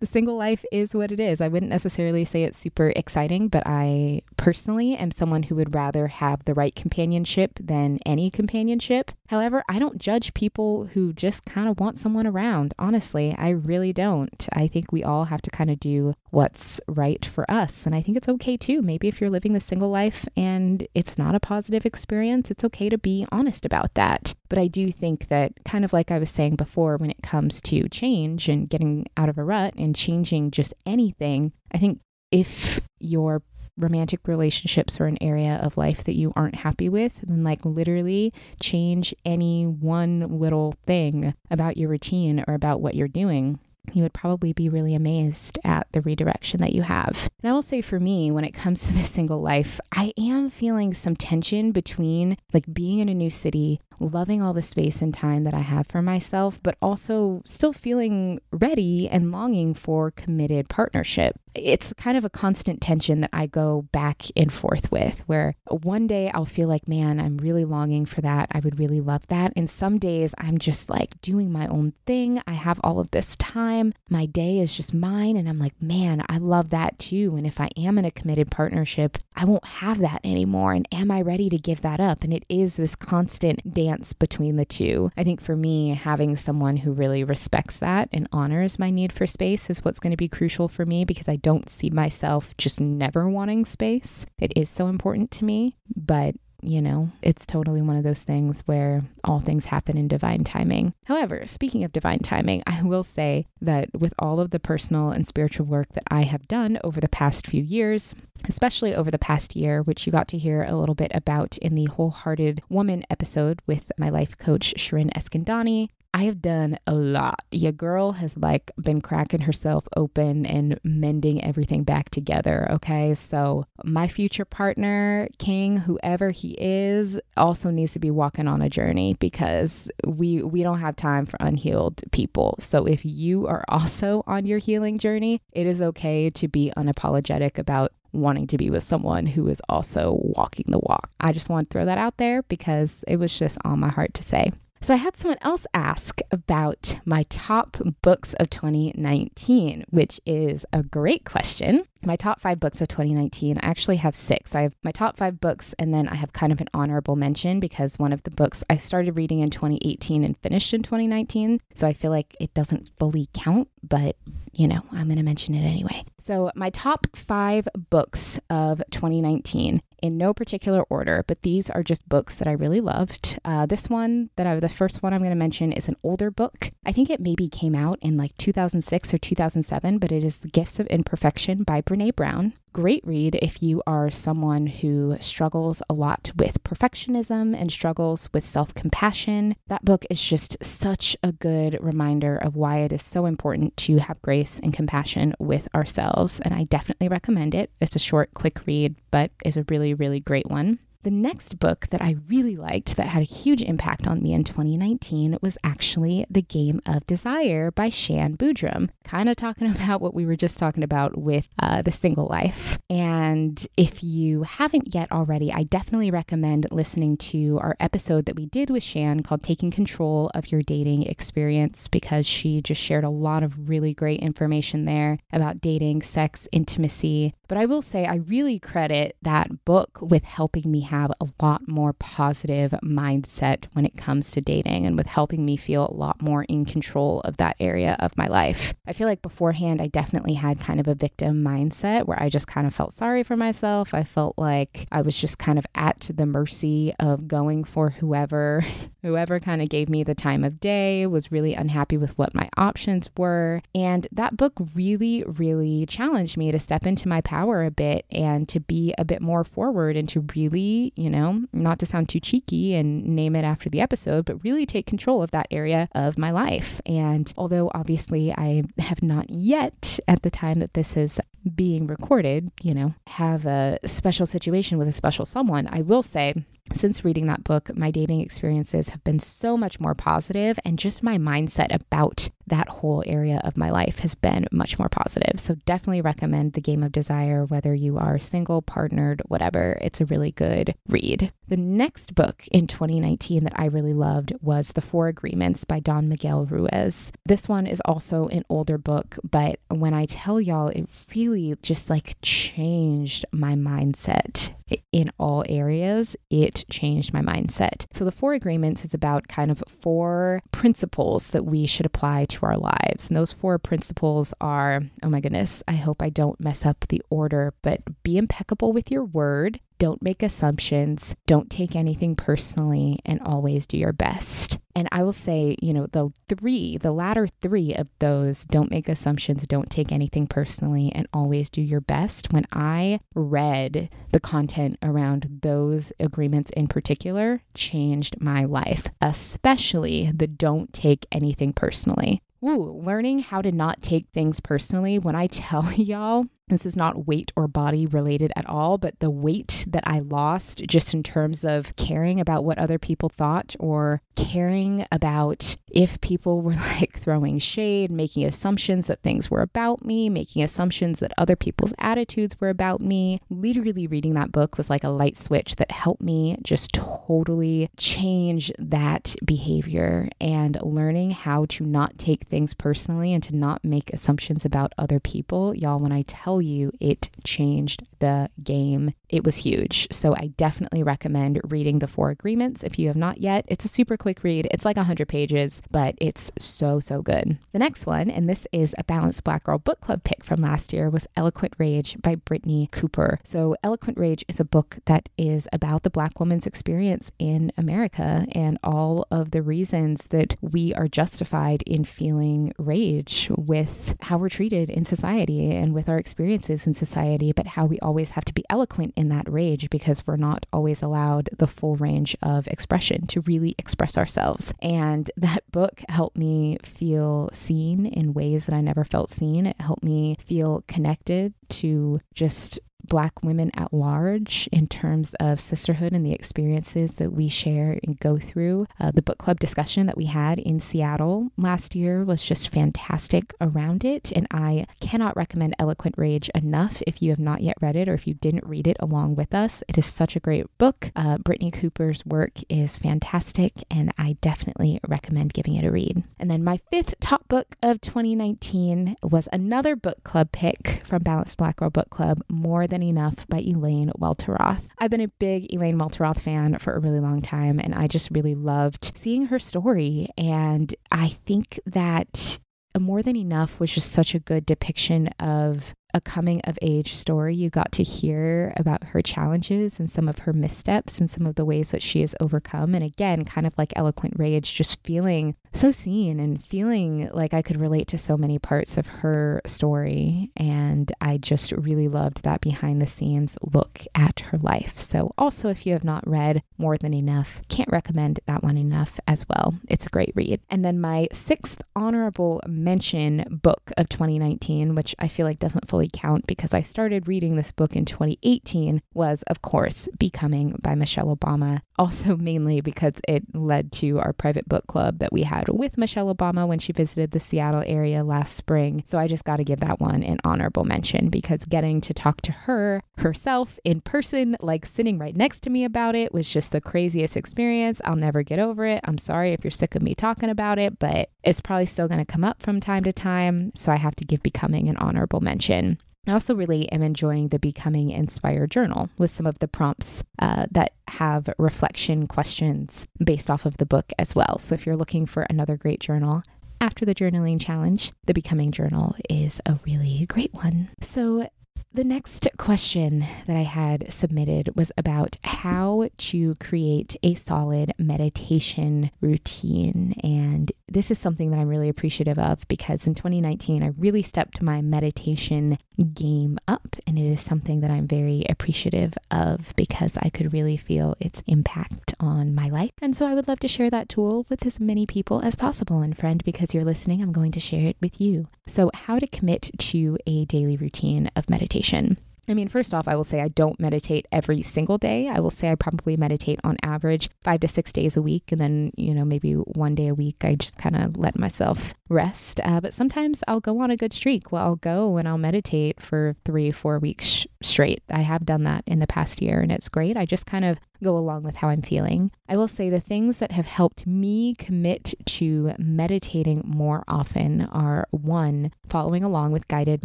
the 0.02 0.06
single 0.06 0.36
life 0.36 0.64
is 0.72 0.96
what 0.96 1.12
it 1.12 1.20
is. 1.20 1.40
I 1.40 1.46
wouldn't 1.46 1.70
necessarily 1.70 2.24
say 2.24 2.42
it's 2.42 2.58
super 2.58 2.92
exciting, 2.96 3.46
but 3.46 3.62
I 3.64 4.22
personally 4.36 4.96
am 4.96 5.12
someone 5.12 5.44
who 5.44 5.54
would 5.54 5.76
rather 5.76 6.08
have 6.08 6.44
the 6.44 6.54
right 6.54 6.74
companionship 6.74 7.52
than 7.60 8.00
any 8.04 8.28
companionship. 8.28 9.12
However, 9.28 9.62
I 9.68 9.78
don't 9.78 9.98
judge 9.98 10.34
people 10.34 10.86
who 10.86 11.12
just 11.12 11.44
kind 11.44 11.68
of 11.68 11.78
want 11.78 11.98
someone 11.98 12.26
around. 12.26 12.74
Honestly, 12.80 13.32
I 13.38 13.50
really 13.50 13.92
don't. 13.92 14.48
I 14.52 14.66
think 14.66 14.90
we 14.90 15.04
all 15.04 15.26
have 15.26 15.40
to 15.42 15.50
kind 15.50 15.70
of 15.70 15.78
do 15.78 16.14
what's 16.30 16.80
right 16.88 17.24
for 17.24 17.48
us. 17.48 17.86
And 17.86 17.94
I 17.94 18.02
think 18.02 18.16
it's 18.16 18.28
okay 18.28 18.56
too. 18.56 18.82
Maybe 18.82 19.06
if 19.06 19.20
you're 19.20 19.30
living 19.30 19.52
the 19.52 19.60
single 19.60 19.90
life 19.90 20.26
and 20.36 20.86
it's 20.94 21.16
not 21.16 21.36
a 21.36 21.40
positive 21.40 21.86
experience, 21.86 22.50
it's 22.50 22.64
okay 22.64 22.88
to 22.88 22.98
be 22.98 23.24
honest 23.30 23.64
about 23.64 23.94
that. 23.94 24.34
But 24.48 24.58
I 24.58 24.66
do 24.66 24.92
think 24.92 25.28
that, 25.28 25.52
kind 25.64 25.82
of 25.82 25.94
like 25.94 26.10
I 26.10 26.18
was 26.18 26.28
saying 26.28 26.56
before, 26.56 26.98
when 26.98 27.10
it 27.10 27.22
comes 27.22 27.62
to 27.62 27.88
change 27.88 28.50
and 28.50 28.68
getting 28.68 29.06
out 29.16 29.30
of 29.30 29.38
a 29.38 29.44
rut 29.44 29.72
and 29.78 29.91
changing 29.94 30.50
just 30.50 30.74
anything, 30.86 31.52
I 31.72 31.78
think 31.78 32.00
if 32.30 32.80
your 32.98 33.42
romantic 33.78 34.20
relationships 34.26 35.00
are 35.00 35.06
an 35.06 35.18
area 35.22 35.58
of 35.62 35.76
life 35.76 36.04
that 36.04 36.14
you 36.16 36.32
aren't 36.36 36.56
happy 36.56 36.88
with, 36.88 37.20
then 37.22 37.42
like 37.42 37.64
literally 37.64 38.32
change 38.60 39.14
any 39.24 39.64
one 39.64 40.38
little 40.38 40.74
thing 40.86 41.34
about 41.50 41.76
your 41.76 41.88
routine 41.88 42.44
or 42.46 42.54
about 42.54 42.80
what 42.80 42.94
you're 42.94 43.08
doing 43.08 43.58
you 43.92 44.02
would 44.02 44.12
probably 44.12 44.52
be 44.52 44.68
really 44.68 44.94
amazed 44.94 45.58
at 45.64 45.86
the 45.92 46.00
redirection 46.00 46.60
that 46.60 46.72
you 46.72 46.82
have. 46.82 47.28
And 47.42 47.50
I 47.50 47.54
will 47.54 47.62
say 47.62 47.80
for 47.80 47.98
me, 47.98 48.30
when 48.30 48.44
it 48.44 48.52
comes 48.52 48.80
to 48.86 48.92
the 48.92 49.02
single 49.02 49.40
life, 49.40 49.80
I 49.90 50.12
am 50.16 50.50
feeling 50.50 50.94
some 50.94 51.16
tension 51.16 51.72
between 51.72 52.36
like 52.52 52.72
being 52.72 53.00
in 53.00 53.08
a 53.08 53.14
new 53.14 53.30
city, 53.30 53.80
loving 53.98 54.42
all 54.42 54.52
the 54.52 54.62
space 54.62 55.02
and 55.02 55.12
time 55.12 55.44
that 55.44 55.54
I 55.54 55.60
have 55.60 55.86
for 55.86 56.02
myself, 56.02 56.60
but 56.62 56.76
also 56.80 57.42
still 57.44 57.72
feeling 57.72 58.40
ready 58.52 59.08
and 59.08 59.32
longing 59.32 59.74
for 59.74 60.10
committed 60.10 60.68
partnership. 60.68 61.38
It's 61.54 61.92
kind 61.94 62.16
of 62.16 62.24
a 62.24 62.30
constant 62.30 62.80
tension 62.80 63.20
that 63.20 63.30
I 63.32 63.46
go 63.46 63.82
back 63.92 64.24
and 64.36 64.52
forth 64.52 64.90
with, 64.90 65.20
where 65.26 65.54
one 65.68 66.06
day 66.06 66.30
I'll 66.32 66.44
feel 66.44 66.68
like, 66.68 66.88
man, 66.88 67.20
I'm 67.20 67.36
really 67.38 67.64
longing 67.64 68.06
for 68.06 68.20
that. 68.20 68.48
I 68.52 68.60
would 68.60 68.78
really 68.78 69.00
love 69.00 69.26
that. 69.28 69.52
And 69.56 69.68
some 69.68 69.98
days 69.98 70.34
I'm 70.38 70.58
just 70.58 70.88
like 70.88 71.20
doing 71.20 71.52
my 71.52 71.66
own 71.66 71.92
thing. 72.06 72.42
I 72.46 72.52
have 72.52 72.80
all 72.82 73.00
of 73.00 73.10
this 73.10 73.36
time. 73.36 73.92
My 74.08 74.26
day 74.26 74.58
is 74.58 74.76
just 74.76 74.94
mine. 74.94 75.36
And 75.36 75.48
I'm 75.48 75.58
like, 75.58 75.80
man, 75.80 76.24
I 76.28 76.38
love 76.38 76.70
that 76.70 76.98
too. 76.98 77.34
And 77.36 77.46
if 77.46 77.60
I 77.60 77.70
am 77.76 77.98
in 77.98 78.04
a 78.04 78.10
committed 78.10 78.50
partnership, 78.50 79.18
I 79.34 79.44
won't 79.44 79.64
have 79.64 79.98
that 80.00 80.20
anymore. 80.24 80.72
And 80.72 80.86
am 80.92 81.10
I 81.10 81.22
ready 81.22 81.48
to 81.48 81.58
give 81.58 81.80
that 81.82 82.00
up? 82.00 82.22
And 82.22 82.32
it 82.32 82.44
is 82.48 82.76
this 82.76 82.94
constant 82.94 83.72
dance 83.72 84.12
between 84.12 84.56
the 84.56 84.64
two. 84.64 85.10
I 85.16 85.24
think 85.24 85.40
for 85.40 85.56
me, 85.56 85.90
having 85.90 86.36
someone 86.36 86.78
who 86.78 86.92
really 86.92 87.24
respects 87.24 87.78
that 87.78 88.08
and 88.12 88.28
honors 88.32 88.78
my 88.78 88.90
need 88.90 89.12
for 89.12 89.26
space 89.26 89.70
is 89.70 89.84
what's 89.84 89.98
going 89.98 90.10
to 90.10 90.16
be 90.16 90.28
crucial 90.28 90.68
for 90.68 90.84
me 90.86 91.04
because 91.04 91.28
I 91.28 91.36
don't 91.42 91.68
see 91.68 91.90
myself 91.90 92.56
just 92.56 92.80
never 92.80 93.28
wanting 93.28 93.64
space. 93.64 94.26
It 94.38 94.52
is 94.56 94.68
so 94.68 94.86
important 94.86 95.30
to 95.32 95.44
me, 95.44 95.76
but 95.94 96.34
you 96.64 96.80
know, 96.80 97.10
it's 97.22 97.44
totally 97.44 97.82
one 97.82 97.96
of 97.96 98.04
those 98.04 98.22
things 98.22 98.60
where 98.66 99.02
all 99.24 99.40
things 99.40 99.64
happen 99.66 99.98
in 99.98 100.06
divine 100.06 100.44
timing. 100.44 100.94
However, 101.06 101.44
speaking 101.46 101.82
of 101.82 101.92
divine 101.92 102.20
timing, 102.20 102.62
I 102.66 102.82
will 102.82 103.02
say 103.02 103.46
that 103.60 103.88
with 103.92 104.14
all 104.18 104.38
of 104.38 104.50
the 104.50 104.60
personal 104.60 105.10
and 105.10 105.26
spiritual 105.26 105.66
work 105.66 105.88
that 105.94 106.04
I 106.08 106.22
have 106.22 106.46
done 106.46 106.78
over 106.84 107.00
the 107.00 107.08
past 107.08 107.48
few 107.48 107.62
years, 107.62 108.14
especially 108.48 108.94
over 108.94 109.10
the 109.10 109.18
past 109.18 109.56
year, 109.56 109.82
which 109.82 110.06
you 110.06 110.12
got 110.12 110.28
to 110.28 110.38
hear 110.38 110.62
a 110.62 110.76
little 110.76 110.94
bit 110.94 111.10
about 111.14 111.58
in 111.58 111.74
the 111.74 111.86
Wholehearted 111.86 112.62
Woman 112.68 113.04
episode 113.10 113.60
with 113.66 113.90
my 113.98 114.08
life 114.08 114.38
coach, 114.38 114.72
Shirin 114.76 115.12
Eskandani, 115.14 115.88
I 116.14 116.24
have 116.24 116.42
done 116.42 116.78
a 116.86 116.92
lot. 116.92 117.42
Your 117.50 117.72
girl 117.72 118.12
has 118.12 118.36
like 118.36 118.70
been 118.76 119.00
cracking 119.00 119.40
herself 119.40 119.88
open 119.96 120.44
and 120.44 120.78
mending 120.84 121.42
everything 121.42 121.84
back 121.84 122.10
together. 122.10 122.70
Okay. 122.70 123.14
So, 123.14 123.64
my 123.84 124.08
future 124.08 124.44
partner, 124.44 125.28
King, 125.38 125.78
whoever 125.78 126.30
he 126.30 126.54
is, 126.58 127.18
also 127.36 127.70
needs 127.70 127.94
to 127.94 127.98
be 127.98 128.10
walking 128.10 128.46
on 128.46 128.60
a 128.60 128.68
journey 128.68 129.14
because 129.20 129.90
we 130.06 130.42
we 130.42 130.62
don't 130.62 130.80
have 130.80 130.96
time 130.96 131.24
for 131.24 131.38
unhealed 131.40 132.02
people. 132.12 132.56
So, 132.60 132.86
if 132.86 133.06
you 133.06 133.46
are 133.46 133.64
also 133.68 134.22
on 134.26 134.44
your 134.44 134.58
healing 134.58 134.98
journey, 134.98 135.40
it 135.52 135.66
is 135.66 135.80
okay 135.80 136.28
to 136.28 136.46
be 136.46 136.70
unapologetic 136.76 137.58
about 137.58 137.92
wanting 138.12 138.46
to 138.48 138.58
be 138.58 138.68
with 138.68 138.82
someone 138.82 139.24
who 139.24 139.48
is 139.48 139.62
also 139.70 140.18
walking 140.20 140.66
the 140.68 140.78
walk. 140.78 141.10
I 141.20 141.32
just 141.32 141.48
want 141.48 141.70
to 141.70 141.72
throw 141.72 141.86
that 141.86 141.96
out 141.96 142.18
there 142.18 142.42
because 142.42 143.02
it 143.08 143.16
was 143.16 143.36
just 143.38 143.56
on 143.64 143.80
my 143.80 143.88
heart 143.88 144.12
to 144.14 144.22
say. 144.22 144.52
So 144.82 144.94
I 144.94 144.96
had 144.96 145.16
someone 145.16 145.38
else 145.42 145.64
ask 145.72 146.18
about 146.32 146.96
my 147.04 147.22
top 147.28 147.76
books 148.02 148.34
of 148.34 148.50
2019, 148.50 149.84
which 149.90 150.20
is 150.26 150.66
a 150.72 150.82
great 150.82 151.24
question. 151.24 151.84
My 152.04 152.16
top 152.16 152.40
five 152.40 152.58
books 152.58 152.80
of 152.80 152.88
2019, 152.88 153.58
I 153.58 153.66
actually 153.66 153.96
have 153.96 154.14
six. 154.14 154.54
I 154.54 154.62
have 154.62 154.74
my 154.82 154.90
top 154.90 155.16
five 155.16 155.40
books, 155.40 155.74
and 155.78 155.94
then 155.94 156.08
I 156.08 156.16
have 156.16 156.32
kind 156.32 156.52
of 156.52 156.60
an 156.60 156.68
honorable 156.74 157.14
mention 157.14 157.60
because 157.60 157.98
one 157.98 158.12
of 158.12 158.24
the 158.24 158.30
books 158.30 158.64
I 158.68 158.76
started 158.76 159.16
reading 159.16 159.38
in 159.38 159.50
2018 159.50 160.24
and 160.24 160.36
finished 160.38 160.74
in 160.74 160.82
2019. 160.82 161.60
So 161.74 161.86
I 161.86 161.92
feel 161.92 162.10
like 162.10 162.36
it 162.40 162.52
doesn't 162.54 162.90
fully 162.98 163.28
count, 163.32 163.68
but 163.82 164.16
you 164.52 164.68
know, 164.68 164.82
I'm 164.92 165.06
going 165.06 165.16
to 165.16 165.22
mention 165.22 165.54
it 165.54 165.66
anyway. 165.66 166.04
So, 166.18 166.50
my 166.54 166.70
top 166.70 167.06
five 167.16 167.66
books 167.90 168.38
of 168.50 168.82
2019 168.90 169.82
in 170.02 170.18
no 170.18 170.34
particular 170.34 170.82
order, 170.90 171.24
but 171.26 171.42
these 171.42 171.70
are 171.70 171.82
just 171.82 172.06
books 172.08 172.36
that 172.36 172.48
I 172.48 172.52
really 172.52 172.80
loved. 172.80 173.38
Uh, 173.44 173.66
this 173.66 173.88
one 173.88 174.30
that 174.36 174.46
I, 174.46 174.58
the 174.60 174.68
first 174.68 175.02
one 175.02 175.14
I'm 175.14 175.20
going 175.20 175.30
to 175.30 175.36
mention 175.36 175.72
is 175.72 175.88
an 175.88 175.96
older 176.02 176.30
book. 176.30 176.70
I 176.84 176.92
think 176.92 177.08
it 177.08 177.20
maybe 177.20 177.48
came 177.48 177.74
out 177.74 177.98
in 178.02 178.16
like 178.16 178.36
2006 178.36 179.14
or 179.14 179.18
2007, 179.18 179.98
but 179.98 180.12
it 180.12 180.24
is 180.24 180.40
The 180.40 180.48
Gifts 180.48 180.80
of 180.80 180.86
Imperfection 180.88 181.62
by 181.62 181.80
Brene 181.92 182.16
Brown 182.16 182.54
great 182.72 183.06
read 183.06 183.38
if 183.42 183.62
you 183.62 183.82
are 183.86 184.10
someone 184.10 184.66
who 184.66 185.16
struggles 185.20 185.82
a 185.90 185.92
lot 185.92 186.30
with 186.36 186.62
perfectionism 186.64 187.54
and 187.54 187.70
struggles 187.70 188.30
with 188.32 188.44
self 188.44 188.74
compassion. 188.74 189.54
That 189.68 189.84
book 189.84 190.06
is 190.08 190.22
just 190.22 190.56
such 190.64 191.16
a 191.22 191.32
good 191.32 191.76
reminder 191.82 192.36
of 192.36 192.56
why 192.56 192.78
it 192.78 192.92
is 192.92 193.02
so 193.02 193.26
important 193.26 193.76
to 193.78 193.98
have 193.98 194.22
grace 194.22 194.58
and 194.62 194.72
compassion 194.72 195.34
with 195.38 195.68
ourselves. 195.74 196.40
And 196.40 196.54
I 196.54 196.64
definitely 196.64 197.08
recommend 197.08 197.54
it. 197.54 197.70
It's 197.80 197.96
a 197.96 198.00
short, 198.00 198.32
quick 198.34 198.66
read, 198.66 198.96
but 199.10 199.30
is 199.44 199.56
a 199.56 199.66
really, 199.68 199.92
really 199.94 200.20
great 200.20 200.50
one. 200.50 200.78
The 201.04 201.10
next 201.10 201.58
book 201.58 201.88
that 201.90 202.00
I 202.00 202.14
really 202.28 202.54
liked 202.54 202.96
that 202.96 203.08
had 203.08 203.22
a 203.22 203.24
huge 203.24 203.60
impact 203.60 204.06
on 204.06 204.22
me 204.22 204.32
in 204.34 204.44
2019 204.44 205.36
was 205.42 205.58
actually 205.64 206.24
The 206.30 206.42
Game 206.42 206.80
of 206.86 207.04
Desire 207.08 207.72
by 207.72 207.88
Shan 207.88 208.36
Boodram, 208.36 208.88
kind 209.02 209.28
of 209.28 209.34
talking 209.34 209.68
about 209.74 210.00
what 210.00 210.14
we 210.14 210.24
were 210.24 210.36
just 210.36 210.60
talking 210.60 210.84
about 210.84 211.18
with 211.18 211.48
uh, 211.58 211.82
the 211.82 211.90
single 211.90 212.28
life. 212.28 212.78
And 212.88 213.66
if 213.76 214.04
you 214.04 214.44
haven't 214.44 214.94
yet 214.94 215.10
already, 215.10 215.52
I 215.52 215.64
definitely 215.64 216.12
recommend 216.12 216.68
listening 216.70 217.16
to 217.16 217.58
our 217.60 217.76
episode 217.80 218.26
that 218.26 218.36
we 218.36 218.46
did 218.46 218.70
with 218.70 218.84
Shan 218.84 219.24
called 219.24 219.42
Taking 219.42 219.72
Control 219.72 220.30
of 220.36 220.52
Your 220.52 220.62
Dating 220.62 221.02
Experience 221.02 221.88
because 221.88 222.26
she 222.26 222.62
just 222.62 222.80
shared 222.80 223.02
a 223.02 223.10
lot 223.10 223.42
of 223.42 223.68
really 223.68 223.92
great 223.92 224.20
information 224.20 224.84
there 224.84 225.18
about 225.32 225.60
dating, 225.60 226.02
sex, 226.02 226.46
intimacy. 226.52 227.34
But 227.48 227.58
I 227.58 227.66
will 227.66 227.82
say, 227.82 228.06
I 228.06 228.14
really 228.14 228.60
credit 228.60 229.16
that 229.20 229.64
book 229.64 229.98
with 230.00 230.22
helping 230.22 230.70
me 230.70 230.91
have 230.92 231.10
a 231.22 231.26
lot 231.42 231.66
more 231.66 231.94
positive 231.94 232.72
mindset 232.84 233.64
when 233.72 233.86
it 233.86 233.96
comes 233.96 234.30
to 234.30 234.42
dating 234.42 234.84
and 234.84 234.94
with 234.94 235.06
helping 235.06 235.42
me 235.42 235.56
feel 235.56 235.88
a 235.88 235.96
lot 235.96 236.20
more 236.20 236.42
in 236.44 236.66
control 236.66 237.22
of 237.22 237.38
that 237.38 237.56
area 237.58 237.96
of 237.98 238.14
my 238.18 238.26
life. 238.26 238.74
I 238.86 238.92
feel 238.92 239.08
like 239.08 239.22
beforehand, 239.22 239.80
I 239.80 239.86
definitely 239.86 240.34
had 240.34 240.60
kind 240.60 240.78
of 240.78 240.88
a 240.88 240.94
victim 240.94 241.42
mindset 241.42 242.04
where 242.04 242.22
I 242.22 242.28
just 242.28 242.46
kind 242.46 242.66
of 242.66 242.74
felt 242.74 242.92
sorry 242.92 243.22
for 243.22 243.38
myself. 243.38 243.94
I 243.94 244.04
felt 244.04 244.36
like 244.36 244.86
I 244.92 245.00
was 245.00 245.16
just 245.16 245.38
kind 245.38 245.58
of 245.58 245.64
at 245.74 246.10
the 246.14 246.26
mercy 246.26 246.92
of 247.00 247.26
going 247.26 247.64
for 247.64 247.88
whoever, 247.88 248.62
whoever 249.02 249.40
kind 249.40 249.62
of 249.62 249.70
gave 249.70 249.88
me 249.88 250.04
the 250.04 250.14
time 250.14 250.44
of 250.44 250.60
day, 250.60 251.06
was 251.06 251.32
really 251.32 251.54
unhappy 251.54 251.96
with 251.96 252.18
what 252.18 252.34
my 252.34 252.50
options 252.58 253.08
were. 253.16 253.62
And 253.74 254.06
that 254.12 254.36
book 254.36 254.52
really, 254.74 255.24
really 255.26 255.86
challenged 255.86 256.36
me 256.36 256.52
to 256.52 256.58
step 256.58 256.84
into 256.84 257.08
my 257.08 257.22
power 257.22 257.64
a 257.64 257.70
bit 257.70 258.04
and 258.10 258.46
to 258.50 258.60
be 258.60 258.94
a 258.98 259.06
bit 259.06 259.22
more 259.22 259.42
forward 259.42 259.96
and 259.96 260.06
to 260.10 260.26
really 260.36 260.81
you 260.96 261.10
know, 261.10 261.44
not 261.52 261.78
to 261.80 261.86
sound 261.86 262.08
too 262.08 262.20
cheeky 262.20 262.74
and 262.74 263.04
name 263.04 263.36
it 263.36 263.44
after 263.44 263.68
the 263.68 263.80
episode, 263.80 264.24
but 264.24 264.42
really 264.42 264.66
take 264.66 264.86
control 264.86 265.22
of 265.22 265.30
that 265.30 265.46
area 265.50 265.88
of 265.94 266.18
my 266.18 266.30
life. 266.30 266.80
And 266.86 267.32
although 267.36 267.70
obviously 267.74 268.32
I 268.32 268.62
have 268.78 269.02
not 269.02 269.30
yet, 269.30 269.98
at 270.08 270.22
the 270.22 270.30
time 270.30 270.60
that 270.60 270.74
this 270.74 270.96
is 270.96 271.20
being 271.54 271.86
recorded, 271.86 272.50
you 272.62 272.74
know, 272.74 272.94
have 273.06 273.46
a 273.46 273.78
special 273.84 274.26
situation 274.26 274.78
with 274.78 274.88
a 274.88 274.92
special 274.92 275.26
someone, 275.26 275.68
I 275.70 275.82
will 275.82 276.02
say 276.02 276.34
since 276.72 277.04
reading 277.04 277.26
that 277.26 277.44
book, 277.44 277.76
my 277.76 277.90
dating 277.90 278.20
experiences 278.20 278.90
have 278.90 279.04
been 279.04 279.18
so 279.18 279.56
much 279.56 279.80
more 279.80 279.94
positive, 279.94 280.58
and 280.64 280.78
just 280.78 281.02
my 281.02 281.18
mindset 281.18 281.74
about 281.74 282.28
that 282.46 282.68
whole 282.68 283.02
area 283.06 283.40
of 283.44 283.56
my 283.56 283.70
life 283.70 284.00
has 284.00 284.14
been 284.14 284.46
much 284.50 284.78
more 284.78 284.88
positive. 284.88 285.38
So, 285.38 285.54
definitely 285.64 286.00
recommend 286.00 286.52
The 286.52 286.60
Game 286.60 286.82
of 286.82 286.92
Desire, 286.92 287.44
whether 287.44 287.74
you 287.74 287.98
are 287.98 288.18
single, 288.18 288.62
partnered, 288.62 289.22
whatever. 289.26 289.78
It's 289.80 290.00
a 290.00 290.06
really 290.06 290.32
good 290.32 290.74
read. 290.88 291.32
The 291.48 291.56
next 291.56 292.14
book 292.14 292.46
in 292.50 292.66
2019 292.66 293.44
that 293.44 293.52
I 293.56 293.66
really 293.66 293.94
loved 293.94 294.32
was 294.40 294.72
The 294.72 294.80
Four 294.80 295.08
Agreements 295.08 295.64
by 295.64 295.80
Don 295.80 296.08
Miguel 296.08 296.46
Ruiz. 296.46 297.12
This 297.26 297.48
one 297.48 297.66
is 297.66 297.82
also 297.84 298.28
an 298.28 298.44
older 298.48 298.78
book, 298.78 299.18
but 299.28 299.60
when 299.68 299.94
I 299.94 300.06
tell 300.06 300.40
y'all, 300.40 300.68
it 300.68 300.88
really 301.14 301.54
just 301.62 301.90
like 301.90 302.16
changed 302.22 303.24
my 303.32 303.54
mindset 303.54 304.50
in 304.92 305.10
all 305.18 305.44
areas. 305.48 306.16
It 306.30 306.51
changed 306.70 307.12
my 307.12 307.20
mindset. 307.20 307.86
So, 307.90 308.04
The 308.04 308.12
Four 308.12 308.34
Agreements 308.34 308.84
is 308.84 308.94
about 308.94 309.28
kind 309.28 309.50
of 309.50 309.62
four 309.68 310.40
principles 310.52 311.30
that 311.30 311.44
we 311.44 311.66
should 311.66 311.86
apply 311.86 312.26
to 312.26 312.46
our 312.46 312.56
lives. 312.56 313.08
And 313.08 313.16
those 313.16 313.32
four 313.32 313.58
principles 313.58 314.34
are 314.40 314.80
oh 315.02 315.08
my 315.08 315.20
goodness, 315.20 315.62
I 315.66 315.72
hope 315.74 316.02
I 316.02 316.10
don't 316.10 316.40
mess 316.40 316.64
up 316.64 316.84
the 316.88 317.02
order, 317.10 317.54
but 317.62 317.80
be 318.02 318.16
impeccable 318.16 318.72
with 318.72 318.90
your 318.90 319.04
word, 319.04 319.60
don't 319.82 320.00
make 320.00 320.22
assumptions, 320.22 321.12
don't 321.26 321.50
take 321.50 321.74
anything 321.74 322.14
personally, 322.14 323.00
and 323.04 323.20
always 323.22 323.66
do 323.66 323.76
your 323.76 323.92
best. 323.92 324.60
And 324.76 324.88
I 324.92 325.02
will 325.02 325.10
say, 325.10 325.56
you 325.60 325.74
know, 325.74 325.88
the 325.88 326.10
three, 326.28 326.76
the 326.76 326.92
latter 326.92 327.26
three 327.40 327.74
of 327.74 327.90
those, 327.98 328.44
don't 328.44 328.70
make 328.70 328.88
assumptions, 328.88 329.44
don't 329.44 329.68
take 329.68 329.90
anything 329.90 330.28
personally, 330.28 330.92
and 330.94 331.08
always 331.12 331.50
do 331.50 331.60
your 331.60 331.80
best. 331.80 332.32
When 332.32 332.46
I 332.52 333.00
read 333.16 333.90
the 334.12 334.20
content 334.20 334.78
around 334.84 335.40
those 335.42 335.92
agreements 335.98 336.52
in 336.56 336.68
particular, 336.68 337.42
changed 337.52 338.20
my 338.20 338.44
life, 338.44 338.86
especially 339.00 340.12
the 340.14 340.28
don't 340.28 340.72
take 340.72 341.08
anything 341.10 341.52
personally 341.52 342.22
Ooh, 342.44 342.82
learning 342.84 343.20
how 343.20 343.40
to 343.40 343.52
not 343.52 343.82
take 343.82 344.08
things 344.08 344.40
personally. 344.40 344.98
When 344.98 345.14
I 345.14 345.28
tell 345.28 345.72
y'all, 345.76 346.26
this 346.48 346.66
is 346.66 346.76
not 346.76 347.06
weight 347.06 347.32
or 347.36 347.48
body 347.48 347.86
related 347.86 348.32
at 348.36 348.46
all, 348.46 348.76
but 348.76 348.98
the 349.00 349.10
weight 349.10 349.64
that 349.68 349.84
I 349.86 350.00
lost 350.00 350.62
just 350.66 350.92
in 350.92 351.02
terms 351.02 351.44
of 351.44 351.74
caring 351.76 352.20
about 352.20 352.44
what 352.44 352.58
other 352.58 352.78
people 352.78 353.08
thought 353.08 353.56
or 353.58 354.02
caring 354.16 354.86
about 354.92 355.56
if 355.70 356.00
people 356.00 356.42
were 356.42 356.52
like 356.78 356.98
throwing 356.98 357.38
shade, 357.38 357.90
making 357.90 358.24
assumptions 358.24 358.86
that 358.88 359.02
things 359.02 359.30
were 359.30 359.40
about 359.40 359.84
me, 359.84 360.10
making 360.10 360.42
assumptions 360.42 361.00
that 361.00 361.12
other 361.16 361.36
people's 361.36 361.72
attitudes 361.78 362.38
were 362.40 362.50
about 362.50 362.80
me. 362.80 363.20
Literally 363.30 363.86
reading 363.86 364.14
that 364.14 364.32
book 364.32 364.58
was 364.58 364.68
like 364.68 364.84
a 364.84 364.90
light 364.90 365.16
switch 365.16 365.56
that 365.56 365.70
helped 365.70 366.02
me 366.02 366.36
just 366.42 366.72
totally 366.72 367.70
change 367.78 368.52
that 368.58 369.14
behavior 369.24 370.08
and 370.20 370.58
learning 370.62 371.10
how 371.10 371.46
to 371.46 371.64
not 371.64 371.96
take 371.96 372.24
things 372.24 372.52
personally 372.52 373.14
and 373.14 373.22
to 373.22 373.34
not 373.34 373.64
make 373.64 373.92
assumptions 373.92 374.44
about 374.44 374.72
other 374.76 375.00
people. 375.00 375.54
Y'all, 375.54 375.78
when 375.78 375.92
I 375.92 376.02
tell 376.02 376.41
you 376.42 376.72
it 376.80 377.10
changed 377.24 377.84
the 377.98 378.28
game. 378.42 378.94
It 379.08 379.24
was 379.24 379.36
huge. 379.36 379.86
So 379.92 380.14
I 380.16 380.32
definitely 380.36 380.82
recommend 380.82 381.40
reading 381.44 381.78
The 381.78 381.86
Four 381.86 382.10
Agreements 382.10 382.62
if 382.62 382.78
you 382.78 382.88
have 382.88 382.96
not 382.96 383.18
yet. 383.18 383.44
It's 383.48 383.64
a 383.64 383.68
super 383.68 383.96
quick 383.96 384.24
read. 384.24 384.48
It's 384.50 384.64
like 384.64 384.76
100 384.76 385.08
pages, 385.08 385.62
but 385.70 385.94
it's 385.98 386.32
so, 386.38 386.80
so 386.80 387.02
good. 387.02 387.38
The 387.52 387.58
next 387.58 387.86
one, 387.86 388.10
and 388.10 388.28
this 388.28 388.46
is 388.52 388.74
a 388.76 388.84
Balanced 388.84 389.22
Black 389.24 389.44
Girl 389.44 389.58
book 389.58 389.80
club 389.80 390.02
pick 390.02 390.24
from 390.24 390.40
last 390.40 390.72
year, 390.72 390.90
was 390.90 391.06
Eloquent 391.16 391.54
Rage 391.58 391.96
by 392.02 392.16
Brittney 392.16 392.70
Cooper. 392.70 393.20
So 393.22 393.54
Eloquent 393.62 393.98
Rage 393.98 394.24
is 394.28 394.40
a 394.40 394.44
book 394.44 394.78
that 394.86 395.08
is 395.16 395.46
about 395.52 395.82
the 395.82 395.90
Black 395.90 396.18
woman's 396.18 396.46
experience 396.46 397.12
in 397.18 397.52
America 397.56 398.26
and 398.32 398.58
all 398.64 399.06
of 399.10 399.30
the 399.30 399.42
reasons 399.42 400.08
that 400.08 400.36
we 400.40 400.74
are 400.74 400.88
justified 400.88 401.62
in 401.62 401.84
feeling 401.84 402.52
rage 402.58 403.30
with 403.36 403.94
how 404.00 404.18
we're 404.18 404.28
treated 404.28 404.70
in 404.70 404.84
society 404.84 405.50
and 405.50 405.74
with 405.74 405.88
our 405.88 405.98
experiences 406.22 406.68
in 406.68 406.74
society, 406.74 407.32
but 407.32 407.48
how 407.48 407.66
we 407.66 407.80
always 407.80 408.10
have 408.10 408.24
to 408.24 408.32
be 408.32 408.44
eloquent 408.48 408.92
in 408.96 409.08
that 409.08 409.30
rage 409.30 409.68
because 409.70 410.06
we're 410.06 410.14
not 410.16 410.46
always 410.52 410.80
allowed 410.80 411.28
the 411.36 411.48
full 411.48 411.74
range 411.76 412.16
of 412.22 412.46
expression 412.46 413.06
to 413.08 413.20
really 413.22 413.56
express 413.58 413.98
ourselves. 413.98 414.54
And 414.60 415.10
that 415.16 415.42
book 415.50 415.82
helped 415.88 416.16
me 416.16 416.58
feel 416.62 417.28
seen 417.32 417.86
in 417.86 418.14
ways 418.14 418.46
that 418.46 418.54
I 418.54 418.60
never 418.60 418.84
felt 418.84 419.10
seen. 419.10 419.46
It 419.46 419.60
helped 419.60 419.82
me 419.82 420.16
feel 420.24 420.62
connected 420.68 421.34
to 421.48 422.00
just 422.14 422.60
Black 422.92 423.22
women 423.24 423.50
at 423.54 423.72
large 423.72 424.50
in 424.52 424.66
terms 424.66 425.14
of 425.14 425.40
sisterhood 425.40 425.94
and 425.94 426.04
the 426.04 426.12
experiences 426.12 426.96
that 426.96 427.10
we 427.10 427.30
share 427.30 427.80
and 427.82 427.98
go 427.98 428.18
through. 428.18 428.66
Uh, 428.78 428.90
the 428.90 429.00
book 429.00 429.16
club 429.16 429.40
discussion 429.40 429.86
that 429.86 429.96
we 429.96 430.04
had 430.04 430.38
in 430.38 430.60
Seattle 430.60 431.30
last 431.38 431.74
year 431.74 432.04
was 432.04 432.22
just 432.22 432.50
fantastic 432.50 433.32
around 433.40 433.82
it. 433.82 434.12
And 434.12 434.26
I 434.30 434.66
cannot 434.80 435.16
recommend 435.16 435.56
Eloquent 435.58 435.94
Rage 435.96 436.28
enough 436.34 436.82
if 436.86 437.00
you 437.00 437.08
have 437.08 437.18
not 437.18 437.40
yet 437.40 437.56
read 437.62 437.76
it 437.76 437.88
or 437.88 437.94
if 437.94 438.06
you 438.06 438.12
didn't 438.12 438.46
read 438.46 438.66
it 438.66 438.76
along 438.78 439.14
with 439.14 439.34
us. 439.34 439.62
It 439.68 439.78
is 439.78 439.86
such 439.86 440.14
a 440.14 440.20
great 440.20 440.46
book. 440.58 440.90
Uh, 440.94 441.16
Brittney 441.16 441.50
Cooper's 441.50 442.04
work 442.04 442.40
is 442.50 442.76
fantastic, 442.76 443.64
and 443.70 443.90
I 443.96 444.18
definitely 444.20 444.80
recommend 444.86 445.32
giving 445.32 445.54
it 445.54 445.64
a 445.64 445.70
read. 445.70 446.04
And 446.18 446.30
then 446.30 446.44
my 446.44 446.58
fifth 446.58 447.00
top 447.00 447.26
book 447.28 447.56
of 447.62 447.80
2019 447.80 448.96
was 449.02 449.30
another 449.32 449.76
book 449.76 450.04
club 450.04 450.30
pick 450.30 450.82
from 450.84 451.02
Balanced 451.02 451.38
Black 451.38 451.56
Girl 451.56 451.70
Book 451.70 451.88
Club, 451.88 452.22
More 452.28 452.66
Than 452.66 452.81
Enough 452.88 453.26
by 453.28 453.38
Elaine 453.38 453.90
Welteroth. 453.98 454.66
I've 454.78 454.90
been 454.90 455.00
a 455.00 455.08
big 455.08 455.52
Elaine 455.52 455.78
Welteroth 455.78 456.20
fan 456.20 456.58
for 456.58 456.74
a 456.74 456.80
really 456.80 457.00
long 457.00 457.22
time, 457.22 457.58
and 457.58 457.74
I 457.74 457.86
just 457.86 458.10
really 458.10 458.34
loved 458.34 458.92
seeing 458.94 459.26
her 459.26 459.38
story. 459.38 460.08
And 460.16 460.74
I 460.90 461.08
think 461.08 461.60
that 461.66 462.38
More 462.78 463.02
Than 463.02 463.16
Enough 463.16 463.60
was 463.60 463.72
just 463.72 463.92
such 463.92 464.14
a 464.14 464.18
good 464.20 464.46
depiction 464.46 465.08
of 465.20 465.74
a 465.94 466.00
coming 466.00 466.40
of 466.42 466.58
age 466.62 466.94
story. 466.94 467.34
You 467.34 467.50
got 467.50 467.72
to 467.72 467.82
hear 467.82 468.52
about 468.56 468.84
her 468.84 469.02
challenges 469.02 469.78
and 469.78 469.90
some 469.90 470.08
of 470.08 470.18
her 470.18 470.32
missteps 470.32 470.98
and 470.98 471.10
some 471.10 471.26
of 471.26 471.34
the 471.34 471.44
ways 471.44 471.70
that 471.70 471.82
she 471.82 472.00
has 472.00 472.14
overcome. 472.20 472.74
And 472.74 472.84
again, 472.84 473.24
kind 473.24 473.46
of 473.46 473.54
like 473.58 473.72
Eloquent 473.76 474.14
Rage, 474.18 474.54
just 474.54 474.82
feeling 474.84 475.34
so 475.52 475.70
seen 475.70 476.18
and 476.18 476.42
feeling 476.42 477.10
like 477.12 477.34
I 477.34 477.42
could 477.42 477.60
relate 477.60 477.88
to 477.88 477.98
so 477.98 478.16
many 478.16 478.38
parts 478.38 478.76
of 478.76 478.86
her 478.86 479.42
story. 479.46 480.30
And 480.36 480.90
I 481.00 481.18
just 481.18 481.52
really 481.52 481.88
loved 481.88 482.22
that 482.22 482.40
behind 482.40 482.80
the 482.80 482.86
scenes 482.86 483.36
look 483.42 483.84
at 483.94 484.20
her 484.20 484.38
life. 484.38 484.78
So, 484.78 485.12
also, 485.18 485.48
if 485.48 485.66
you 485.66 485.72
have 485.74 485.84
not 485.84 486.08
read 486.08 486.42
More 486.58 486.78
Than 486.78 486.94
Enough, 486.94 487.42
can't 487.48 487.70
recommend 487.70 488.20
that 488.26 488.42
one 488.42 488.56
enough 488.56 488.98
as 489.06 489.26
well. 489.28 489.54
It's 489.68 489.86
a 489.86 489.90
great 489.90 490.12
read. 490.14 490.40
And 490.48 490.64
then 490.64 490.80
my 490.80 491.08
sixth 491.12 491.62
honorable 491.76 492.40
mention 492.46 493.40
book 493.42 493.70
of 493.76 493.88
2019, 493.88 494.74
which 494.74 494.94
I 494.98 495.08
feel 495.08 495.26
like 495.26 495.38
doesn't 495.38 495.68
fully 495.68 495.81
count 495.88 496.26
because 496.26 496.54
I 496.54 496.62
started 496.62 497.08
reading 497.08 497.36
this 497.36 497.52
book 497.52 497.76
in 497.76 497.84
2018, 497.84 498.82
was, 498.94 499.22
of 499.24 499.42
course, 499.42 499.88
Becoming 499.98 500.56
by 500.62 500.74
Michelle 500.74 501.14
Obama. 501.14 501.60
Also, 501.82 502.16
mainly 502.16 502.60
because 502.60 502.92
it 503.08 503.24
led 503.34 503.72
to 503.72 503.98
our 503.98 504.12
private 504.12 504.48
book 504.48 504.68
club 504.68 505.00
that 505.00 505.12
we 505.12 505.24
had 505.24 505.48
with 505.48 505.76
Michelle 505.76 506.14
Obama 506.14 506.46
when 506.46 506.60
she 506.60 506.72
visited 506.72 507.10
the 507.10 507.18
Seattle 507.18 507.64
area 507.66 508.04
last 508.04 508.36
spring. 508.36 508.84
So 508.86 509.00
I 509.00 509.08
just 509.08 509.24
got 509.24 509.38
to 509.38 509.44
give 509.44 509.58
that 509.60 509.80
one 509.80 510.04
an 510.04 510.20
honorable 510.22 510.62
mention 510.62 511.08
because 511.08 511.44
getting 511.44 511.80
to 511.80 511.92
talk 511.92 512.20
to 512.20 512.30
her 512.30 512.84
herself 512.98 513.58
in 513.64 513.80
person, 513.80 514.36
like 514.40 514.64
sitting 514.64 514.96
right 514.96 515.16
next 515.16 515.40
to 515.40 515.50
me 515.50 515.64
about 515.64 515.96
it, 515.96 516.14
was 516.14 516.28
just 516.28 516.52
the 516.52 516.60
craziest 516.60 517.16
experience. 517.16 517.80
I'll 517.84 517.96
never 517.96 518.22
get 518.22 518.38
over 518.38 518.64
it. 518.64 518.80
I'm 518.84 518.98
sorry 518.98 519.32
if 519.32 519.42
you're 519.42 519.50
sick 519.50 519.74
of 519.74 519.82
me 519.82 519.96
talking 519.96 520.30
about 520.30 520.60
it, 520.60 520.78
but 520.78 521.10
it's 521.24 521.40
probably 521.40 521.66
still 521.66 521.88
going 521.88 522.04
to 522.04 522.12
come 522.12 522.22
up 522.22 522.40
from 522.40 522.60
time 522.60 522.84
to 522.84 522.92
time. 522.92 523.52
So 523.56 523.72
I 523.72 523.76
have 523.76 523.96
to 523.96 524.04
give 524.04 524.22
Becoming 524.22 524.68
an 524.68 524.76
honorable 524.76 525.20
mention. 525.20 525.71
I 526.06 526.12
also 526.12 526.34
really 526.34 526.70
am 526.72 526.82
enjoying 526.82 527.28
the 527.28 527.38
Becoming 527.38 527.90
Inspired 527.90 528.50
journal 528.50 528.90
with 528.98 529.12
some 529.12 529.24
of 529.24 529.38
the 529.38 529.46
prompts 529.46 530.02
uh, 530.18 530.46
that 530.50 530.72
have 530.88 531.32
reflection 531.38 532.08
questions 532.08 532.86
based 533.02 533.30
off 533.30 533.46
of 533.46 533.58
the 533.58 533.66
book 533.66 533.92
as 534.00 534.14
well. 534.14 534.38
So 534.40 534.56
if 534.56 534.66
you're 534.66 534.76
looking 534.76 535.06
for 535.06 535.22
another 535.22 535.56
great 535.56 535.78
journal, 535.78 536.22
after 536.60 536.84
the 536.84 536.94
journaling 536.94 537.40
challenge, 537.40 537.92
the 538.06 538.14
Becoming 538.14 538.50
Journal 538.52 538.96
is 539.08 539.40
a 539.46 539.58
really 539.64 540.06
great 540.06 540.32
one. 540.32 540.70
So, 540.80 541.28
the 541.72 541.84
next 541.84 542.28
question 542.36 543.04
that 543.26 543.36
I 543.36 543.42
had 543.42 543.92
submitted 543.92 544.54
was 544.54 544.72
about 544.76 545.16
how 545.24 545.88
to 545.96 546.34
create 546.36 546.96
a 547.02 547.14
solid 547.14 547.72
meditation 547.78 548.90
routine. 549.00 549.94
And 550.02 550.52
this 550.68 550.90
is 550.90 550.98
something 550.98 551.30
that 551.30 551.38
I'm 551.38 551.48
really 551.48 551.68
appreciative 551.68 552.18
of 552.18 552.46
because 552.48 552.86
in 552.86 552.94
2019, 552.94 553.62
I 553.62 553.72
really 553.78 554.02
stepped 554.02 554.42
my 554.42 554.62
meditation 554.62 555.58
game 555.94 556.38
up. 556.48 556.76
And 556.92 556.98
it 556.98 557.10
is 557.10 557.22
something 557.22 557.60
that 557.60 557.70
I'm 557.70 557.86
very 557.86 558.26
appreciative 558.28 558.92
of 559.10 559.54
because 559.56 559.96
I 560.02 560.10
could 560.10 560.34
really 560.34 560.58
feel 560.58 560.94
its 561.00 561.22
impact 561.26 561.94
on 561.98 562.34
my 562.34 562.50
life. 562.50 562.72
And 562.82 562.94
so 562.94 563.06
I 563.06 563.14
would 563.14 563.28
love 563.28 563.40
to 563.40 563.48
share 563.48 563.70
that 563.70 563.88
tool 563.88 564.26
with 564.28 564.44
as 564.44 564.60
many 564.60 564.84
people 564.84 565.22
as 565.22 565.34
possible. 565.34 565.80
And 565.80 565.96
friend, 565.96 566.22
because 566.22 566.52
you're 566.52 566.66
listening, 566.66 567.00
I'm 567.00 567.10
going 567.10 567.32
to 567.32 567.40
share 567.40 567.66
it 567.66 567.78
with 567.80 567.98
you. 567.98 568.28
So, 568.46 568.70
how 568.74 568.98
to 568.98 569.06
commit 569.06 569.50
to 569.56 569.96
a 570.06 570.26
daily 570.26 570.58
routine 570.58 571.10
of 571.16 571.30
meditation. 571.30 571.96
I 572.28 572.34
mean, 572.34 572.48
first 572.48 572.72
off, 572.72 572.86
I 572.86 572.94
will 572.94 573.04
say 573.04 573.20
I 573.20 573.28
don't 573.28 573.58
meditate 573.58 574.06
every 574.12 574.42
single 574.42 574.78
day. 574.78 575.08
I 575.08 575.18
will 575.18 575.30
say 575.30 575.50
I 575.50 575.56
probably 575.56 575.96
meditate 575.96 576.38
on 576.44 576.56
average 576.62 577.10
five 577.24 577.40
to 577.40 577.48
six 577.48 577.72
days 577.72 577.96
a 577.96 578.02
week. 578.02 578.30
And 578.30 578.40
then, 578.40 578.70
you 578.76 578.94
know, 578.94 579.04
maybe 579.04 579.32
one 579.32 579.74
day 579.74 579.88
a 579.88 579.94
week, 579.94 580.16
I 580.22 580.36
just 580.36 580.56
kind 580.56 580.76
of 580.76 580.96
let 580.96 581.18
myself 581.18 581.74
rest. 581.88 582.40
Uh, 582.44 582.60
but 582.60 582.74
sometimes 582.74 583.24
I'll 583.26 583.40
go 583.40 583.58
on 583.60 583.72
a 583.72 583.76
good 583.76 583.92
streak. 583.92 584.30
Well, 584.30 584.46
I'll 584.46 584.56
go 584.56 584.96
and 584.98 585.08
I'll 585.08 585.18
meditate 585.18 585.82
for 585.82 586.14
three, 586.24 586.52
four 586.52 586.78
weeks 586.78 587.26
straight. 587.42 587.82
I 587.90 588.02
have 588.02 588.24
done 588.24 588.44
that 588.44 588.62
in 588.66 588.78
the 588.78 588.86
past 588.86 589.20
year 589.20 589.40
and 589.40 589.50
it's 589.50 589.68
great. 589.68 589.96
I 589.96 590.06
just 590.06 590.26
kind 590.26 590.44
of 590.44 590.60
go 590.82 590.96
along 590.96 591.22
with 591.22 591.36
how 591.36 591.48
I'm 591.48 591.62
feeling. 591.62 592.10
I 592.28 592.36
will 592.36 592.48
say 592.48 592.68
the 592.68 592.80
things 592.80 593.18
that 593.18 593.32
have 593.32 593.46
helped 593.46 593.86
me 593.86 594.34
commit 594.34 594.94
to 595.06 595.54
meditating 595.58 596.42
more 596.44 596.84
often 596.88 597.42
are 597.42 597.86
one, 597.90 598.52
following 598.68 599.04
along 599.04 599.32
with 599.32 599.48
guided 599.48 599.84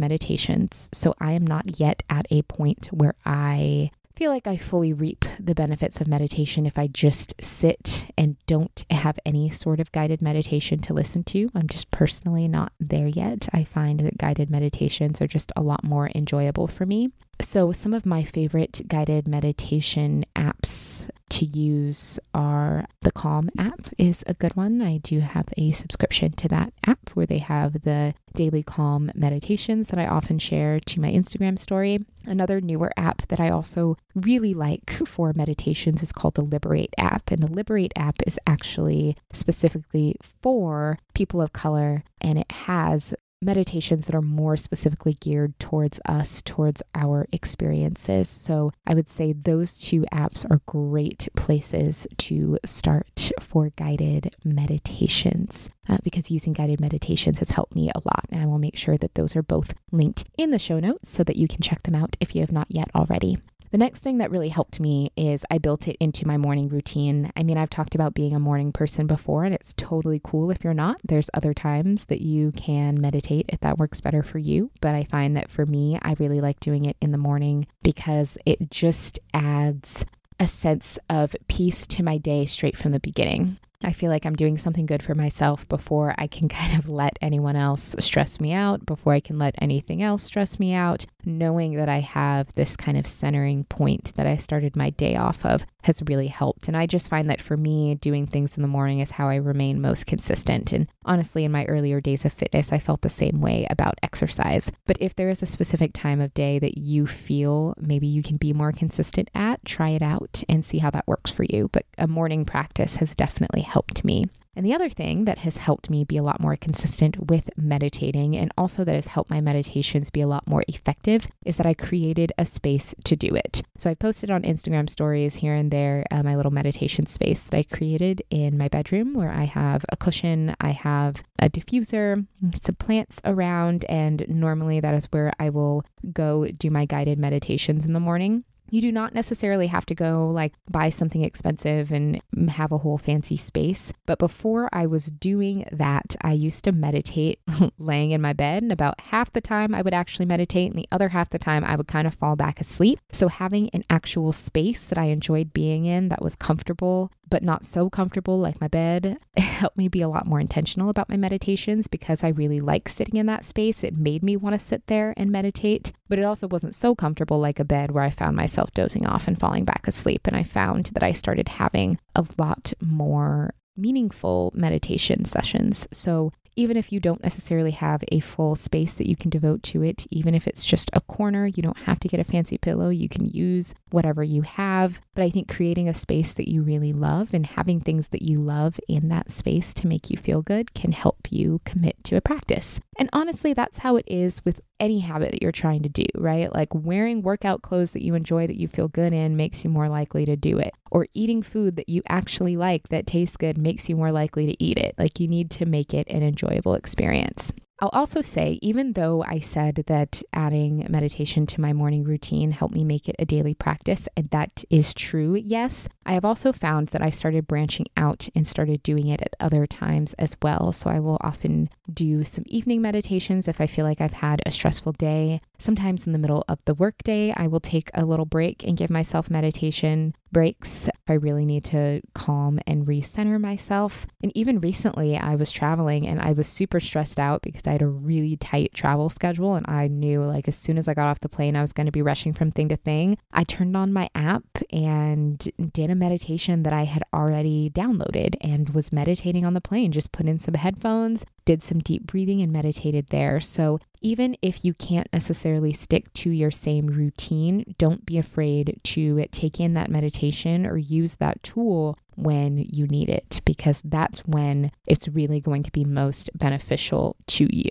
meditations. 0.00 0.90
So 0.92 1.14
I 1.20 1.32
am 1.32 1.46
not 1.46 1.80
yet 1.80 2.02
at 2.10 2.26
a 2.30 2.42
point 2.42 2.88
where 2.92 3.14
I 3.24 3.90
feel 4.18 4.32
like 4.32 4.48
I 4.48 4.56
fully 4.56 4.92
reap 4.92 5.24
the 5.38 5.54
benefits 5.54 6.00
of 6.00 6.08
meditation 6.08 6.66
if 6.66 6.76
I 6.76 6.88
just 6.88 7.34
sit 7.40 8.10
and 8.18 8.36
don't 8.48 8.84
have 8.90 9.16
any 9.24 9.48
sort 9.48 9.78
of 9.78 9.92
guided 9.92 10.20
meditation 10.20 10.80
to 10.80 10.92
listen 10.92 11.22
to. 11.24 11.48
I'm 11.54 11.68
just 11.68 11.92
personally 11.92 12.48
not 12.48 12.72
there 12.80 13.06
yet. 13.06 13.48
I 13.52 13.62
find 13.62 14.00
that 14.00 14.18
guided 14.18 14.50
meditations 14.50 15.22
are 15.22 15.28
just 15.28 15.52
a 15.54 15.62
lot 15.62 15.84
more 15.84 16.10
enjoyable 16.16 16.66
for 16.66 16.84
me. 16.84 17.12
So, 17.40 17.70
some 17.70 17.94
of 17.94 18.04
my 18.04 18.24
favorite 18.24 18.82
guided 18.88 19.28
meditation 19.28 20.24
apps 20.34 21.08
to 21.30 21.44
use 21.44 22.18
are 22.34 22.86
the 23.02 23.12
Calm 23.12 23.48
app 23.56 23.88
is 23.96 24.24
a 24.26 24.34
good 24.34 24.56
one. 24.56 24.82
I 24.82 24.98
do 24.98 25.20
have 25.20 25.46
a 25.56 25.72
subscription 25.72 26.32
to 26.32 26.48
that 26.48 26.72
app 26.84 27.10
where 27.14 27.26
they 27.26 27.38
have 27.38 27.82
the 27.82 28.14
daily 28.34 28.62
calm 28.62 29.10
meditations 29.14 29.88
that 29.88 29.98
I 29.98 30.06
often 30.06 30.38
share 30.38 30.80
to 30.80 31.00
my 31.00 31.12
Instagram 31.12 31.58
story. 31.58 32.04
Another 32.24 32.60
newer 32.60 32.92
app 32.96 33.26
that 33.28 33.40
I 33.40 33.50
also 33.50 33.96
really 34.14 34.54
like 34.54 34.90
for 35.06 35.32
meditations 35.34 36.02
is 36.02 36.12
called 36.12 36.34
the 36.34 36.42
Liberate 36.42 36.94
app. 36.98 37.30
And 37.30 37.42
the 37.42 37.52
Liberate 37.52 37.92
app 37.96 38.16
is 38.26 38.38
actually 38.46 39.16
specifically 39.32 40.16
for 40.42 40.98
people 41.14 41.40
of 41.40 41.52
color 41.52 42.04
and 42.20 42.38
it 42.38 42.50
has 42.50 43.14
meditations 43.40 44.06
that 44.06 44.14
are 44.14 44.22
more 44.22 44.56
specifically 44.56 45.14
geared 45.14 45.58
towards 45.58 46.00
us, 46.06 46.42
towards 46.42 46.82
our 46.94 47.26
experiences. 47.32 48.28
So 48.28 48.70
I 48.86 48.94
would 48.94 49.08
say 49.08 49.32
those 49.32 49.80
two 49.80 50.04
apps 50.12 50.44
are 50.50 50.60
great 50.66 51.28
places 51.36 52.06
to 52.18 52.58
start 52.64 53.30
for 53.40 53.70
guided 53.76 54.34
meditations 54.44 55.68
uh, 55.88 55.98
because 56.02 56.30
using 56.30 56.52
guided 56.52 56.80
meditations 56.80 57.38
has 57.38 57.50
helped 57.50 57.74
me 57.74 57.90
a 57.94 58.00
lot. 58.04 58.26
And 58.30 58.42
I 58.42 58.46
will 58.46 58.58
make 58.58 58.76
sure 58.76 58.98
that 58.98 59.14
those 59.14 59.36
are 59.36 59.42
both 59.42 59.74
linked 59.92 60.24
in 60.36 60.50
the 60.50 60.58
show 60.58 60.80
notes 60.80 61.08
so 61.08 61.24
that 61.24 61.36
you 61.36 61.48
can 61.48 61.60
check 61.60 61.82
them 61.84 61.94
out 61.94 62.16
if 62.20 62.34
you 62.34 62.40
have 62.40 62.52
not 62.52 62.66
yet 62.68 62.90
already. 62.94 63.38
The 63.70 63.78
next 63.78 64.02
thing 64.02 64.18
that 64.18 64.30
really 64.30 64.48
helped 64.48 64.80
me 64.80 65.12
is 65.16 65.44
I 65.50 65.58
built 65.58 65.88
it 65.88 65.96
into 66.00 66.26
my 66.26 66.38
morning 66.38 66.68
routine. 66.68 67.30
I 67.36 67.42
mean, 67.42 67.58
I've 67.58 67.68
talked 67.68 67.94
about 67.94 68.14
being 68.14 68.34
a 68.34 68.40
morning 68.40 68.72
person 68.72 69.06
before, 69.06 69.44
and 69.44 69.54
it's 69.54 69.74
totally 69.74 70.20
cool 70.24 70.50
if 70.50 70.64
you're 70.64 70.72
not. 70.72 71.00
There's 71.04 71.28
other 71.34 71.52
times 71.52 72.06
that 72.06 72.22
you 72.22 72.52
can 72.52 73.00
meditate 73.00 73.46
if 73.50 73.60
that 73.60 73.78
works 73.78 74.00
better 74.00 74.22
for 74.22 74.38
you. 74.38 74.70
But 74.80 74.94
I 74.94 75.04
find 75.04 75.36
that 75.36 75.50
for 75.50 75.66
me, 75.66 75.98
I 76.00 76.16
really 76.18 76.40
like 76.40 76.60
doing 76.60 76.86
it 76.86 76.96
in 77.02 77.12
the 77.12 77.18
morning 77.18 77.66
because 77.82 78.38
it 78.46 78.70
just 78.70 79.20
adds 79.34 80.04
a 80.40 80.46
sense 80.46 80.98
of 81.10 81.36
peace 81.48 81.86
to 81.88 82.02
my 82.02 82.16
day 82.16 82.46
straight 82.46 82.76
from 82.76 82.92
the 82.92 83.00
beginning. 83.00 83.58
I 83.82 83.92
feel 83.92 84.10
like 84.10 84.26
I'm 84.26 84.34
doing 84.34 84.58
something 84.58 84.86
good 84.86 85.04
for 85.04 85.14
myself 85.14 85.68
before 85.68 86.14
I 86.18 86.26
can 86.26 86.48
kind 86.48 86.78
of 86.78 86.88
let 86.88 87.18
anyone 87.20 87.56
else 87.56 87.94
stress 87.98 88.40
me 88.40 88.52
out, 88.52 88.84
before 88.86 89.12
I 89.12 89.20
can 89.20 89.38
let 89.38 89.54
anything 89.58 90.02
else 90.02 90.22
stress 90.22 90.58
me 90.58 90.72
out. 90.72 91.06
Knowing 91.28 91.76
that 91.76 91.90
I 91.90 92.00
have 92.00 92.54
this 92.54 92.74
kind 92.74 92.96
of 92.96 93.06
centering 93.06 93.64
point 93.64 94.14
that 94.14 94.26
I 94.26 94.36
started 94.36 94.74
my 94.74 94.88
day 94.88 95.14
off 95.14 95.44
of 95.44 95.66
has 95.82 96.02
really 96.08 96.28
helped. 96.28 96.68
And 96.68 96.76
I 96.76 96.86
just 96.86 97.10
find 97.10 97.28
that 97.28 97.42
for 97.42 97.54
me, 97.54 97.96
doing 97.96 98.26
things 98.26 98.56
in 98.56 98.62
the 98.62 98.68
morning 98.68 99.00
is 99.00 99.10
how 99.10 99.28
I 99.28 99.34
remain 99.34 99.82
most 99.82 100.06
consistent. 100.06 100.72
And 100.72 100.88
honestly, 101.04 101.44
in 101.44 101.52
my 101.52 101.66
earlier 101.66 102.00
days 102.00 102.24
of 102.24 102.32
fitness, 102.32 102.72
I 102.72 102.78
felt 102.78 103.02
the 103.02 103.10
same 103.10 103.42
way 103.42 103.66
about 103.68 103.98
exercise. 104.02 104.72
But 104.86 104.96
if 105.00 105.14
there 105.16 105.28
is 105.28 105.42
a 105.42 105.46
specific 105.46 105.92
time 105.92 106.22
of 106.22 106.32
day 106.32 106.58
that 106.60 106.78
you 106.78 107.06
feel 107.06 107.74
maybe 107.76 108.06
you 108.06 108.22
can 108.22 108.38
be 108.38 108.54
more 108.54 108.72
consistent 108.72 109.28
at, 109.34 109.62
try 109.66 109.90
it 109.90 110.02
out 110.02 110.42
and 110.48 110.64
see 110.64 110.78
how 110.78 110.90
that 110.92 111.06
works 111.06 111.30
for 111.30 111.44
you. 111.44 111.68
But 111.70 111.84
a 111.98 112.08
morning 112.08 112.46
practice 112.46 112.96
has 112.96 113.14
definitely 113.14 113.60
helped 113.60 114.02
me. 114.02 114.24
And 114.58 114.66
the 114.66 114.74
other 114.74 114.88
thing 114.88 115.24
that 115.26 115.38
has 115.38 115.56
helped 115.56 115.88
me 115.88 116.02
be 116.02 116.16
a 116.16 116.22
lot 116.24 116.40
more 116.40 116.56
consistent 116.56 117.30
with 117.30 117.48
meditating 117.56 118.36
and 118.36 118.52
also 118.58 118.82
that 118.82 118.96
has 118.96 119.06
helped 119.06 119.30
my 119.30 119.40
meditations 119.40 120.10
be 120.10 120.20
a 120.20 120.26
lot 120.26 120.48
more 120.48 120.64
effective 120.66 121.28
is 121.46 121.58
that 121.58 121.66
I 121.66 121.74
created 121.74 122.32
a 122.38 122.44
space 122.44 122.92
to 123.04 123.14
do 123.14 123.36
it. 123.36 123.62
So 123.76 123.88
I 123.88 123.94
posted 123.94 124.32
on 124.32 124.42
Instagram 124.42 124.90
stories 124.90 125.36
here 125.36 125.54
and 125.54 125.70
there 125.70 126.04
uh, 126.10 126.24
my 126.24 126.34
little 126.34 126.50
meditation 126.50 127.06
space 127.06 127.44
that 127.44 127.56
I 127.56 127.62
created 127.62 128.20
in 128.30 128.58
my 128.58 128.66
bedroom 128.66 129.14
where 129.14 129.30
I 129.30 129.44
have 129.44 129.84
a 129.90 129.96
cushion, 129.96 130.56
I 130.60 130.72
have 130.72 131.22
a 131.38 131.48
diffuser, 131.48 132.26
some 132.60 132.74
plants 132.74 133.20
around, 133.24 133.84
and 133.84 134.26
normally 134.28 134.80
that 134.80 134.92
is 134.92 135.06
where 135.12 135.32
I 135.38 135.50
will 135.50 135.84
go 136.12 136.48
do 136.48 136.68
my 136.68 136.84
guided 136.84 137.20
meditations 137.20 137.86
in 137.86 137.92
the 137.92 138.00
morning. 138.00 138.42
You 138.70 138.80
do 138.80 138.92
not 138.92 139.14
necessarily 139.14 139.66
have 139.68 139.86
to 139.86 139.94
go 139.94 140.28
like 140.28 140.54
buy 140.70 140.90
something 140.90 141.22
expensive 141.24 141.92
and 141.92 142.20
have 142.48 142.72
a 142.72 142.78
whole 142.78 142.98
fancy 142.98 143.36
space. 143.36 143.92
But 144.06 144.18
before 144.18 144.68
I 144.72 144.86
was 144.86 145.06
doing 145.06 145.66
that, 145.72 146.16
I 146.20 146.32
used 146.32 146.64
to 146.64 146.72
meditate 146.72 147.40
laying 147.78 148.10
in 148.10 148.20
my 148.20 148.32
bed. 148.32 148.62
And 148.62 148.72
about 148.72 149.00
half 149.00 149.32
the 149.32 149.40
time 149.40 149.74
I 149.74 149.82
would 149.82 149.94
actually 149.94 150.26
meditate, 150.26 150.70
and 150.70 150.78
the 150.78 150.88
other 150.92 151.08
half 151.08 151.30
the 151.30 151.38
time 151.38 151.64
I 151.64 151.76
would 151.76 151.88
kind 151.88 152.06
of 152.06 152.14
fall 152.14 152.36
back 152.36 152.60
asleep. 152.60 153.00
So 153.12 153.28
having 153.28 153.70
an 153.70 153.84
actual 153.90 154.32
space 154.32 154.84
that 154.86 154.98
I 154.98 155.06
enjoyed 155.06 155.52
being 155.52 155.86
in 155.86 156.08
that 156.08 156.22
was 156.22 156.36
comfortable 156.36 157.10
but 157.30 157.42
not 157.42 157.64
so 157.64 157.90
comfortable 157.90 158.38
like 158.38 158.60
my 158.60 158.68
bed. 158.68 159.18
Helped 159.36 159.76
me 159.76 159.88
be 159.88 160.02
a 160.02 160.08
lot 160.08 160.26
more 160.26 160.40
intentional 160.40 160.88
about 160.88 161.08
my 161.08 161.16
meditations 161.16 161.86
because 161.86 162.24
I 162.24 162.28
really 162.28 162.60
like 162.60 162.88
sitting 162.88 163.16
in 163.16 163.26
that 163.26 163.44
space. 163.44 163.84
It 163.84 163.96
made 163.96 164.22
me 164.22 164.36
want 164.36 164.54
to 164.54 164.58
sit 164.58 164.86
there 164.86 165.14
and 165.16 165.30
meditate, 165.30 165.92
but 166.08 166.18
it 166.18 166.24
also 166.24 166.48
wasn't 166.48 166.74
so 166.74 166.94
comfortable 166.94 167.38
like 167.38 167.60
a 167.60 167.64
bed 167.64 167.90
where 167.90 168.04
I 168.04 168.10
found 168.10 168.36
myself 168.36 168.72
dozing 168.72 169.06
off 169.06 169.28
and 169.28 169.38
falling 169.38 169.64
back 169.64 169.86
asleep. 169.86 170.26
And 170.26 170.36
I 170.36 170.42
found 170.42 170.86
that 170.86 171.02
I 171.02 171.12
started 171.12 171.48
having 171.48 171.98
a 172.14 172.24
lot 172.38 172.72
more 172.80 173.54
meaningful 173.76 174.52
meditation 174.54 175.24
sessions. 175.24 175.86
So 175.92 176.32
even 176.58 176.76
if 176.76 176.90
you 176.90 176.98
don't 176.98 177.22
necessarily 177.22 177.70
have 177.70 178.02
a 178.10 178.18
full 178.18 178.56
space 178.56 178.94
that 178.94 179.08
you 179.08 179.14
can 179.14 179.30
devote 179.30 179.62
to 179.62 179.84
it, 179.84 180.04
even 180.10 180.34
if 180.34 180.48
it's 180.48 180.64
just 180.64 180.90
a 180.92 181.00
corner, 181.02 181.46
you 181.46 181.62
don't 181.62 181.78
have 181.78 182.00
to 182.00 182.08
get 182.08 182.18
a 182.18 182.24
fancy 182.24 182.58
pillow. 182.58 182.88
You 182.88 183.08
can 183.08 183.26
use 183.26 183.74
whatever 183.90 184.24
you 184.24 184.42
have. 184.42 185.00
But 185.14 185.22
I 185.22 185.30
think 185.30 185.48
creating 185.48 185.88
a 185.88 185.94
space 185.94 186.34
that 186.34 186.50
you 186.50 186.62
really 186.62 186.92
love 186.92 187.32
and 187.32 187.46
having 187.46 187.78
things 187.78 188.08
that 188.08 188.22
you 188.22 188.38
love 188.38 188.80
in 188.88 189.08
that 189.08 189.30
space 189.30 189.72
to 189.74 189.86
make 189.86 190.10
you 190.10 190.16
feel 190.16 190.42
good 190.42 190.74
can 190.74 190.90
help 190.90 191.28
you 191.30 191.60
commit 191.64 192.02
to 192.04 192.16
a 192.16 192.20
practice. 192.20 192.80
And 192.98 193.08
honestly, 193.12 193.52
that's 193.52 193.78
how 193.78 193.94
it 193.94 194.04
is 194.08 194.44
with 194.44 194.60
any 194.80 194.98
habit 194.98 195.30
that 195.30 195.40
you're 195.40 195.52
trying 195.52 195.82
to 195.84 195.88
do, 195.88 196.04
right? 196.16 196.52
Like 196.52 196.74
wearing 196.74 197.22
workout 197.22 197.62
clothes 197.62 197.92
that 197.92 198.04
you 198.04 198.14
enjoy, 198.14 198.48
that 198.48 198.58
you 198.58 198.66
feel 198.66 198.88
good 198.88 199.12
in, 199.12 199.36
makes 199.36 199.62
you 199.62 199.70
more 199.70 199.88
likely 199.88 200.26
to 200.26 200.36
do 200.36 200.58
it. 200.58 200.74
Or 200.90 201.06
eating 201.14 201.42
food 201.42 201.76
that 201.76 201.88
you 201.88 202.02
actually 202.08 202.56
like, 202.56 202.88
that 202.88 203.06
tastes 203.06 203.36
good, 203.36 203.56
makes 203.56 203.88
you 203.88 203.94
more 203.94 204.10
likely 204.10 204.46
to 204.46 204.62
eat 204.62 204.78
it. 204.78 204.96
Like 204.98 205.20
you 205.20 205.28
need 205.28 205.48
to 205.52 205.64
make 205.64 205.94
it 205.94 206.08
an 206.08 206.24
enjoyable 206.24 206.74
experience. 206.74 207.52
I'll 207.80 207.90
also 207.92 208.22
say, 208.22 208.58
even 208.60 208.94
though 208.94 209.22
I 209.22 209.38
said 209.38 209.84
that 209.86 210.20
adding 210.32 210.84
meditation 210.90 211.46
to 211.46 211.60
my 211.60 211.72
morning 211.72 212.02
routine 212.02 212.50
helped 212.50 212.74
me 212.74 212.82
make 212.82 213.08
it 213.08 213.14
a 213.20 213.24
daily 213.24 213.54
practice, 213.54 214.08
and 214.16 214.28
that 214.30 214.64
is 214.68 214.92
true, 214.92 215.36
yes, 215.36 215.88
I 216.04 216.14
have 216.14 216.24
also 216.24 216.52
found 216.52 216.88
that 216.88 217.02
I 217.02 217.10
started 217.10 217.46
branching 217.46 217.86
out 217.96 218.28
and 218.34 218.44
started 218.46 218.82
doing 218.82 219.06
it 219.06 219.22
at 219.22 219.36
other 219.38 219.64
times 219.64 220.14
as 220.14 220.36
well. 220.42 220.72
So 220.72 220.90
I 220.90 220.98
will 220.98 221.18
often 221.20 221.70
do 221.92 222.24
some 222.24 222.44
evening 222.46 222.82
meditations 222.82 223.46
if 223.46 223.60
I 223.60 223.68
feel 223.68 223.84
like 223.84 224.00
I've 224.00 224.12
had 224.14 224.42
a 224.44 224.50
stressful 224.50 224.92
day. 224.92 225.40
Sometimes 225.58 226.04
in 226.06 226.12
the 226.12 226.18
middle 226.18 226.44
of 226.48 226.64
the 226.64 226.74
workday, 226.74 227.32
I 227.36 227.46
will 227.46 227.60
take 227.60 227.90
a 227.94 228.04
little 228.04 228.26
break 228.26 228.64
and 228.64 228.76
give 228.76 228.90
myself 228.90 229.30
meditation 229.30 230.16
breaks. 230.30 230.88
I 231.06 231.14
really 231.14 231.44
need 231.44 231.64
to 231.66 232.00
calm 232.14 232.60
and 232.66 232.86
recenter 232.86 233.40
myself. 233.40 234.06
And 234.22 234.30
even 234.36 234.60
recently, 234.60 235.16
I 235.16 235.34
was 235.34 235.50
traveling 235.50 236.06
and 236.06 236.20
I 236.20 236.32
was 236.32 236.46
super 236.46 236.80
stressed 236.80 237.18
out 237.18 237.42
because 237.42 237.66
I 237.66 237.72
had 237.72 237.82
a 237.82 237.88
really 237.88 238.36
tight 238.36 238.72
travel 238.74 239.08
schedule. 239.08 239.54
And 239.54 239.66
I 239.68 239.88
knew, 239.88 240.22
like, 240.22 240.48
as 240.48 240.56
soon 240.56 240.78
as 240.78 240.88
I 240.88 240.94
got 240.94 241.08
off 241.08 241.20
the 241.20 241.28
plane, 241.28 241.56
I 241.56 241.62
was 241.62 241.72
going 241.72 241.86
to 241.86 241.92
be 241.92 242.02
rushing 242.02 242.32
from 242.32 242.50
thing 242.50 242.68
to 242.68 242.76
thing. 242.76 243.16
I 243.32 243.44
turned 243.44 243.76
on 243.76 243.92
my 243.92 244.10
app 244.14 244.44
and 244.70 245.38
did 245.72 245.90
a 245.90 245.94
meditation 245.94 246.62
that 246.64 246.72
I 246.72 246.84
had 246.84 247.02
already 247.12 247.70
downloaded 247.70 248.36
and 248.40 248.70
was 248.70 248.92
meditating 248.92 249.44
on 249.44 249.54
the 249.54 249.60
plane. 249.60 249.92
Just 249.92 250.12
put 250.12 250.26
in 250.26 250.38
some 250.38 250.54
headphones, 250.54 251.24
did 251.44 251.62
some 251.62 251.78
deep 251.78 252.06
breathing, 252.06 252.42
and 252.42 252.52
meditated 252.52 253.08
there. 253.08 253.40
So 253.40 253.78
even 254.00 254.36
if 254.42 254.64
you 254.64 254.74
can't 254.74 255.08
necessarily 255.12 255.72
stick 255.72 256.12
to 256.14 256.30
your 256.30 256.50
same 256.50 256.86
routine, 256.86 257.74
don't 257.78 258.04
be 258.06 258.18
afraid 258.18 258.80
to 258.82 259.26
take 259.32 259.60
in 259.60 259.74
that 259.74 259.90
meditation 259.90 260.66
or 260.66 260.76
use 260.76 261.16
that 261.16 261.42
tool 261.42 261.98
when 262.16 262.58
you 262.58 262.86
need 262.86 263.08
it, 263.08 263.40
because 263.44 263.82
that's 263.84 264.20
when 264.20 264.70
it's 264.86 265.08
really 265.08 265.40
going 265.40 265.62
to 265.62 265.72
be 265.72 265.84
most 265.84 266.30
beneficial 266.34 267.16
to 267.26 267.48
you. 267.54 267.70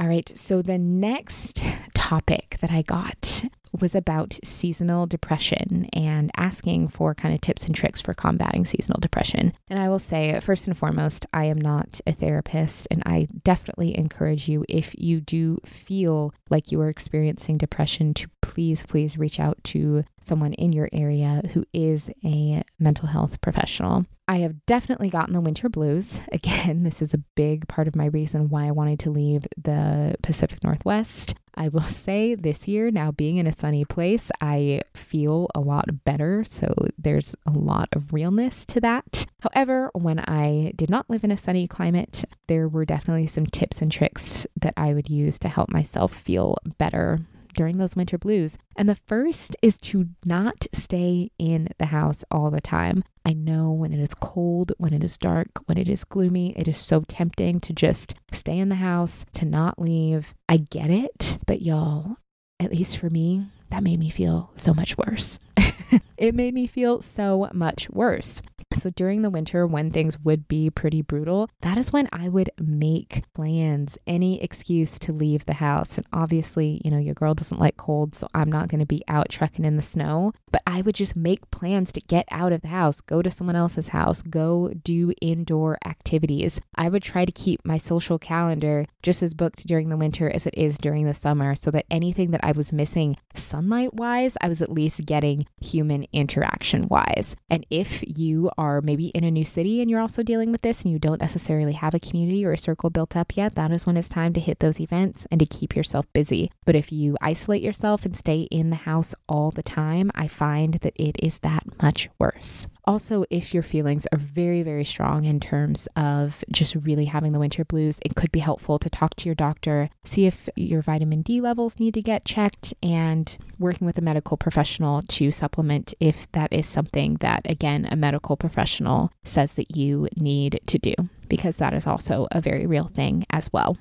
All 0.00 0.06
right, 0.06 0.30
so 0.36 0.62
the 0.62 0.78
next 0.78 1.62
topic 1.94 2.58
that 2.60 2.70
I 2.70 2.82
got 2.82 3.44
was 3.80 3.94
about 3.94 4.38
seasonal 4.44 5.06
depression 5.06 5.88
and 5.92 6.30
asking 6.36 6.88
for 6.88 7.14
kind 7.14 7.34
of 7.34 7.40
tips 7.40 7.66
and 7.66 7.74
tricks 7.74 8.00
for 8.00 8.14
combating 8.14 8.64
seasonal 8.64 9.00
depression. 9.00 9.52
And 9.68 9.78
I 9.78 9.88
will 9.88 9.98
say, 9.98 10.38
first 10.40 10.66
and 10.66 10.76
foremost, 10.76 11.26
I 11.32 11.44
am 11.44 11.58
not 11.58 12.00
a 12.06 12.12
therapist, 12.12 12.88
and 12.90 13.02
I 13.06 13.28
definitely 13.44 13.96
encourage 13.96 14.48
you 14.48 14.64
if 14.68 14.94
you 14.98 15.20
do 15.20 15.58
feel 15.64 16.32
like 16.50 16.72
you 16.72 16.80
are 16.80 16.88
experiencing 16.88 17.58
depression 17.58 18.14
to 18.14 18.28
please, 18.40 18.84
please 18.84 19.18
reach 19.18 19.38
out 19.38 19.62
to 19.62 20.04
someone 20.20 20.52
in 20.54 20.72
your 20.72 20.88
area 20.92 21.42
who 21.52 21.64
is 21.72 22.10
a 22.24 22.62
mental 22.78 23.08
health 23.08 23.40
professional. 23.40 24.06
I 24.26 24.38
have 24.38 24.66
definitely 24.66 25.08
gotten 25.08 25.32
the 25.32 25.40
winter 25.40 25.68
blues. 25.68 26.20
Again, 26.32 26.82
this 26.82 27.00
is 27.00 27.14
a 27.14 27.18
big 27.34 27.66
part 27.66 27.88
of 27.88 27.96
my 27.96 28.06
reason 28.06 28.50
why 28.50 28.66
I 28.66 28.72
wanted 28.72 29.00
to 29.00 29.10
leave 29.10 29.46
the 29.56 30.14
Pacific 30.22 30.62
Northwest. 30.62 31.34
I 31.58 31.68
will 31.68 31.82
say 32.06 32.34
this 32.34 32.66
year, 32.66 32.90
now 32.90 33.10
being 33.10 33.36
in 33.36 33.46
a 33.46 33.52
sunny 33.52 33.84
place, 33.84 34.30
I 34.40 34.82
feel 34.94 35.48
a 35.54 35.60
lot 35.60 36.04
better. 36.04 36.44
So 36.44 36.72
there's 36.96 37.34
a 37.46 37.50
lot 37.50 37.88
of 37.92 38.14
realness 38.14 38.64
to 38.66 38.80
that. 38.80 39.26
However, 39.40 39.90
when 39.92 40.20
I 40.20 40.72
did 40.76 40.88
not 40.88 41.10
live 41.10 41.24
in 41.24 41.30
a 41.30 41.36
sunny 41.36 41.66
climate, 41.66 42.24
there 42.46 42.68
were 42.68 42.84
definitely 42.84 43.26
some 43.26 43.46
tips 43.46 43.82
and 43.82 43.92
tricks 43.92 44.46
that 44.60 44.74
I 44.76 44.94
would 44.94 45.10
use 45.10 45.38
to 45.40 45.48
help 45.48 45.70
myself 45.70 46.12
feel 46.14 46.58
better 46.78 47.18
during 47.58 47.76
those 47.78 47.96
winter 47.96 48.16
blues. 48.16 48.56
And 48.76 48.88
the 48.88 48.94
first 48.94 49.56
is 49.62 49.80
to 49.80 50.06
not 50.24 50.68
stay 50.72 51.32
in 51.40 51.68
the 51.78 51.86
house 51.86 52.24
all 52.30 52.52
the 52.52 52.60
time. 52.60 53.02
I 53.24 53.32
know 53.32 53.72
when 53.72 53.92
it 53.92 53.98
is 53.98 54.14
cold, 54.14 54.70
when 54.78 54.94
it 54.94 55.02
is 55.02 55.18
dark, 55.18 55.48
when 55.66 55.76
it 55.76 55.88
is 55.88 56.04
gloomy, 56.04 56.54
it 56.56 56.68
is 56.68 56.78
so 56.78 57.02
tempting 57.08 57.58
to 57.60 57.72
just 57.72 58.14
stay 58.32 58.56
in 58.56 58.68
the 58.68 58.76
house, 58.76 59.26
to 59.34 59.44
not 59.44 59.80
leave. 59.80 60.34
I 60.48 60.58
get 60.58 60.88
it, 60.88 61.38
but 61.46 61.60
y'all, 61.60 62.18
at 62.60 62.70
least 62.70 62.96
for 62.96 63.10
me, 63.10 63.48
that 63.70 63.82
made 63.82 63.98
me 63.98 64.08
feel 64.08 64.52
so 64.54 64.72
much 64.72 64.96
worse. 64.96 65.40
it 66.16 66.36
made 66.36 66.54
me 66.54 66.68
feel 66.68 67.02
so 67.02 67.50
much 67.52 67.90
worse. 67.90 68.40
So 68.78 68.90
during 68.90 69.22
the 69.22 69.30
winter, 69.30 69.66
when 69.66 69.90
things 69.90 70.18
would 70.20 70.48
be 70.48 70.70
pretty 70.70 71.02
brutal, 71.02 71.50
that 71.62 71.78
is 71.78 71.92
when 71.92 72.08
I 72.12 72.28
would 72.28 72.50
make 72.58 73.24
plans, 73.34 73.98
any 74.06 74.42
excuse 74.42 74.98
to 75.00 75.12
leave 75.12 75.46
the 75.46 75.54
house. 75.54 75.98
And 75.98 76.06
obviously, 76.12 76.80
you 76.84 76.90
know, 76.90 76.98
your 76.98 77.14
girl 77.14 77.34
doesn't 77.34 77.60
like 77.60 77.76
cold, 77.76 78.14
so 78.14 78.28
I'm 78.34 78.50
not 78.50 78.68
going 78.68 78.80
to 78.80 78.86
be 78.86 79.02
out 79.08 79.28
trekking 79.30 79.64
in 79.64 79.76
the 79.76 79.82
snow. 79.82 80.32
But 80.50 80.62
I 80.66 80.82
would 80.82 80.94
just 80.94 81.16
make 81.16 81.50
plans 81.50 81.92
to 81.92 82.00
get 82.00 82.26
out 82.30 82.52
of 82.52 82.62
the 82.62 82.68
house, 82.68 83.00
go 83.00 83.22
to 83.22 83.30
someone 83.30 83.56
else's 83.56 83.88
house, 83.88 84.22
go 84.22 84.72
do 84.84 85.12
indoor 85.20 85.78
activities. 85.84 86.60
I 86.74 86.88
would 86.88 87.02
try 87.02 87.24
to 87.24 87.32
keep 87.32 87.64
my 87.64 87.78
social 87.78 88.18
calendar 88.18 88.86
just 89.02 89.22
as 89.22 89.34
booked 89.34 89.66
during 89.66 89.88
the 89.88 89.96
winter 89.96 90.30
as 90.30 90.46
it 90.46 90.54
is 90.56 90.78
during 90.78 91.06
the 91.06 91.14
summer 91.14 91.54
so 91.54 91.70
that 91.70 91.86
anything 91.90 92.30
that 92.30 92.44
I 92.44 92.52
was 92.52 92.72
missing 92.72 93.16
sunlight 93.34 93.94
wise, 93.94 94.36
I 94.40 94.48
was 94.48 94.62
at 94.62 94.70
least 94.70 95.04
getting 95.06 95.46
human 95.60 96.06
interaction 96.12 96.88
wise. 96.88 97.34
And 97.50 97.66
if 97.70 98.04
you 98.18 98.50
are 98.58 98.67
maybe 98.82 99.08
in 99.08 99.24
a 99.24 99.30
new 99.30 99.44
city 99.44 99.80
and 99.80 99.90
you're 99.90 100.00
also 100.00 100.22
dealing 100.22 100.52
with 100.52 100.62
this 100.62 100.82
and 100.82 100.92
you 100.92 100.98
don't 100.98 101.20
necessarily 101.20 101.72
have 101.72 101.94
a 101.94 102.00
community 102.00 102.44
or 102.44 102.52
a 102.52 102.58
circle 102.58 102.90
built 102.90 103.16
up 103.16 103.36
yet, 103.36 103.54
that 103.54 103.72
is 103.72 103.86
when 103.86 103.96
it's 103.96 104.08
time 104.08 104.32
to 104.34 104.40
hit 104.40 104.60
those 104.60 104.80
events 104.80 105.26
and 105.30 105.40
to 105.40 105.46
keep 105.46 105.74
yourself 105.74 106.06
busy. 106.12 106.50
But 106.64 106.76
if 106.76 106.92
you 106.92 107.16
isolate 107.20 107.62
yourself 107.62 108.04
and 108.04 108.16
stay 108.16 108.42
in 108.50 108.70
the 108.70 108.76
house 108.76 109.14
all 109.28 109.50
the 109.50 109.62
time, 109.62 110.10
I 110.14 110.28
find 110.28 110.74
that 110.74 110.94
it 110.96 111.16
is 111.22 111.40
that 111.40 111.64
much 111.82 112.08
worse. 112.18 112.66
Also, 112.88 113.26
if 113.28 113.52
your 113.52 113.62
feelings 113.62 114.06
are 114.12 114.18
very, 114.18 114.62
very 114.62 114.82
strong 114.82 115.26
in 115.26 115.38
terms 115.40 115.86
of 115.94 116.42
just 116.50 116.74
really 116.74 117.04
having 117.04 117.32
the 117.32 117.38
winter 117.38 117.62
blues, 117.62 118.00
it 118.02 118.16
could 118.16 118.32
be 118.32 118.38
helpful 118.40 118.78
to 118.78 118.88
talk 118.88 119.14
to 119.16 119.28
your 119.28 119.34
doctor, 119.34 119.90
see 120.04 120.24
if 120.24 120.48
your 120.56 120.80
vitamin 120.80 121.20
D 121.20 121.42
levels 121.42 121.78
need 121.78 121.92
to 121.92 122.00
get 122.00 122.24
checked, 122.24 122.72
and 122.82 123.36
working 123.58 123.86
with 123.86 123.98
a 123.98 124.00
medical 124.00 124.38
professional 124.38 125.02
to 125.02 125.30
supplement 125.30 125.92
if 126.00 126.32
that 126.32 126.50
is 126.50 126.66
something 126.66 127.16
that, 127.16 127.42
again, 127.44 127.86
a 127.90 127.94
medical 127.94 128.38
professional 128.38 129.12
says 129.22 129.52
that 129.54 129.76
you 129.76 130.08
need 130.18 130.58
to 130.66 130.78
do, 130.78 130.94
because 131.28 131.58
that 131.58 131.74
is 131.74 131.86
also 131.86 132.26
a 132.32 132.40
very 132.40 132.64
real 132.64 132.90
thing 132.94 133.22
as 133.28 133.52
well. 133.52 133.76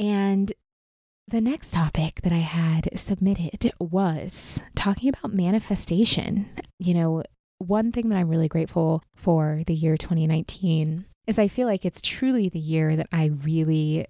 And 0.00 0.52
the 1.28 1.40
next 1.40 1.74
topic 1.74 2.22
that 2.24 2.32
I 2.32 2.38
had 2.38 2.88
submitted 2.98 3.70
was 3.78 4.64
talking 4.74 5.10
about 5.10 5.32
manifestation. 5.32 6.50
You 6.80 6.94
know, 6.94 7.22
one 7.58 7.92
thing 7.92 8.08
that 8.08 8.18
I'm 8.18 8.28
really 8.28 8.48
grateful 8.48 9.02
for 9.14 9.62
the 9.66 9.74
year 9.74 9.96
2019 9.96 11.04
is 11.26 11.38
I 11.38 11.48
feel 11.48 11.66
like 11.66 11.84
it's 11.84 12.00
truly 12.00 12.48
the 12.48 12.58
year 12.58 12.96
that 12.96 13.08
I 13.12 13.26
really 13.44 14.06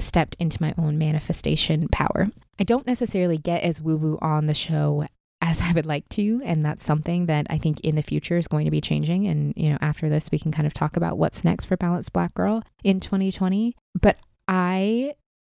stepped 0.00 0.36
into 0.38 0.62
my 0.62 0.74
own 0.76 0.98
manifestation 0.98 1.88
power. 1.88 2.28
I 2.58 2.64
don't 2.64 2.86
necessarily 2.86 3.38
get 3.38 3.62
as 3.62 3.80
woo 3.80 3.96
woo 3.96 4.18
on 4.20 4.46
the 4.46 4.54
show 4.54 5.06
as 5.42 5.60
I 5.60 5.72
would 5.72 5.86
like 5.86 6.08
to. 6.10 6.40
And 6.44 6.64
that's 6.64 6.84
something 6.84 7.26
that 7.26 7.46
I 7.48 7.58
think 7.58 7.80
in 7.80 7.96
the 7.96 8.02
future 8.02 8.36
is 8.36 8.48
going 8.48 8.66
to 8.66 8.70
be 8.70 8.80
changing. 8.80 9.26
And, 9.26 9.54
you 9.56 9.70
know, 9.70 9.78
after 9.80 10.08
this, 10.08 10.28
we 10.30 10.38
can 10.38 10.52
kind 10.52 10.66
of 10.66 10.74
talk 10.74 10.96
about 10.96 11.16
what's 11.16 11.44
next 11.44 11.66
for 11.66 11.76
Balanced 11.76 12.12
Black 12.12 12.34
Girl 12.34 12.62
in 12.84 13.00
2020. 13.00 13.74
But 13.98 14.16
I 14.48 15.14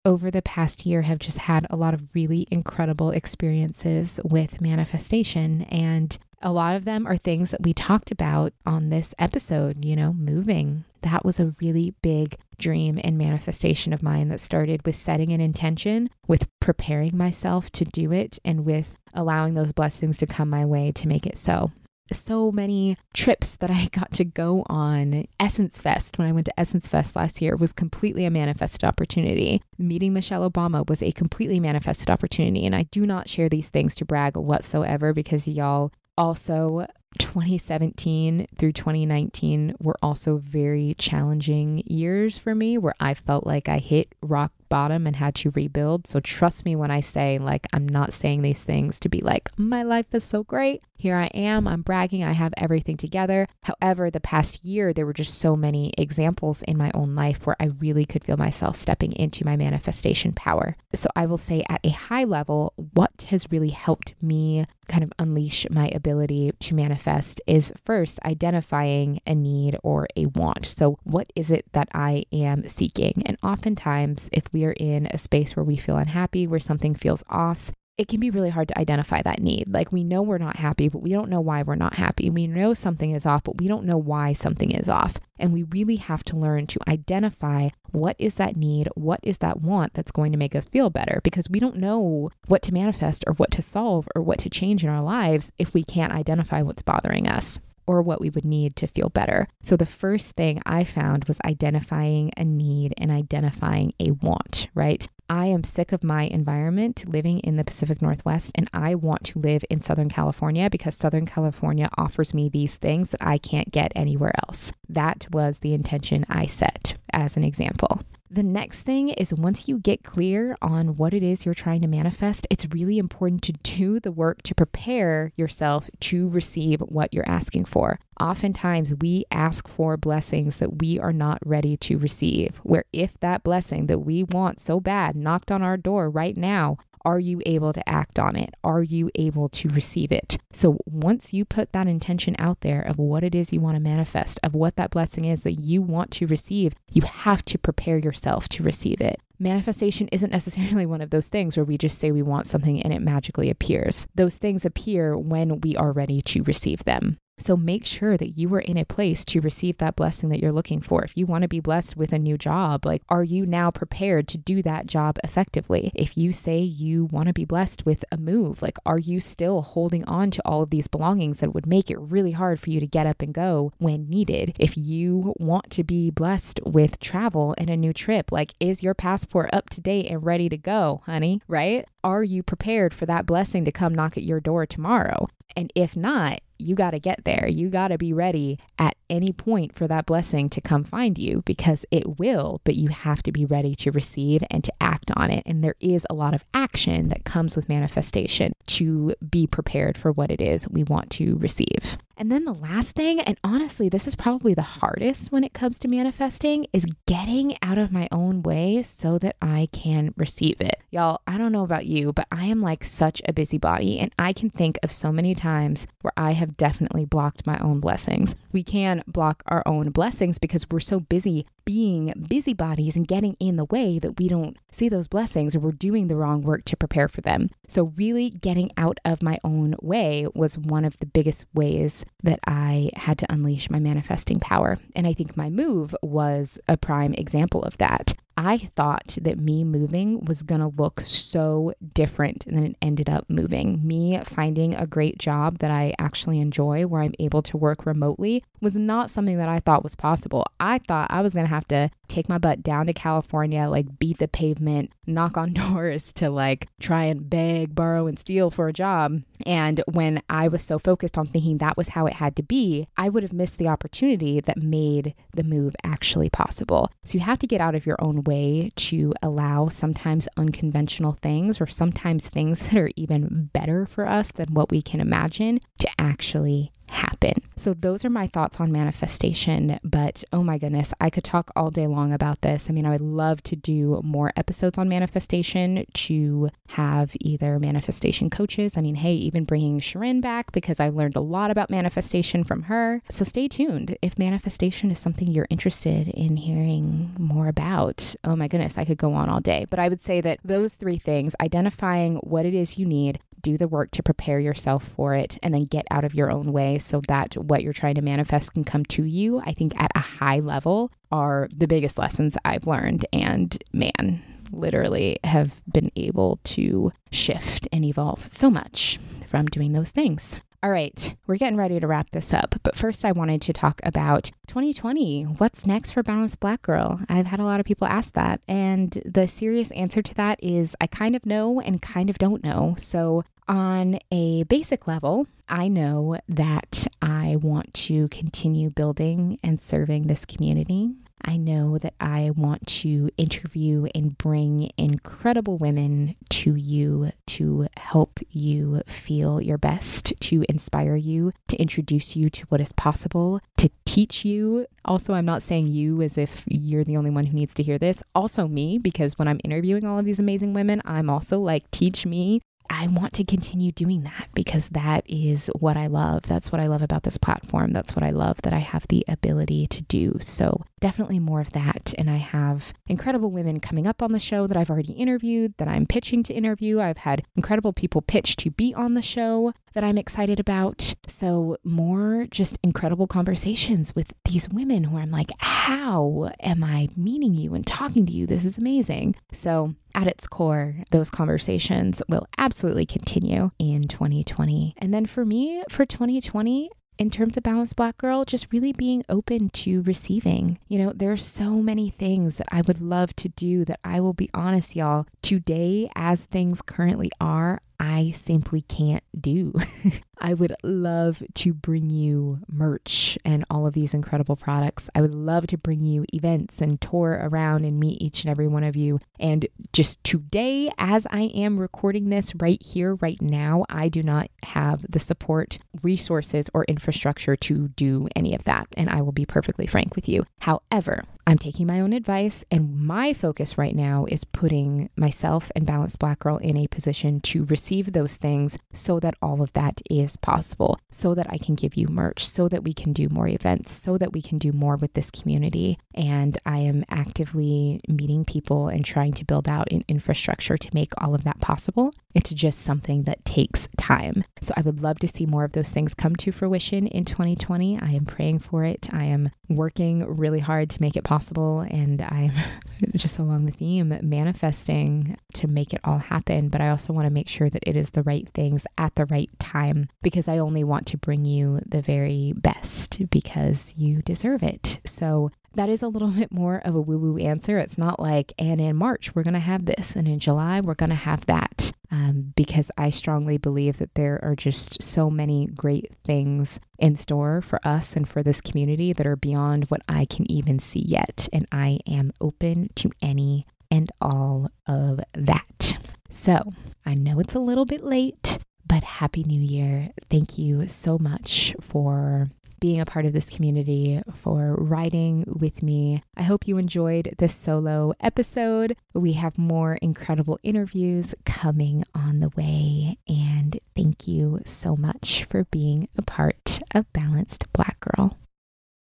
over 0.04 0.30
the 0.30 0.42
past 0.42 0.86
year 0.86 1.02
have 1.02 1.18
just 1.18 1.38
had 1.38 1.66
a 1.68 1.76
lot 1.76 1.92
of 1.92 2.14
really 2.14 2.46
incredible 2.50 3.10
experiences 3.10 4.18
with 4.24 4.60
manifestation 4.60 5.62
and 5.64 6.18
a 6.40 6.52
lot 6.52 6.76
of 6.76 6.84
them 6.84 7.06
are 7.06 7.16
things 7.16 7.50
that 7.50 7.62
we 7.62 7.72
talked 7.72 8.10
about 8.10 8.52
on 8.64 8.88
this 8.88 9.14
episode, 9.18 9.84
you 9.84 9.94
know, 9.94 10.12
moving. 10.12 10.84
That 11.02 11.24
was 11.24 11.38
a 11.38 11.54
really 11.60 11.94
big 12.02 12.36
dream 12.58 12.98
and 13.02 13.16
manifestation 13.16 13.92
of 13.92 14.02
mine 14.02 14.28
that 14.28 14.40
started 14.40 14.84
with 14.84 14.96
setting 14.96 15.32
an 15.32 15.40
intention, 15.40 16.10
with 16.26 16.48
preparing 16.60 17.16
myself 17.16 17.70
to 17.72 17.84
do 17.84 18.12
it, 18.12 18.38
and 18.44 18.64
with 18.64 18.96
allowing 19.14 19.54
those 19.54 19.72
blessings 19.72 20.18
to 20.18 20.26
come 20.26 20.50
my 20.50 20.64
way 20.64 20.92
to 20.92 21.08
make 21.08 21.26
it 21.26 21.38
so 21.38 21.72
so 22.12 22.50
many 22.50 22.96
trips 23.14 23.56
that 23.56 23.70
I 23.70 23.88
got 23.92 24.12
to 24.14 24.24
go 24.24 24.64
on. 24.68 25.26
Essence 25.38 25.80
Fest, 25.80 26.18
when 26.18 26.28
I 26.28 26.32
went 26.32 26.46
to 26.46 26.60
Essence 26.60 26.88
Fest 26.88 27.16
last 27.16 27.40
year, 27.40 27.56
was 27.56 27.72
completely 27.72 28.24
a 28.24 28.30
manifested 28.30 28.84
opportunity. 28.84 29.62
Meeting 29.78 30.12
Michelle 30.12 30.48
Obama 30.48 30.88
was 30.88 31.02
a 31.02 31.12
completely 31.12 31.60
manifested 31.60 32.10
opportunity. 32.10 32.66
And 32.66 32.74
I 32.74 32.84
do 32.84 33.06
not 33.06 33.28
share 33.28 33.48
these 33.48 33.68
things 33.68 33.94
to 33.96 34.04
brag 34.04 34.36
whatsoever 34.36 35.12
because 35.12 35.46
y'all 35.46 35.92
also 36.20 36.86
2017 37.18 38.46
through 38.56 38.72
2019 38.72 39.74
were 39.80 39.96
also 40.02 40.36
very 40.36 40.94
challenging 40.98 41.82
years 41.86 42.36
for 42.38 42.54
me 42.54 42.78
where 42.78 42.94
I 43.00 43.14
felt 43.14 43.46
like 43.46 43.68
I 43.68 43.78
hit 43.78 44.14
rock 44.20 44.52
bottom 44.68 45.06
and 45.06 45.16
had 45.16 45.34
to 45.36 45.50
rebuild. 45.50 46.06
So 46.06 46.20
trust 46.20 46.64
me 46.64 46.76
when 46.76 46.90
I 46.90 47.00
say, 47.00 47.38
like, 47.38 47.66
I'm 47.72 47.88
not 47.88 48.12
saying 48.12 48.42
these 48.42 48.62
things 48.62 49.00
to 49.00 49.08
be 49.08 49.20
like, 49.20 49.50
my 49.58 49.82
life 49.82 50.14
is 50.14 50.22
so 50.22 50.44
great. 50.44 50.82
Here 50.96 51.16
I 51.16 51.26
am. 51.34 51.66
I'm 51.66 51.82
bragging. 51.82 52.22
I 52.22 52.32
have 52.32 52.54
everything 52.56 52.96
together. 52.96 53.48
However, 53.62 54.10
the 54.10 54.20
past 54.20 54.64
year, 54.64 54.92
there 54.92 55.06
were 55.06 55.12
just 55.12 55.34
so 55.34 55.56
many 55.56 55.92
examples 55.98 56.62
in 56.62 56.78
my 56.78 56.90
own 56.94 57.14
life 57.14 57.46
where 57.46 57.56
I 57.58 57.70
really 57.78 58.04
could 58.04 58.22
feel 58.22 58.36
myself 58.36 58.76
stepping 58.76 59.12
into 59.12 59.44
my 59.44 59.56
manifestation 59.56 60.32
power. 60.32 60.76
So 60.94 61.08
I 61.14 61.26
will 61.26 61.38
say, 61.38 61.64
at 61.68 61.80
a 61.84 61.90
high 61.90 62.24
level, 62.24 62.72
what 62.94 63.26
has 63.28 63.50
really 63.50 63.70
helped 63.70 64.14
me 64.20 64.66
kind 64.88 65.04
of 65.04 65.12
unleash 65.18 65.64
my 65.70 65.88
ability 65.88 66.52
to 66.58 66.74
manifest 66.74 67.40
is 67.46 67.72
first 67.84 68.18
identifying 68.24 69.20
a 69.24 69.34
need 69.34 69.76
or 69.84 70.08
a 70.16 70.26
want. 70.26 70.66
So, 70.66 70.98
what 71.04 71.32
is 71.36 71.50
it 71.50 71.66
that 71.72 71.88
I 71.94 72.24
am 72.32 72.68
seeking? 72.68 73.22
And 73.24 73.36
oftentimes, 73.42 74.28
if 74.32 74.44
we 74.52 74.64
are 74.64 74.72
in 74.72 75.06
a 75.06 75.18
space 75.18 75.54
where 75.54 75.64
we 75.64 75.76
feel 75.76 75.96
unhappy, 75.96 76.46
where 76.46 76.60
something 76.60 76.94
feels 76.94 77.22
off, 77.30 77.70
it 77.96 78.08
can 78.08 78.18
be 78.18 78.30
really 78.30 78.48
hard 78.48 78.68
to 78.68 78.78
identify 78.78 79.20
that 79.22 79.42
need. 79.42 79.66
Like 79.68 79.92
we 79.92 80.04
know 80.04 80.22
we're 80.22 80.38
not 80.38 80.56
happy, 80.56 80.88
but 80.88 81.02
we 81.02 81.10
don't 81.10 81.28
know 81.28 81.40
why 81.40 81.62
we're 81.62 81.74
not 81.74 81.94
happy. 81.94 82.30
We 82.30 82.46
know 82.46 82.72
something 82.72 83.10
is 83.10 83.26
off, 83.26 83.44
but 83.44 83.58
we 83.58 83.68
don't 83.68 83.84
know 83.84 83.98
why 83.98 84.32
something 84.32 84.70
is 84.70 84.88
off. 84.88 85.18
And 85.38 85.52
we 85.52 85.64
really 85.64 85.96
have 85.96 86.24
to 86.24 86.36
learn 86.36 86.66
to 86.68 86.80
identify 86.88 87.68
what 87.92 88.16
is 88.18 88.36
that 88.36 88.56
need, 88.56 88.88
what 88.94 89.20
is 89.22 89.38
that 89.38 89.60
want 89.60 89.92
that's 89.94 90.12
going 90.12 90.32
to 90.32 90.38
make 90.38 90.54
us 90.54 90.66
feel 90.66 90.88
better 90.88 91.20
because 91.22 91.50
we 91.50 91.60
don't 91.60 91.76
know 91.76 92.30
what 92.46 92.62
to 92.62 92.72
manifest 92.72 93.24
or 93.26 93.34
what 93.34 93.50
to 93.50 93.62
solve 93.62 94.08
or 94.14 94.22
what 94.22 94.38
to 94.38 94.50
change 94.50 94.82
in 94.82 94.90
our 94.90 95.02
lives 95.02 95.52
if 95.58 95.74
we 95.74 95.84
can't 95.84 96.12
identify 96.12 96.62
what's 96.62 96.82
bothering 96.82 97.28
us 97.28 97.60
or 97.86 98.02
what 98.02 98.20
we 98.20 98.30
would 98.30 98.44
need 98.44 98.76
to 98.76 98.86
feel 98.86 99.08
better. 99.08 99.48
So 99.62 99.76
the 99.76 99.84
first 99.84 100.36
thing 100.36 100.60
I 100.64 100.84
found 100.84 101.24
was 101.24 101.40
identifying 101.44 102.30
a 102.36 102.44
need 102.44 102.94
and 102.96 103.10
identifying 103.10 103.94
a 103.98 104.12
want, 104.12 104.68
right? 104.74 105.08
I 105.30 105.46
am 105.46 105.62
sick 105.62 105.92
of 105.92 106.02
my 106.02 106.24
environment 106.24 107.04
living 107.06 107.38
in 107.38 107.54
the 107.54 107.62
Pacific 107.62 108.02
Northwest 108.02 108.50
and 108.56 108.68
I 108.72 108.96
want 108.96 109.22
to 109.26 109.38
live 109.38 109.64
in 109.70 109.80
Southern 109.80 110.08
California 110.08 110.68
because 110.68 110.96
Southern 110.96 111.24
California 111.24 111.88
offers 111.96 112.34
me 112.34 112.48
these 112.48 112.76
things 112.76 113.10
that 113.12 113.24
I 113.24 113.38
can't 113.38 113.70
get 113.70 113.92
anywhere 113.94 114.32
else. 114.48 114.72
That 114.88 115.28
was 115.30 115.60
the 115.60 115.72
intention 115.72 116.26
I 116.28 116.46
set 116.46 116.94
as 117.12 117.36
an 117.36 117.44
example. 117.44 118.00
The 118.32 118.44
next 118.44 118.82
thing 118.82 119.08
is 119.08 119.34
once 119.34 119.66
you 119.66 119.80
get 119.80 120.04
clear 120.04 120.56
on 120.62 120.94
what 120.94 121.12
it 121.12 121.20
is 121.20 121.44
you're 121.44 121.52
trying 121.52 121.80
to 121.80 121.88
manifest, 121.88 122.46
it's 122.48 122.64
really 122.70 122.96
important 122.96 123.42
to 123.42 123.52
do 123.52 123.98
the 123.98 124.12
work 124.12 124.42
to 124.42 124.54
prepare 124.54 125.32
yourself 125.36 125.90
to 125.98 126.28
receive 126.28 126.78
what 126.78 127.12
you're 127.12 127.28
asking 127.28 127.64
for. 127.64 127.98
Oftentimes, 128.20 128.94
we 129.00 129.24
ask 129.32 129.66
for 129.66 129.96
blessings 129.96 130.58
that 130.58 130.78
we 130.78 130.96
are 131.00 131.12
not 131.12 131.38
ready 131.44 131.76
to 131.78 131.98
receive. 131.98 132.58
Where 132.62 132.84
if 132.92 133.18
that 133.18 133.42
blessing 133.42 133.86
that 133.86 134.00
we 134.00 134.22
want 134.22 134.60
so 134.60 134.78
bad 134.78 135.16
knocked 135.16 135.50
on 135.50 135.62
our 135.62 135.76
door 135.76 136.08
right 136.08 136.36
now, 136.36 136.78
are 137.04 137.18
you 137.18 137.40
able 137.46 137.72
to 137.72 137.88
act 137.88 138.18
on 138.18 138.36
it? 138.36 138.54
Are 138.62 138.82
you 138.82 139.10
able 139.14 139.48
to 139.50 139.68
receive 139.68 140.12
it? 140.12 140.38
So 140.52 140.78
once 140.86 141.32
you 141.32 141.44
put 141.44 141.72
that 141.72 141.86
intention 141.86 142.36
out 142.38 142.60
there 142.60 142.80
of 142.82 142.98
what 142.98 143.24
it 143.24 143.34
is 143.34 143.52
you 143.52 143.60
want 143.60 143.76
to 143.76 143.80
manifest, 143.80 144.38
of 144.42 144.54
what 144.54 144.76
that 144.76 144.90
blessing 144.90 145.24
is 145.24 145.42
that 145.42 145.60
you 145.60 145.82
want 145.82 146.10
to 146.12 146.26
receive, 146.26 146.74
you 146.90 147.02
have 147.02 147.44
to 147.46 147.58
prepare 147.58 147.98
yourself 147.98 148.48
to 148.50 148.62
receive 148.62 149.00
it. 149.00 149.20
Manifestation 149.38 150.08
isn't 150.12 150.32
necessarily 150.32 150.86
one 150.86 151.00
of 151.00 151.10
those 151.10 151.28
things 151.28 151.56
where 151.56 151.64
we 151.64 151.78
just 151.78 151.98
say 151.98 152.12
we 152.12 152.22
want 152.22 152.46
something 152.46 152.82
and 152.82 152.92
it 152.92 153.02
magically 153.02 153.50
appears. 153.50 154.06
Those 154.14 154.36
things 154.36 154.64
appear 154.64 155.16
when 155.16 155.60
we 155.60 155.76
are 155.76 155.92
ready 155.92 156.20
to 156.22 156.42
receive 156.42 156.84
them. 156.84 157.18
So 157.40 157.56
make 157.56 157.86
sure 157.86 158.18
that 158.18 158.38
you 158.38 158.52
are 158.54 158.60
in 158.60 158.76
a 158.76 158.84
place 158.84 159.24
to 159.24 159.40
receive 159.40 159.78
that 159.78 159.96
blessing 159.96 160.28
that 160.28 160.40
you're 160.40 160.52
looking 160.52 160.82
for. 160.82 161.02
If 161.02 161.16
you 161.16 161.24
want 161.24 161.42
to 161.42 161.48
be 161.48 161.58
blessed 161.58 161.96
with 161.96 162.12
a 162.12 162.18
new 162.18 162.36
job, 162.36 162.84
like, 162.84 163.02
are 163.08 163.24
you 163.24 163.46
now 163.46 163.70
prepared 163.70 164.28
to 164.28 164.38
do 164.38 164.62
that 164.62 164.86
job 164.86 165.18
effectively? 165.24 165.90
If 165.94 166.18
you 166.18 166.32
say 166.32 166.58
you 166.58 167.06
want 167.06 167.28
to 167.28 167.32
be 167.32 167.46
blessed 167.46 167.86
with 167.86 168.04
a 168.12 168.18
move, 168.18 168.60
like, 168.60 168.76
are 168.84 168.98
you 168.98 169.20
still 169.20 169.62
holding 169.62 170.04
on 170.04 170.30
to 170.32 170.42
all 170.44 170.60
of 170.62 170.68
these 170.68 170.86
belongings 170.86 171.40
that 171.40 171.54
would 171.54 171.66
make 171.66 171.90
it 171.90 171.98
really 171.98 172.32
hard 172.32 172.60
for 172.60 172.68
you 172.68 172.78
to 172.78 172.86
get 172.86 173.06
up 173.06 173.22
and 173.22 173.32
go 173.32 173.72
when 173.78 174.10
needed? 174.10 174.54
If 174.58 174.76
you 174.76 175.34
want 175.38 175.70
to 175.70 175.82
be 175.82 176.10
blessed 176.10 176.60
with 176.66 177.00
travel 177.00 177.54
and 177.56 177.70
a 177.70 177.76
new 177.76 177.94
trip, 177.94 178.30
like, 178.30 178.52
is 178.60 178.82
your 178.82 178.94
passport 178.94 179.48
up 179.52 179.70
to 179.70 179.80
date 179.80 180.10
and 180.10 180.24
ready 180.24 180.50
to 180.50 180.58
go, 180.58 181.00
honey? 181.06 181.40
Right? 181.48 181.88
Are 182.04 182.22
you 182.22 182.42
prepared 182.42 182.92
for 182.92 183.06
that 183.06 183.24
blessing 183.24 183.64
to 183.64 183.72
come 183.72 183.94
knock 183.94 184.18
at 184.18 184.24
your 184.24 184.40
door 184.40 184.66
tomorrow? 184.66 185.28
And 185.56 185.72
if 185.74 185.96
not, 185.96 186.40
you 186.60 186.74
got 186.74 186.90
to 186.90 186.98
get 186.98 187.24
there. 187.24 187.48
You 187.48 187.70
got 187.70 187.88
to 187.88 187.98
be 187.98 188.12
ready 188.12 188.58
at 188.78 188.96
any 189.08 189.32
point 189.32 189.74
for 189.74 189.88
that 189.88 190.06
blessing 190.06 190.48
to 190.50 190.60
come 190.60 190.84
find 190.84 191.18
you 191.18 191.42
because 191.44 191.84
it 191.90 192.18
will, 192.18 192.60
but 192.64 192.76
you 192.76 192.88
have 192.88 193.22
to 193.24 193.32
be 193.32 193.44
ready 193.44 193.74
to 193.76 193.90
receive 193.90 194.42
and 194.50 194.62
to 194.64 194.72
act 194.80 195.10
on 195.16 195.30
it. 195.30 195.42
And 195.46 195.64
there 195.64 195.74
is 195.80 196.06
a 196.08 196.14
lot 196.14 196.34
of 196.34 196.44
action 196.54 197.08
that 197.08 197.24
comes 197.24 197.56
with 197.56 197.68
manifestation 197.68 198.52
to 198.66 199.14
be 199.28 199.46
prepared 199.46 199.98
for 199.98 200.12
what 200.12 200.30
it 200.30 200.40
is 200.40 200.68
we 200.68 200.84
want 200.84 201.10
to 201.10 201.36
receive. 201.38 201.98
And 202.20 202.30
then 202.30 202.44
the 202.44 202.52
last 202.52 202.94
thing, 202.94 203.18
and 203.18 203.40
honestly, 203.42 203.88
this 203.88 204.06
is 204.06 204.14
probably 204.14 204.52
the 204.52 204.60
hardest 204.60 205.32
when 205.32 205.42
it 205.42 205.54
comes 205.54 205.78
to 205.78 205.88
manifesting, 205.88 206.66
is 206.70 206.84
getting 207.06 207.56
out 207.62 207.78
of 207.78 207.92
my 207.92 208.10
own 208.12 208.42
way 208.42 208.82
so 208.82 209.16
that 209.20 209.36
I 209.40 209.70
can 209.72 210.12
receive 210.18 210.60
it. 210.60 210.82
Y'all, 210.90 211.22
I 211.26 211.38
don't 211.38 211.50
know 211.50 211.64
about 211.64 211.86
you, 211.86 212.12
but 212.12 212.26
I 212.30 212.44
am 212.44 212.60
like 212.60 212.84
such 212.84 213.22
a 213.24 213.32
busybody, 213.32 213.98
and 213.98 214.12
I 214.18 214.34
can 214.34 214.50
think 214.50 214.78
of 214.82 214.92
so 214.92 215.10
many 215.10 215.34
times 215.34 215.86
where 216.02 216.12
I 216.14 216.32
have 216.32 216.58
definitely 216.58 217.06
blocked 217.06 217.46
my 217.46 217.58
own 217.58 217.80
blessings. 217.80 218.34
We 218.52 218.64
can 218.64 219.02
block 219.06 219.42
our 219.46 219.62
own 219.64 219.88
blessings 219.88 220.38
because 220.38 220.66
we're 220.70 220.80
so 220.80 221.00
busy 221.00 221.46
being 221.70 222.12
busybodies 222.28 222.96
and 222.96 223.06
getting 223.06 223.34
in 223.34 223.54
the 223.54 223.64
way 223.66 224.00
that 224.00 224.18
we 224.18 224.26
don't 224.26 224.56
see 224.72 224.88
those 224.88 225.06
blessings 225.06 225.54
or 225.54 225.60
we're 225.60 225.70
doing 225.70 226.08
the 226.08 226.16
wrong 226.16 226.42
work 226.42 226.64
to 226.64 226.76
prepare 226.76 227.06
for 227.06 227.20
them. 227.20 227.48
So, 227.68 227.92
really 227.94 228.28
getting 228.28 228.72
out 228.76 228.98
of 229.04 229.22
my 229.22 229.38
own 229.44 229.76
way 229.80 230.26
was 230.34 230.58
one 230.58 230.84
of 230.84 230.98
the 230.98 231.06
biggest 231.06 231.46
ways 231.54 232.04
that 232.24 232.40
I 232.44 232.90
had 232.96 233.18
to 233.18 233.32
unleash 233.32 233.70
my 233.70 233.78
manifesting 233.78 234.40
power. 234.40 234.78
And 234.96 235.06
I 235.06 235.12
think 235.12 235.36
my 235.36 235.48
move 235.48 235.94
was 236.02 236.58
a 236.66 236.76
prime 236.76 237.14
example 237.14 237.62
of 237.62 237.78
that. 237.78 238.14
I 238.36 238.56
thought 238.56 239.18
that 239.20 239.38
me 239.38 239.64
moving 239.64 240.24
was 240.24 240.42
going 240.42 240.62
to 240.62 240.68
look 240.80 241.00
so 241.00 241.74
different 241.92 242.46
than 242.46 242.64
it 242.64 242.76
ended 242.80 243.10
up 243.10 243.28
moving. 243.28 243.86
Me 243.86 244.18
finding 244.24 244.74
a 244.74 244.86
great 244.86 245.18
job 245.18 245.58
that 245.58 245.70
I 245.70 245.94
actually 245.98 246.40
enjoy, 246.40 246.86
where 246.86 247.02
I'm 247.02 247.14
able 247.18 247.42
to 247.42 247.58
work 247.58 247.84
remotely, 247.84 248.42
was 248.60 248.76
not 248.76 249.10
something 249.10 249.38
that 249.38 249.48
I 249.48 249.60
thought 249.60 249.82
was 249.82 249.94
possible. 249.94 250.46
I 250.58 250.78
thought 250.78 251.10
I 251.10 251.22
was 251.22 251.32
going 251.32 251.46
to 251.46 251.54
have 251.54 251.68
to 251.68 251.90
take 252.08 252.28
my 252.28 252.38
butt 252.38 252.62
down 252.62 252.86
to 252.86 252.92
California, 252.92 253.68
like 253.68 253.98
beat 253.98 254.18
the 254.18 254.28
pavement, 254.28 254.92
knock 255.06 255.36
on 255.36 255.52
doors 255.54 256.12
to 256.14 256.28
like 256.28 256.68
try 256.80 257.04
and 257.04 257.30
beg, 257.30 257.74
borrow, 257.74 258.06
and 258.06 258.18
steal 258.18 258.50
for 258.50 258.68
a 258.68 258.72
job. 258.72 259.22
And 259.46 259.82
when 259.90 260.22
I 260.28 260.48
was 260.48 260.62
so 260.62 260.78
focused 260.78 261.16
on 261.16 261.26
thinking 261.26 261.58
that 261.58 261.76
was 261.76 261.88
how 261.88 262.06
it 262.06 262.14
had 262.14 262.36
to 262.36 262.42
be, 262.42 262.88
I 262.96 263.08
would 263.08 263.22
have 263.22 263.32
missed 263.32 263.58
the 263.58 263.68
opportunity 263.68 264.40
that 264.40 264.62
made 264.62 265.14
the 265.32 265.44
move 265.44 265.74
actually 265.82 266.28
possible. 266.28 266.90
So 267.04 267.14
you 267.14 267.24
have 267.24 267.38
to 267.38 267.46
get 267.46 267.60
out 267.60 267.74
of 267.74 267.86
your 267.86 267.96
own 268.00 268.24
way 268.24 268.70
to 268.76 269.14
allow 269.22 269.68
sometimes 269.68 270.28
unconventional 270.36 271.18
things 271.22 271.60
or 271.60 271.66
sometimes 271.66 272.28
things 272.28 272.60
that 272.70 272.74
are 272.74 272.90
even 272.96 273.50
better 273.52 273.86
for 273.86 274.06
us 274.06 274.32
than 274.32 274.54
what 274.54 274.70
we 274.70 274.82
can 274.82 275.00
imagine 275.00 275.60
to 275.78 275.88
actually 275.98 276.72
happen. 276.90 277.42
So, 277.56 277.74
those 277.74 278.04
are 278.04 278.10
my 278.10 278.26
thoughts 278.26 278.58
on 278.58 278.72
manifestation. 278.72 279.78
But 279.84 280.24
oh 280.32 280.42
my 280.42 280.58
goodness, 280.58 280.92
I 281.00 281.10
could 281.10 281.24
talk 281.24 281.50
all 281.54 281.70
day 281.70 281.86
long 281.86 282.12
about 282.12 282.40
this. 282.40 282.68
I 282.68 282.72
mean, 282.72 282.86
I 282.86 282.90
would 282.90 283.00
love 283.00 283.42
to 283.44 283.56
do 283.56 284.00
more 284.02 284.32
episodes 284.36 284.78
on 284.78 284.88
manifestation 284.88 285.84
to 285.92 286.48
have 286.70 287.12
either 287.20 287.58
manifestation 287.58 288.30
coaches. 288.30 288.76
I 288.76 288.80
mean, 288.80 288.94
hey, 288.94 289.14
even 289.14 289.44
bringing 289.44 289.80
Shirin 289.80 290.20
back 290.20 290.52
because 290.52 290.80
I 290.80 290.88
learned 290.88 291.16
a 291.16 291.20
lot 291.20 291.50
about 291.50 291.70
manifestation 291.70 292.44
from 292.44 292.62
her. 292.62 293.02
So, 293.10 293.24
stay 293.24 293.46
tuned. 293.48 293.96
If 294.00 294.18
manifestation 294.18 294.90
is 294.90 294.98
something 294.98 295.28
you're 295.28 295.46
interested 295.50 296.08
in 296.08 296.36
hearing 296.36 297.14
more 297.18 297.48
about, 297.48 298.14
oh 298.24 298.36
my 298.36 298.48
goodness, 298.48 298.78
I 298.78 298.84
could 298.84 298.98
go 298.98 299.12
on 299.12 299.28
all 299.28 299.40
day. 299.40 299.66
But 299.68 299.78
I 299.78 299.88
would 299.88 300.00
say 300.00 300.20
that 300.22 300.40
those 300.44 300.76
three 300.76 300.98
things 300.98 301.34
identifying 301.40 302.16
what 302.16 302.46
it 302.46 302.54
is 302.54 302.78
you 302.78 302.86
need, 302.86 303.20
do 303.42 303.56
the 303.56 303.68
work 303.68 303.90
to 303.92 304.02
prepare 304.02 304.40
yourself 304.40 304.84
for 304.84 305.14
it, 305.14 305.38
and 305.42 305.54
then 305.54 305.64
get 305.64 305.86
out 305.90 306.04
of 306.04 306.14
your 306.14 306.30
own 306.30 306.52
way 306.52 306.78
so 306.78 307.00
that 307.08 307.36
what 307.36 307.62
you're 307.62 307.72
trying 307.72 307.94
to 307.96 308.02
manifest 308.02 308.54
can 308.54 308.64
come 308.64 308.84
to 308.86 309.04
you, 309.04 309.40
I 309.40 309.52
think 309.52 309.78
at 309.80 309.90
a 309.94 310.00
high 310.00 310.38
level 310.38 310.90
are 311.12 311.48
the 311.56 311.68
biggest 311.68 311.98
lessons 311.98 312.36
I've 312.44 312.66
learned. 312.66 313.06
And 313.12 313.56
man, 313.72 314.22
literally 314.52 315.18
have 315.24 315.60
been 315.70 315.90
able 315.96 316.40
to 316.42 316.92
shift 317.10 317.68
and 317.72 317.84
evolve 317.84 318.26
so 318.26 318.50
much 318.50 318.98
from 319.26 319.46
doing 319.46 319.72
those 319.72 319.90
things. 319.90 320.40
All 320.62 320.70
right, 320.70 321.16
we're 321.26 321.36
getting 321.36 321.56
ready 321.56 321.80
to 321.80 321.86
wrap 321.86 322.10
this 322.10 322.34
up. 322.34 322.54
But 322.62 322.76
first, 322.76 323.02
I 323.02 323.12
wanted 323.12 323.40
to 323.42 323.52
talk 323.54 323.80
about 323.82 324.30
2020. 324.46 325.22
What's 325.38 325.64
next 325.64 325.92
for 325.92 326.02
Balanced 326.02 326.38
Black 326.38 326.60
Girl? 326.60 327.00
I've 327.08 327.24
had 327.24 327.40
a 327.40 327.44
lot 327.44 327.60
of 327.60 327.66
people 327.66 327.86
ask 327.86 328.12
that. 328.12 328.42
And 328.46 329.02
the 329.06 329.26
serious 329.26 329.70
answer 329.70 330.02
to 330.02 330.14
that 330.16 330.38
is 330.42 330.76
I 330.78 330.86
kind 330.86 331.16
of 331.16 331.24
know 331.24 331.62
and 331.62 331.80
kind 331.80 332.10
of 332.10 332.18
don't 332.18 332.44
know. 332.44 332.74
So, 332.76 333.24
on 333.48 334.00
a 334.12 334.42
basic 334.44 334.86
level, 334.86 335.26
I 335.48 335.68
know 335.68 336.18
that 336.28 336.86
I 337.00 337.36
want 337.36 337.72
to 337.74 338.08
continue 338.08 338.68
building 338.68 339.38
and 339.42 339.58
serving 339.58 340.08
this 340.08 340.26
community. 340.26 340.90
I 341.24 341.36
know 341.36 341.78
that 341.78 341.94
I 342.00 342.30
want 342.36 342.66
to 342.68 343.10
interview 343.16 343.86
and 343.94 344.16
bring 344.16 344.70
incredible 344.76 345.58
women 345.58 346.16
to 346.30 346.54
you 346.54 347.12
to 347.28 347.68
help 347.76 348.20
you 348.30 348.82
feel 348.86 349.40
your 349.40 349.58
best, 349.58 350.12
to 350.20 350.44
inspire 350.48 350.96
you, 350.96 351.32
to 351.48 351.56
introduce 351.56 352.16
you 352.16 352.30
to 352.30 352.46
what 352.46 352.60
is 352.60 352.72
possible, 352.72 353.40
to 353.58 353.70
teach 353.84 354.24
you. 354.24 354.66
Also, 354.84 355.14
I'm 355.14 355.26
not 355.26 355.42
saying 355.42 355.68
you 355.68 356.02
as 356.02 356.16
if 356.16 356.44
you're 356.46 356.84
the 356.84 356.96
only 356.96 357.10
one 357.10 357.26
who 357.26 357.34
needs 357.34 357.54
to 357.54 357.62
hear 357.62 357.78
this. 357.78 358.02
Also, 358.14 358.48
me, 358.48 358.78
because 358.78 359.18
when 359.18 359.28
I'm 359.28 359.40
interviewing 359.44 359.84
all 359.84 359.98
of 359.98 360.04
these 360.04 360.18
amazing 360.18 360.54
women, 360.54 360.80
I'm 360.84 361.10
also 361.10 361.38
like, 361.38 361.70
teach 361.70 362.06
me 362.06 362.40
I 362.70 362.86
want 362.86 363.12
to 363.14 363.24
continue 363.24 363.72
doing 363.72 364.04
that 364.04 364.28
because 364.32 364.68
that 364.68 365.02
is 365.06 365.50
what 365.58 365.76
I 365.76 365.88
love. 365.88 366.22
That's 366.22 366.52
what 366.52 366.60
I 366.60 366.68
love 366.68 366.82
about 366.82 367.02
this 367.02 367.18
platform. 367.18 367.72
That's 367.72 367.96
what 367.96 368.04
I 368.04 368.10
love 368.10 368.40
that 368.42 368.52
I 368.52 368.58
have 368.58 368.86
the 368.88 369.04
ability 369.08 369.66
to 369.66 369.82
do. 369.82 370.16
So, 370.20 370.62
definitely 370.80 371.18
more 371.18 371.40
of 371.40 371.50
that. 371.50 371.92
And 371.98 372.08
I 372.08 372.18
have 372.18 372.72
incredible 372.86 373.32
women 373.32 373.58
coming 373.58 373.88
up 373.88 374.02
on 374.02 374.12
the 374.12 374.20
show 374.20 374.46
that 374.46 374.56
I've 374.56 374.70
already 374.70 374.92
interviewed, 374.92 375.54
that 375.58 375.66
I'm 375.66 375.84
pitching 375.84 376.22
to 376.22 376.32
interview. 376.32 376.80
I've 376.80 376.98
had 376.98 377.24
incredible 377.34 377.72
people 377.72 378.02
pitch 378.02 378.36
to 378.36 378.50
be 378.52 378.72
on 378.72 378.94
the 378.94 379.02
show 379.02 379.52
that 379.74 379.84
I'm 379.84 379.98
excited 379.98 380.40
about. 380.40 380.94
So, 381.06 381.56
more 381.64 382.26
just 382.30 382.58
incredible 382.62 383.06
conversations 383.06 383.94
with 383.94 384.12
these 384.24 384.48
women 384.48 384.84
who 384.84 384.98
I'm 384.98 385.10
like, 385.10 385.30
how 385.38 386.30
am 386.40 386.64
I 386.64 386.88
meeting 386.96 387.34
you 387.34 387.54
and 387.54 387.66
talking 387.66 388.06
to 388.06 388.12
you? 388.12 388.26
This 388.26 388.44
is 388.44 388.58
amazing. 388.58 389.16
So, 389.32 389.74
at 389.94 390.06
its 390.06 390.26
core, 390.26 390.76
those 390.90 391.10
conversations 391.10 392.02
will 392.08 392.26
absolutely 392.38 392.86
continue 392.86 393.50
in 393.58 393.88
2020. 393.88 394.74
And 394.78 394.94
then 394.94 395.06
for 395.06 395.24
me, 395.24 395.62
for 395.68 395.84
2020, 395.84 396.70
in 397.00 397.10
terms 397.10 397.38
of 397.38 397.42
Balanced 397.42 397.76
Black 397.76 397.96
Girl, 397.96 398.26
just 398.26 398.52
really 398.52 398.72
being 398.72 399.02
open 399.08 399.48
to 399.48 399.80
receiving. 399.82 400.58
You 400.68 400.78
know, 400.78 400.92
there 400.94 401.10
are 401.10 401.16
so 401.16 401.54
many 401.54 401.88
things 401.88 402.36
that 402.36 402.48
I 402.50 402.60
would 402.60 402.82
love 402.82 403.16
to 403.16 403.30
do 403.30 403.64
that 403.64 403.80
I 403.82 404.00
will 404.00 404.12
be 404.12 404.28
honest, 404.34 404.76
y'all. 404.76 405.06
Today, 405.22 405.90
as 405.96 406.26
things 406.26 406.60
currently 406.60 407.10
are, 407.18 407.62
I 407.80 408.12
simply 408.14 408.60
can't 408.60 409.02
do. 409.18 409.54
I 410.18 410.34
would 410.34 410.54
love 410.62 411.22
to 411.36 411.54
bring 411.54 411.88
you 411.88 412.40
merch 412.46 413.16
and 413.24 413.42
all 413.48 413.66
of 413.66 413.72
these 413.72 413.94
incredible 413.94 414.36
products. 414.36 414.90
I 414.94 415.00
would 415.00 415.14
love 415.14 415.46
to 415.46 415.56
bring 415.56 415.82
you 415.82 416.04
events 416.12 416.60
and 416.60 416.78
tour 416.78 417.18
around 417.22 417.64
and 417.64 417.80
meet 417.80 418.02
each 418.02 418.22
and 418.22 418.30
every 418.30 418.46
one 418.46 418.64
of 418.64 418.76
you. 418.76 419.00
And 419.18 419.46
just 419.72 420.04
today, 420.04 420.70
as 420.76 421.06
I 421.10 421.22
am 421.34 421.58
recording 421.58 422.10
this 422.10 422.34
right 422.34 422.62
here, 422.62 422.96
right 422.96 423.20
now, 423.22 423.64
I 423.70 423.88
do 423.88 424.02
not 424.02 424.28
have 424.42 424.84
the 424.86 424.98
support, 424.98 425.56
resources, 425.82 426.50
or 426.52 426.64
infrastructure 426.64 427.34
to 427.36 427.68
do 427.68 428.08
any 428.14 428.34
of 428.34 428.44
that. 428.44 428.66
And 428.76 428.90
I 428.90 429.00
will 429.00 429.12
be 429.12 429.24
perfectly 429.24 429.66
frank 429.66 429.96
with 429.96 430.06
you. 430.06 430.26
However, 430.40 431.04
I'm 431.30 431.38
taking 431.38 431.68
my 431.68 431.78
own 431.78 431.92
advice, 431.92 432.44
and 432.50 432.76
my 432.76 433.12
focus 433.12 433.56
right 433.56 433.76
now 433.76 434.04
is 434.08 434.24
putting 434.24 434.90
myself 434.96 435.52
and 435.54 435.64
Balanced 435.64 436.00
Black 436.00 436.18
Girl 436.18 436.38
in 436.38 436.56
a 436.56 436.66
position 436.66 437.20
to 437.20 437.44
receive 437.44 437.92
those 437.92 438.16
things 438.16 438.58
so 438.72 438.98
that 438.98 439.14
all 439.22 439.40
of 439.40 439.52
that 439.52 439.80
is 439.88 440.16
possible 440.16 440.80
so 440.90 441.14
that 441.14 441.28
I 441.30 441.38
can 441.38 441.54
give 441.54 441.76
you 441.76 441.86
merch, 441.86 442.26
so 442.26 442.48
that 442.48 442.64
we 442.64 442.72
can 442.72 442.92
do 442.92 443.08
more 443.08 443.28
events, 443.28 443.70
so 443.70 443.96
that 443.96 444.12
we 444.12 444.20
can 444.20 444.38
do 444.38 444.50
more 444.50 444.74
with 444.74 444.94
this 444.94 445.08
community. 445.08 445.78
And 445.94 446.36
I 446.44 446.58
am 446.58 446.84
actively 446.90 447.80
meeting 447.86 448.24
people 448.24 448.66
and 448.66 448.84
trying 448.84 449.12
to 449.12 449.24
build 449.24 449.48
out 449.48 449.70
an 449.70 449.84
infrastructure 449.86 450.56
to 450.56 450.70
make 450.74 450.92
all 450.98 451.14
of 451.14 451.22
that 451.22 451.40
possible. 451.40 451.94
It's 452.12 452.30
just 452.30 452.58
something 452.58 453.04
that 453.04 453.24
takes 453.24 453.68
time. 453.78 454.24
So 454.42 454.52
I 454.56 454.62
would 454.62 454.82
love 454.82 454.98
to 454.98 455.06
see 455.06 455.26
more 455.26 455.44
of 455.44 455.52
those 455.52 455.68
things 455.68 455.94
come 455.94 456.16
to 456.16 456.32
fruition 456.32 456.88
in 456.88 457.04
2020. 457.04 457.78
I 457.80 457.92
am 457.92 458.04
praying 458.04 458.40
for 458.40 458.64
it. 458.64 458.88
I 458.92 459.04
am 459.04 459.30
working 459.56 460.16
really 460.16 460.40
hard 460.40 460.70
to 460.70 460.80
make 460.80 460.96
it 460.96 461.04
possible. 461.04 461.60
And 461.60 462.00
I'm 462.02 462.32
just 462.96 463.18
along 463.18 463.46
the 463.46 463.52
theme, 463.52 463.98
manifesting 464.02 465.16
to 465.34 465.46
make 465.46 465.72
it 465.72 465.80
all 465.84 465.98
happen. 465.98 466.48
But 466.48 466.60
I 466.60 466.70
also 466.70 466.92
want 466.92 467.06
to 467.06 467.10
make 467.10 467.28
sure 467.28 467.50
that 467.50 467.62
it 467.66 467.76
is 467.76 467.90
the 467.90 468.02
right 468.02 468.28
things 468.28 468.66
at 468.78 468.94
the 468.94 469.06
right 469.06 469.30
time 469.38 469.88
because 470.02 470.28
I 470.28 470.38
only 470.38 470.64
want 470.64 470.86
to 470.88 470.98
bring 470.98 471.24
you 471.24 471.60
the 471.66 471.82
very 471.82 472.32
best 472.36 473.10
because 473.10 473.74
you 473.76 474.02
deserve 474.02 474.42
it. 474.42 474.80
So 474.84 475.30
that 475.54 475.68
is 475.68 475.82
a 475.82 475.88
little 475.88 476.08
bit 476.20 476.32
more 476.32 476.60
of 476.64 476.74
a 476.74 476.80
woo 476.80 476.98
woo 476.98 477.18
answer. 477.18 477.58
It's 477.58 477.78
not 477.78 478.00
like, 478.00 478.32
and 478.38 478.60
in 478.60 478.76
March, 478.76 479.14
we're 479.14 479.22
going 479.22 479.34
to 479.34 479.40
have 479.40 479.66
this, 479.66 479.96
and 479.96 480.08
in 480.08 480.18
July, 480.18 480.60
we're 480.60 480.74
going 480.74 480.90
to 480.90 480.96
have 480.96 481.26
that. 481.26 481.72
Um, 481.92 482.32
because 482.36 482.70
I 482.78 482.90
strongly 482.90 483.36
believe 483.36 483.78
that 483.78 483.96
there 483.96 484.20
are 484.22 484.36
just 484.36 484.80
so 484.80 485.10
many 485.10 485.48
great 485.48 485.92
things 486.04 486.60
in 486.78 486.94
store 486.94 487.42
for 487.42 487.58
us 487.64 487.96
and 487.96 488.08
for 488.08 488.22
this 488.22 488.40
community 488.40 488.92
that 488.92 489.06
are 489.08 489.16
beyond 489.16 489.64
what 489.64 489.82
I 489.88 490.04
can 490.04 490.30
even 490.30 490.60
see 490.60 490.84
yet. 490.86 491.28
And 491.32 491.48
I 491.50 491.80
am 491.88 492.12
open 492.20 492.70
to 492.76 492.92
any 493.02 493.44
and 493.72 493.90
all 494.00 494.50
of 494.68 495.00
that. 495.14 495.78
So 496.10 496.52
I 496.86 496.94
know 496.94 497.18
it's 497.18 497.34
a 497.34 497.40
little 497.40 497.64
bit 497.64 497.82
late, 497.82 498.38
but 498.66 498.84
Happy 498.84 499.24
New 499.24 499.40
Year. 499.40 499.90
Thank 500.08 500.38
you 500.38 500.68
so 500.68 500.96
much 500.96 501.54
for 501.60 502.28
being 502.60 502.80
a 502.80 502.86
part 502.86 503.06
of 503.06 503.12
this 503.12 503.28
community, 503.28 504.02
for 504.14 504.54
riding 504.56 505.24
with 505.26 505.62
me. 505.62 506.02
I 506.16 506.22
hope 506.22 506.46
you 506.46 506.58
enjoyed 506.58 507.14
this 507.18 507.34
solo 507.34 507.94
episode. 508.00 508.76
We 508.94 509.14
have 509.14 509.38
more 509.38 509.74
incredible 509.82 510.38
interviews 510.42 511.14
coming 511.24 511.84
on 511.94 512.20
the 512.20 512.30
way. 512.36 512.98
And 513.08 513.58
thank 513.74 514.06
you 514.06 514.40
so 514.44 514.76
much 514.76 515.24
for 515.24 515.44
being 515.44 515.88
a 515.96 516.02
part 516.02 516.60
of 516.74 516.92
Balanced 516.92 517.52
Black 517.52 517.80
Girl. 517.80 518.16